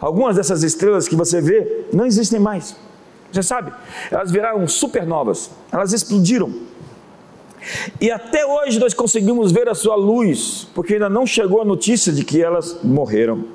Algumas 0.02 0.36
dessas 0.36 0.64
estrelas 0.64 1.08
que 1.08 1.16
você 1.16 1.40
vê 1.40 1.86
não 1.94 2.08
existem 2.08 2.40
mais. 2.40 2.76
Você 3.32 3.44
sabe? 3.44 3.72
Elas 4.10 4.32
viraram 4.32 4.68
supernovas. 4.68 5.52
Elas 5.72 5.94
explodiram. 5.94 6.65
E 8.00 8.12
até 8.12 8.46
hoje 8.46 8.80
nós 8.80 8.94
conseguimos 8.94 9.52
ver 9.52 9.68
a 9.70 9.76
sua 9.76 9.96
luz, 9.96 10.68
porque 10.74 10.94
ainda 10.94 11.10
não 11.10 11.26
chegou 11.26 11.62
a 11.62 11.66
notícia 11.66 12.12
de 12.12 12.24
que 12.24 12.42
elas 12.42 12.80
morreram. 12.84 13.46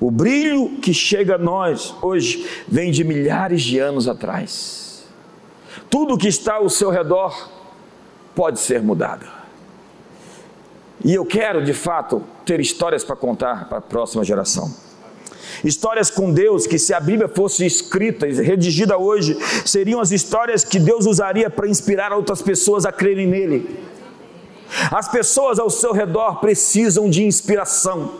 O 0.00 0.10
brilho 0.10 0.76
que 0.80 0.92
chega 0.92 1.36
a 1.36 1.38
nós 1.38 1.94
hoje 2.02 2.46
vem 2.68 2.90
de 2.90 3.02
milhares 3.02 3.62
de 3.62 3.78
anos 3.78 4.08
atrás. 4.08 5.06
Tudo 5.88 6.18
que 6.18 6.28
está 6.28 6.56
ao 6.56 6.68
seu 6.68 6.90
redor 6.90 7.50
pode 8.34 8.60
ser 8.60 8.82
mudado. 8.82 9.26
E 11.04 11.14
eu 11.14 11.24
quero, 11.24 11.64
de 11.64 11.72
fato, 11.72 12.22
ter 12.44 12.60
histórias 12.60 13.04
para 13.04 13.16
contar 13.16 13.68
para 13.68 13.78
a 13.78 13.82
próxima 13.82 14.24
geração. 14.24 14.85
Histórias 15.64 16.10
com 16.10 16.32
Deus 16.32 16.66
que, 16.66 16.78
se 16.78 16.92
a 16.92 17.00
Bíblia 17.00 17.28
fosse 17.28 17.64
escrita 17.64 18.26
e 18.26 18.32
redigida 18.32 18.98
hoje, 18.98 19.36
seriam 19.64 20.00
as 20.00 20.10
histórias 20.10 20.64
que 20.64 20.78
Deus 20.78 21.06
usaria 21.06 21.50
para 21.50 21.68
inspirar 21.68 22.12
outras 22.12 22.42
pessoas 22.42 22.84
a 22.84 22.92
crerem 22.92 23.26
nele. 23.26 23.78
As 24.90 25.08
pessoas 25.08 25.58
ao 25.58 25.70
seu 25.70 25.92
redor 25.92 26.40
precisam 26.40 27.08
de 27.08 27.24
inspiração, 27.24 28.10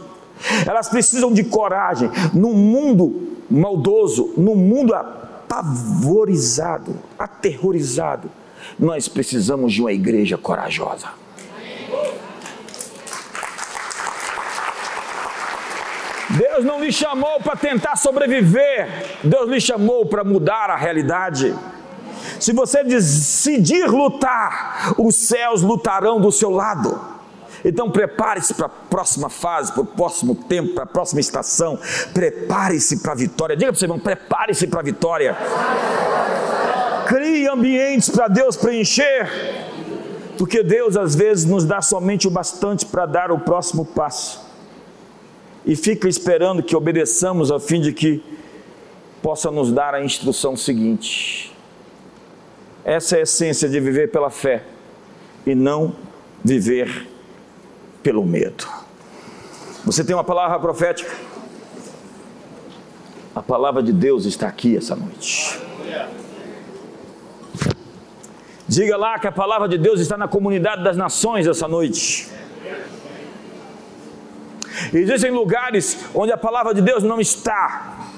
elas 0.66 0.88
precisam 0.88 1.32
de 1.32 1.44
coragem. 1.44 2.10
No 2.32 2.52
mundo 2.52 3.36
maldoso, 3.50 4.32
no 4.36 4.54
mundo 4.54 4.94
apavorizado, 4.94 6.94
aterrorizado, 7.18 8.30
nós 8.78 9.08
precisamos 9.08 9.72
de 9.72 9.80
uma 9.80 9.92
igreja 9.92 10.36
corajosa. 10.36 11.08
Deus 16.36 16.64
não 16.64 16.82
lhe 16.82 16.92
chamou 16.92 17.40
para 17.40 17.56
tentar 17.56 17.96
sobreviver, 17.96 18.88
Deus 19.24 19.48
lhe 19.48 19.60
chamou 19.60 20.04
para 20.06 20.22
mudar 20.22 20.68
a 20.68 20.76
realidade. 20.76 21.54
Se 22.38 22.52
você 22.52 22.84
decidir 22.84 23.86
lutar, 23.86 24.94
os 24.98 25.16
céus 25.16 25.62
lutarão 25.62 26.20
do 26.20 26.30
seu 26.30 26.50
lado. 26.50 27.00
Então 27.64 27.90
prepare-se 27.90 28.54
para 28.54 28.66
a 28.66 28.68
próxima 28.68 29.30
fase, 29.30 29.72
para 29.72 29.80
o 29.80 29.86
próximo 29.86 30.34
tempo, 30.34 30.74
para 30.74 30.84
a 30.84 30.86
próxima 30.86 31.20
estação. 31.20 31.78
Prepare-se 32.12 32.98
para 32.98 33.12
a 33.12 33.16
vitória. 33.16 33.56
Diga 33.56 33.72
para 33.72 33.76
o 33.76 33.78
seu 33.78 33.86
irmão: 33.86 33.98
prepare-se 33.98 34.66
para 34.66 34.80
a 34.80 34.82
vitória. 34.82 35.36
Crie 37.06 37.48
ambientes 37.48 38.10
para 38.10 38.28
Deus 38.28 38.56
preencher. 38.56 39.64
Porque 40.36 40.62
Deus 40.62 40.96
às 40.96 41.14
vezes 41.14 41.46
nos 41.46 41.64
dá 41.64 41.80
somente 41.80 42.28
o 42.28 42.30
bastante 42.30 42.84
para 42.84 43.06
dar 43.06 43.32
o 43.32 43.38
próximo 43.38 43.86
passo 43.86 44.45
e 45.66 45.74
fica 45.74 46.08
esperando 46.08 46.62
que 46.62 46.76
obedeçamos 46.76 47.50
a 47.50 47.58
fim 47.58 47.80
de 47.80 47.92
que 47.92 48.22
possa 49.20 49.50
nos 49.50 49.72
dar 49.72 49.94
a 49.94 50.04
instrução 50.04 50.56
seguinte. 50.56 51.52
Essa 52.84 53.16
é 53.16 53.18
a 53.18 53.22
essência 53.22 53.68
de 53.68 53.80
viver 53.80 54.12
pela 54.12 54.30
fé 54.30 54.62
e 55.44 55.56
não 55.56 55.96
viver 56.44 57.08
pelo 58.00 58.24
medo. 58.24 58.64
Você 59.84 60.04
tem 60.04 60.14
uma 60.14 60.22
palavra 60.22 60.60
profética? 60.60 61.12
A 63.34 63.42
palavra 63.42 63.82
de 63.82 63.92
Deus 63.92 64.24
está 64.24 64.46
aqui 64.46 64.76
essa 64.76 64.94
noite. 64.94 65.60
Diga 68.68 68.96
lá 68.96 69.18
que 69.18 69.26
a 69.26 69.32
palavra 69.32 69.68
de 69.68 69.78
Deus 69.78 70.00
está 70.00 70.16
na 70.16 70.28
comunidade 70.28 70.84
das 70.84 70.96
nações 70.96 71.46
essa 71.46 71.66
noite. 71.66 72.28
Existem 74.92 75.30
lugares 75.30 75.98
onde 76.14 76.32
a 76.32 76.36
palavra 76.36 76.74
de 76.74 76.80
Deus 76.80 77.02
não 77.02 77.20
está. 77.20 78.10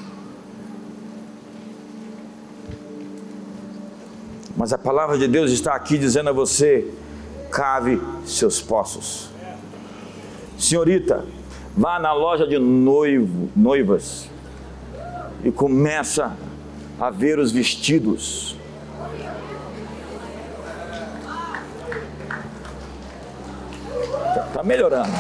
Mas 4.57 4.73
a 4.73 4.79
palavra 4.79 5.17
de 5.17 5.29
Deus 5.29 5.53
está 5.53 5.75
aqui 5.75 5.97
dizendo 5.97 6.31
a 6.31 6.33
você: 6.33 6.93
cave 7.51 8.01
seus 8.25 8.61
poços. 8.61 9.31
Senhorita, 10.59 11.25
vá 11.77 11.99
na 11.99 12.13
loja 12.13 12.47
de 12.47 12.59
noivo, 12.59 13.49
noivas 13.55 14.29
e 15.45 15.51
começa 15.51 16.37
a 16.99 17.11
ver 17.11 17.39
os 17.39 17.53
vestidos. 17.53 18.57
Está 24.49 24.63
melhorando. 24.65 25.13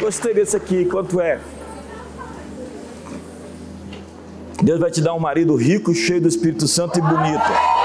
Gostei 0.00 0.32
desse 0.32 0.56
aqui, 0.56 0.84
quanto 0.84 1.20
é? 1.20 1.40
Deus 4.62 4.80
vai 4.80 4.90
te 4.90 5.00
dar 5.00 5.14
um 5.14 5.18
marido 5.18 5.54
rico, 5.54 5.94
cheio 5.94 6.20
do 6.20 6.28
Espírito 6.28 6.66
Santo 6.66 6.98
e 6.98 7.02
bonito. 7.02 7.78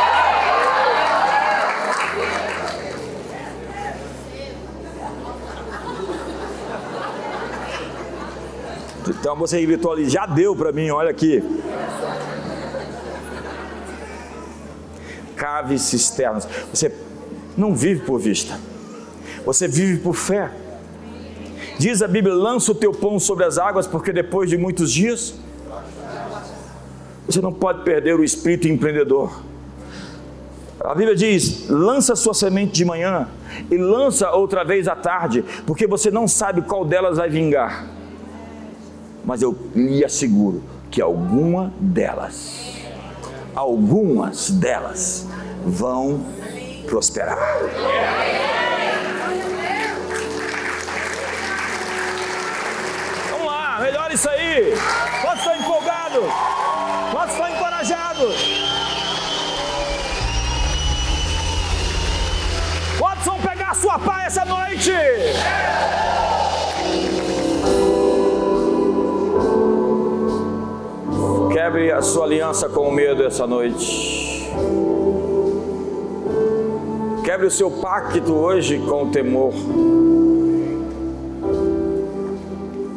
Então 9.08 9.36
você 9.36 9.62
gritou 9.66 9.92
ali, 9.92 10.10
já 10.10 10.26
deu 10.26 10.56
para 10.56 10.72
mim, 10.72 10.90
olha 10.90 11.10
aqui. 11.10 11.44
Cave 15.36 15.80
cisternas. 15.80 16.48
Você 16.74 16.94
não 17.58 17.76
vive 17.76 18.06
por 18.06 18.20
vista, 18.20 18.60
você 19.46 19.68
vive 19.68 20.00
por 20.00 20.16
fé. 20.16 20.63
Diz 21.78 22.02
a 22.02 22.08
Bíblia: 22.08 22.34
lança 22.34 22.72
o 22.72 22.76
teu 22.76 22.92
pão 22.92 23.20
sobre 23.20 23.46
as 23.46 23.58
águas, 23.58 23.88
porque 23.88 24.12
depois 24.12 24.50
de 24.50 24.58
muitos 24.58 24.92
dias, 24.92 25.34
você 27.26 27.42
não 27.42 27.54
pode 27.54 27.84
perder 27.84 28.20
o 28.20 28.24
espírito 28.24 28.68
empreendedor. 28.68 29.42
A 30.80 30.94
Bíblia 30.94 31.16
diz: 31.16 31.70
lança 31.70 32.16
sua 32.16 32.34
semente 32.34 32.74
de 32.74 32.86
manhã 32.86 33.28
e 33.72 33.78
lança 33.78 34.32
outra 34.32 34.64
vez 34.64 34.88
à 34.88 34.96
tarde, 34.96 35.44
porque 35.66 35.88
você 35.88 36.12
não 36.12 36.28
sabe 36.28 36.62
qual 36.64 36.84
delas 36.84 37.18
vai 37.18 37.30
vingar. 37.30 37.88
Mas 39.24 39.42
eu 39.42 39.58
lhe 39.74 40.04
asseguro 40.04 40.62
que 40.92 41.02
alguma 41.02 41.74
delas, 41.80 42.76
algumas 43.56 44.50
delas 44.52 45.28
vão 45.66 46.26
prosperar. 46.88 47.40
Isso 54.14 54.30
aí. 54.30 54.74
Quantos 55.22 55.40
estão 55.40 55.56
empolgados? 55.56 56.24
Quantos 57.12 57.32
estão 57.32 57.50
encorajados? 57.50 58.36
Quantos 63.00 63.26
vão 63.26 63.42
pegar 63.42 63.72
a 63.72 63.74
sua 63.74 63.98
paz 63.98 64.38
essa 64.38 64.46
noite? 64.46 64.92
Quebre 71.52 71.92
a 71.92 72.02
sua 72.02 72.26
aliança 72.26 72.70
com 72.70 72.88
o 72.88 72.92
medo 72.92 73.26
essa 73.26 73.48
noite. 73.48 74.52
Quebre 77.26 77.48
o 77.48 77.52
seu 77.52 77.72
pacto 77.72 78.34
hoje 78.34 78.78
com 78.80 79.06
o 79.06 79.12
temor. 79.12 79.54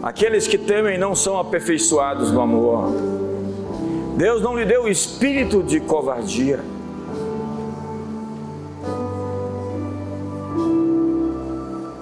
Aqueles 0.07 0.47
que 0.47 0.57
temem 0.57 0.97
não 0.97 1.17
são 1.17 1.37
aperfeiçoados 1.37 2.31
no 2.31 2.41
amor. 2.41 2.93
Deus 4.17 4.41
não 4.41 4.57
lhe 4.57 4.65
deu 4.65 4.85
o 4.85 4.89
espírito 4.89 5.65
de 5.65 5.81
covardia. 5.81 6.61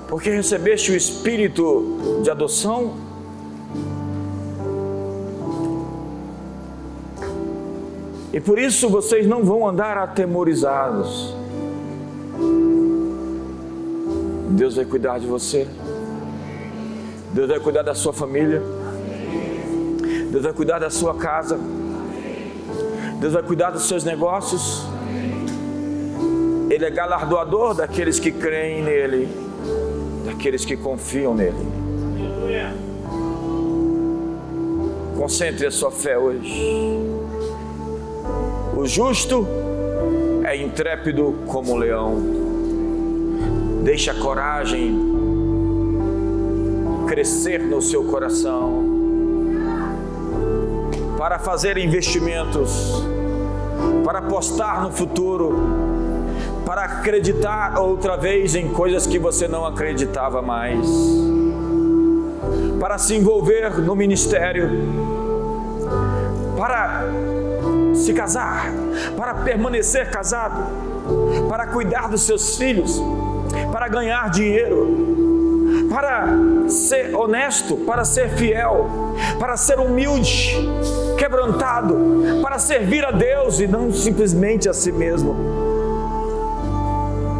Porque 0.07 0.29
recebeste 0.29 0.93
o 0.93 0.95
espírito 0.95 2.21
de 2.23 2.31
adoção. 2.31 2.93
E 8.35 8.39
por 8.39 8.59
isso 8.59 8.91
vocês 8.91 9.27
não 9.27 9.43
vão 9.43 9.67
andar 9.67 9.97
atemorizados. 9.97 11.35
Deus 14.51 14.77
vai 14.77 14.85
cuidar 14.85 15.19
de 15.19 15.27
você. 15.27 15.67
Deus 17.35 17.49
vai 17.49 17.59
cuidar 17.59 17.83
da 17.83 17.97
sua 17.97 18.13
família. 18.13 18.63
Deus 20.31 20.45
vai 20.45 20.53
cuidar 20.53 20.79
da 20.79 20.89
sua 20.89 21.17
casa. 21.17 21.59
Deus 23.19 23.33
vai 23.33 23.43
cuidar 23.43 23.73
dos 23.73 23.89
seus 23.89 24.05
negócios. 24.05 24.87
Ele 26.71 26.85
é 26.85 26.91
galardoador 26.91 27.75
daqueles 27.75 28.21
que 28.21 28.31
creem 28.31 28.85
nele, 28.85 29.29
daqueles 30.25 30.65
que 30.65 30.77
confiam 30.77 31.35
nele. 31.35 31.67
Concentre 35.19 35.67
a 35.67 35.73
sua 35.73 35.91
fé 35.91 36.17
hoje. 36.17 36.63
O 38.77 38.87
justo 38.87 39.45
é 40.45 40.57
intrépido 40.57 41.35
como 41.49 41.73
um 41.73 41.77
leão. 41.77 42.17
Deixa 43.83 44.13
a 44.13 44.15
coragem 44.15 45.14
crescer 47.15 47.61
no 47.61 47.81
seu 47.81 48.03
coração, 48.03 48.83
para 51.17 51.39
fazer 51.39 51.79
investimentos, 51.79 53.05
para 54.05 54.19
apostar 54.19 54.83
no 54.83 54.91
futuro, 54.91 55.57
para 56.67 56.83
acreditar 56.83 57.79
outra 57.79 58.17
vez 58.17 58.57
em 58.57 58.69
coisas 58.69 59.07
que 59.07 59.17
você 59.17 59.47
não 59.47 59.65
acreditava 59.65 60.43
mais, 60.43 60.89
para 62.81 62.99
se 62.99 63.15
envolver 63.15 63.79
no 63.79 63.95
ministério, 63.95 64.69
para 66.57 67.05
se 67.95 68.13
casar, 68.13 68.73
para 69.17 69.35
permanecer 69.35 70.11
casado, 70.11 70.65
para 71.49 71.69
cuidar 71.69 72.09
dos 72.09 72.23
seus 72.23 72.57
filhos, 72.57 73.01
para 73.71 73.87
ganhar 73.87 74.29
dinheiro, 74.31 75.15
para 75.89 76.27
ser 76.69 77.15
honesto, 77.15 77.77
para 77.77 78.05
ser 78.05 78.31
fiel, 78.31 78.89
para 79.39 79.57
ser 79.57 79.79
humilde, 79.79 80.57
quebrantado, 81.19 82.41
para 82.43 82.59
servir 82.59 83.05
a 83.05 83.11
Deus 83.11 83.61
e 83.61 83.67
não 83.67 83.93
simplesmente 83.93 84.69
a 84.69 84.73
si 84.73 84.93
mesmo. 84.93 85.37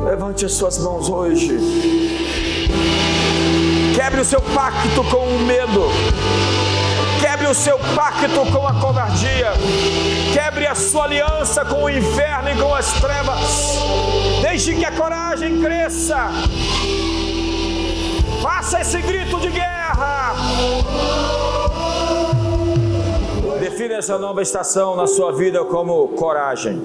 Levante 0.05 0.45
as 0.45 0.53
suas 0.53 0.79
mãos 0.79 1.09
hoje. 1.09 1.59
Quebre 3.95 4.21
o 4.21 4.25
seu 4.25 4.41
pacto 4.41 5.03
com 5.05 5.27
o 5.27 5.39
medo. 5.41 5.91
Quebre 7.21 7.47
o 7.47 7.55
seu 7.55 7.79
pacto 7.97 8.45
com 8.53 8.67
a 8.67 8.75
covardia. 8.75 9.53
Quebre 10.33 10.67
a 10.67 10.75
sua 10.75 11.05
aliança 11.05 11.65
com 11.65 11.85
o 11.85 11.91
inferno 11.91 12.51
e 12.51 12.57
com 12.61 12.75
as 12.75 12.93
trevas. 13.01 13.79
Deixe 14.43 14.75
que 14.75 14.85
a 14.85 14.93
coragem 14.93 15.61
cresça. 15.63 16.31
Faça 18.45 18.83
esse 18.83 19.01
grito 19.01 19.41
de 19.41 19.49
guerra. 19.49 20.35
Defina 23.59 23.95
essa 23.95 24.19
nova 24.19 24.43
estação 24.43 24.95
na 24.95 25.07
sua 25.07 25.33
vida 25.33 25.65
como 25.65 26.09
coragem. 26.09 26.79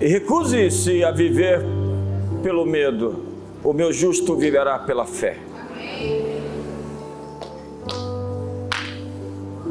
E 0.00 0.06
recuse-se 0.06 1.02
a 1.02 1.10
viver 1.10 1.64
pelo 2.44 2.64
medo. 2.64 3.24
O 3.64 3.72
meu 3.72 3.92
justo 3.92 4.36
viverá 4.36 4.78
pela 4.78 5.04
fé. 5.04 5.36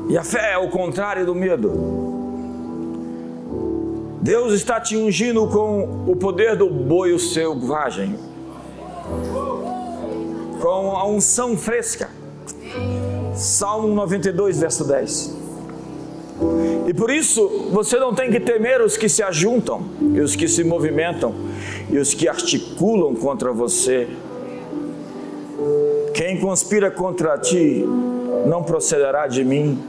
E 0.09 0.17
a 0.17 0.23
fé 0.25 0.55
é 0.55 0.57
o 0.57 0.69
contrário 0.69 1.25
do 1.25 1.33
medo. 1.33 2.10
Deus 4.21 4.53
está 4.53 4.79
te 4.79 4.95
ungindo 4.95 5.47
com 5.47 6.05
o 6.07 6.15
poder 6.15 6.55
do 6.55 6.69
boio 6.69 7.17
selvagem, 7.17 8.15
com 10.61 10.95
a 10.95 11.07
unção 11.07 11.57
fresca. 11.57 12.07
Salmo 13.33 13.87
92, 13.87 14.59
verso 14.59 14.83
10. 14.83 15.35
E 16.87 16.93
por 16.93 17.09
isso 17.09 17.69
você 17.71 17.97
não 17.97 18.13
tem 18.13 18.29
que 18.29 18.39
temer 18.39 18.81
os 18.81 18.95
que 18.95 19.09
se 19.09 19.23
ajuntam, 19.23 19.81
e 20.13 20.19
os 20.19 20.35
que 20.35 20.47
se 20.47 20.63
movimentam, 20.63 21.33
e 21.89 21.97
os 21.97 22.13
que 22.13 22.27
articulam 22.27 23.15
contra 23.15 23.51
você. 23.51 24.07
Quem 26.13 26.39
conspira 26.39 26.91
contra 26.91 27.39
ti 27.39 27.83
não 28.45 28.61
procederá 28.61 29.25
de 29.25 29.43
mim, 29.43 29.81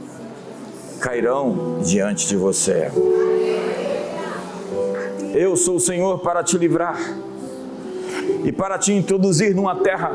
cairão 0.99 1.81
diante 1.83 2.27
de 2.27 2.35
você. 2.35 2.89
Eu 5.33 5.57
sou 5.57 5.77
o 5.77 5.79
Senhor 5.79 6.19
para 6.19 6.43
te 6.43 6.57
livrar 6.57 6.99
e 8.43 8.51
para 8.51 8.77
te 8.77 8.93
introduzir 8.93 9.55
numa 9.55 9.75
terra 9.77 10.11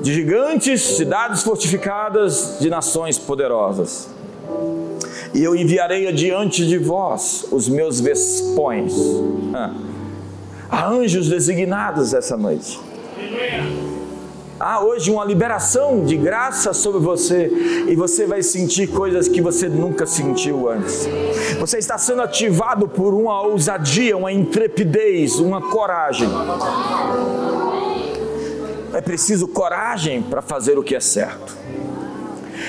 de 0.00 0.14
gigantes, 0.14 0.82
cidades 0.82 1.42
fortificadas, 1.42 2.58
de 2.60 2.70
nações 2.70 3.18
poderosas. 3.18 4.08
E 5.34 5.42
eu 5.42 5.56
enviarei 5.56 6.06
adiante 6.06 6.64
de 6.64 6.78
vós 6.78 7.46
os 7.50 7.68
meus 7.68 8.00
vespões. 8.00 8.94
Há 10.70 10.88
anjos 10.88 11.28
designados 11.28 12.14
essa 12.14 12.36
noite. 12.36 12.78
Há 14.58 14.80
hoje 14.80 15.10
uma 15.10 15.22
liberação 15.22 16.02
de 16.02 16.16
graça 16.16 16.72
sobre 16.72 16.98
você 16.98 17.50
e 17.88 17.94
você 17.94 18.24
vai 18.24 18.42
sentir 18.42 18.86
coisas 18.86 19.28
que 19.28 19.42
você 19.42 19.68
nunca 19.68 20.06
sentiu 20.06 20.70
antes. 20.70 21.06
Você 21.60 21.76
está 21.76 21.98
sendo 21.98 22.22
ativado 22.22 22.88
por 22.88 23.12
uma 23.12 23.42
ousadia, 23.42 24.16
uma 24.16 24.32
intrepidez, 24.32 25.38
uma 25.38 25.60
coragem. 25.60 26.28
É 28.94 29.00
preciso 29.02 29.46
coragem 29.46 30.22
para 30.22 30.40
fazer 30.40 30.78
o 30.78 30.82
que 30.82 30.96
é 30.96 31.00
certo. 31.00 31.54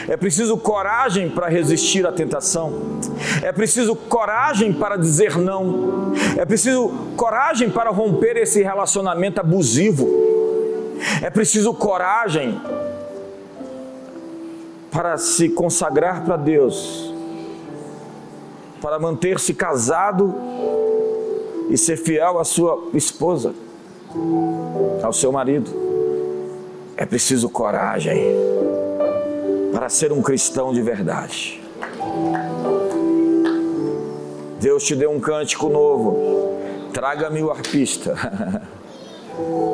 É 0.10 0.18
preciso 0.18 0.58
coragem 0.58 1.30
para 1.30 1.48
resistir 1.48 2.06
à 2.06 2.12
tentação. 2.12 3.00
É 3.42 3.54
preciso 3.54 3.96
coragem 3.96 4.74
para 4.74 4.98
dizer 4.98 5.38
não. 5.38 6.12
É 6.36 6.44
preciso 6.44 6.90
coragem 7.16 7.70
para 7.70 7.90
romper 7.92 8.36
esse 8.36 8.62
relacionamento 8.62 9.40
abusivo. 9.40 10.37
É 11.22 11.30
preciso 11.30 11.74
coragem 11.74 12.60
para 14.92 15.18
se 15.18 15.50
consagrar 15.50 16.24
para 16.24 16.38
Deus, 16.38 17.14
para 18.82 18.98
manter-se 18.98 19.54
casado 19.54 20.36
e 21.70 21.78
ser 21.78 21.98
fiel 21.98 22.40
à 22.40 22.44
sua 22.44 22.90
esposa, 22.94 23.54
ao 25.04 25.14
seu 25.14 25.32
marido. 25.32 25.70
É 26.96 27.06
preciso 27.06 27.50
coragem 27.50 28.36
para 29.72 29.90
ser 29.90 30.12
um 30.12 30.22
cristão 30.22 30.74
de 30.74 30.82
verdade. 30.82 31.62
Deus 34.60 34.84
te 34.84 34.96
deu 34.96 35.12
um 35.12 35.20
cântico 35.20 35.70
novo. 35.70 36.58
Traga-me 36.92 37.44
o 37.44 37.52
arpista. 37.52 38.16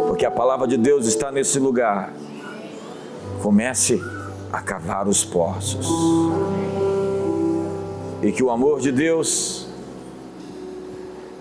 porque 0.07 0.25
a 0.25 0.31
palavra 0.31 0.67
de 0.67 0.77
Deus 0.77 1.05
está 1.05 1.31
nesse 1.31 1.59
lugar. 1.59 2.13
Comece 3.41 4.01
a 4.51 4.61
cavar 4.61 5.07
os 5.07 5.23
poços. 5.23 5.87
E 8.21 8.31
que 8.31 8.43
o 8.43 8.49
amor 8.49 8.79
de 8.79 8.91
Deus 8.91 9.67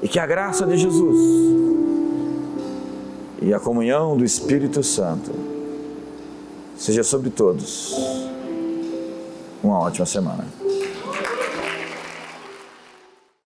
e 0.02 0.08
que 0.08 0.18
a 0.18 0.26
graça 0.26 0.66
de 0.66 0.76
Jesus 0.76 1.16
e 3.40 3.54
a 3.54 3.60
comunhão 3.60 4.16
do 4.16 4.24
Espírito 4.24 4.82
Santo 4.82 5.30
seja 6.76 7.04
sobre 7.04 7.30
todos. 7.30 7.94
Uma 9.62 9.78
ótima 9.78 10.06
semana. 10.06 10.61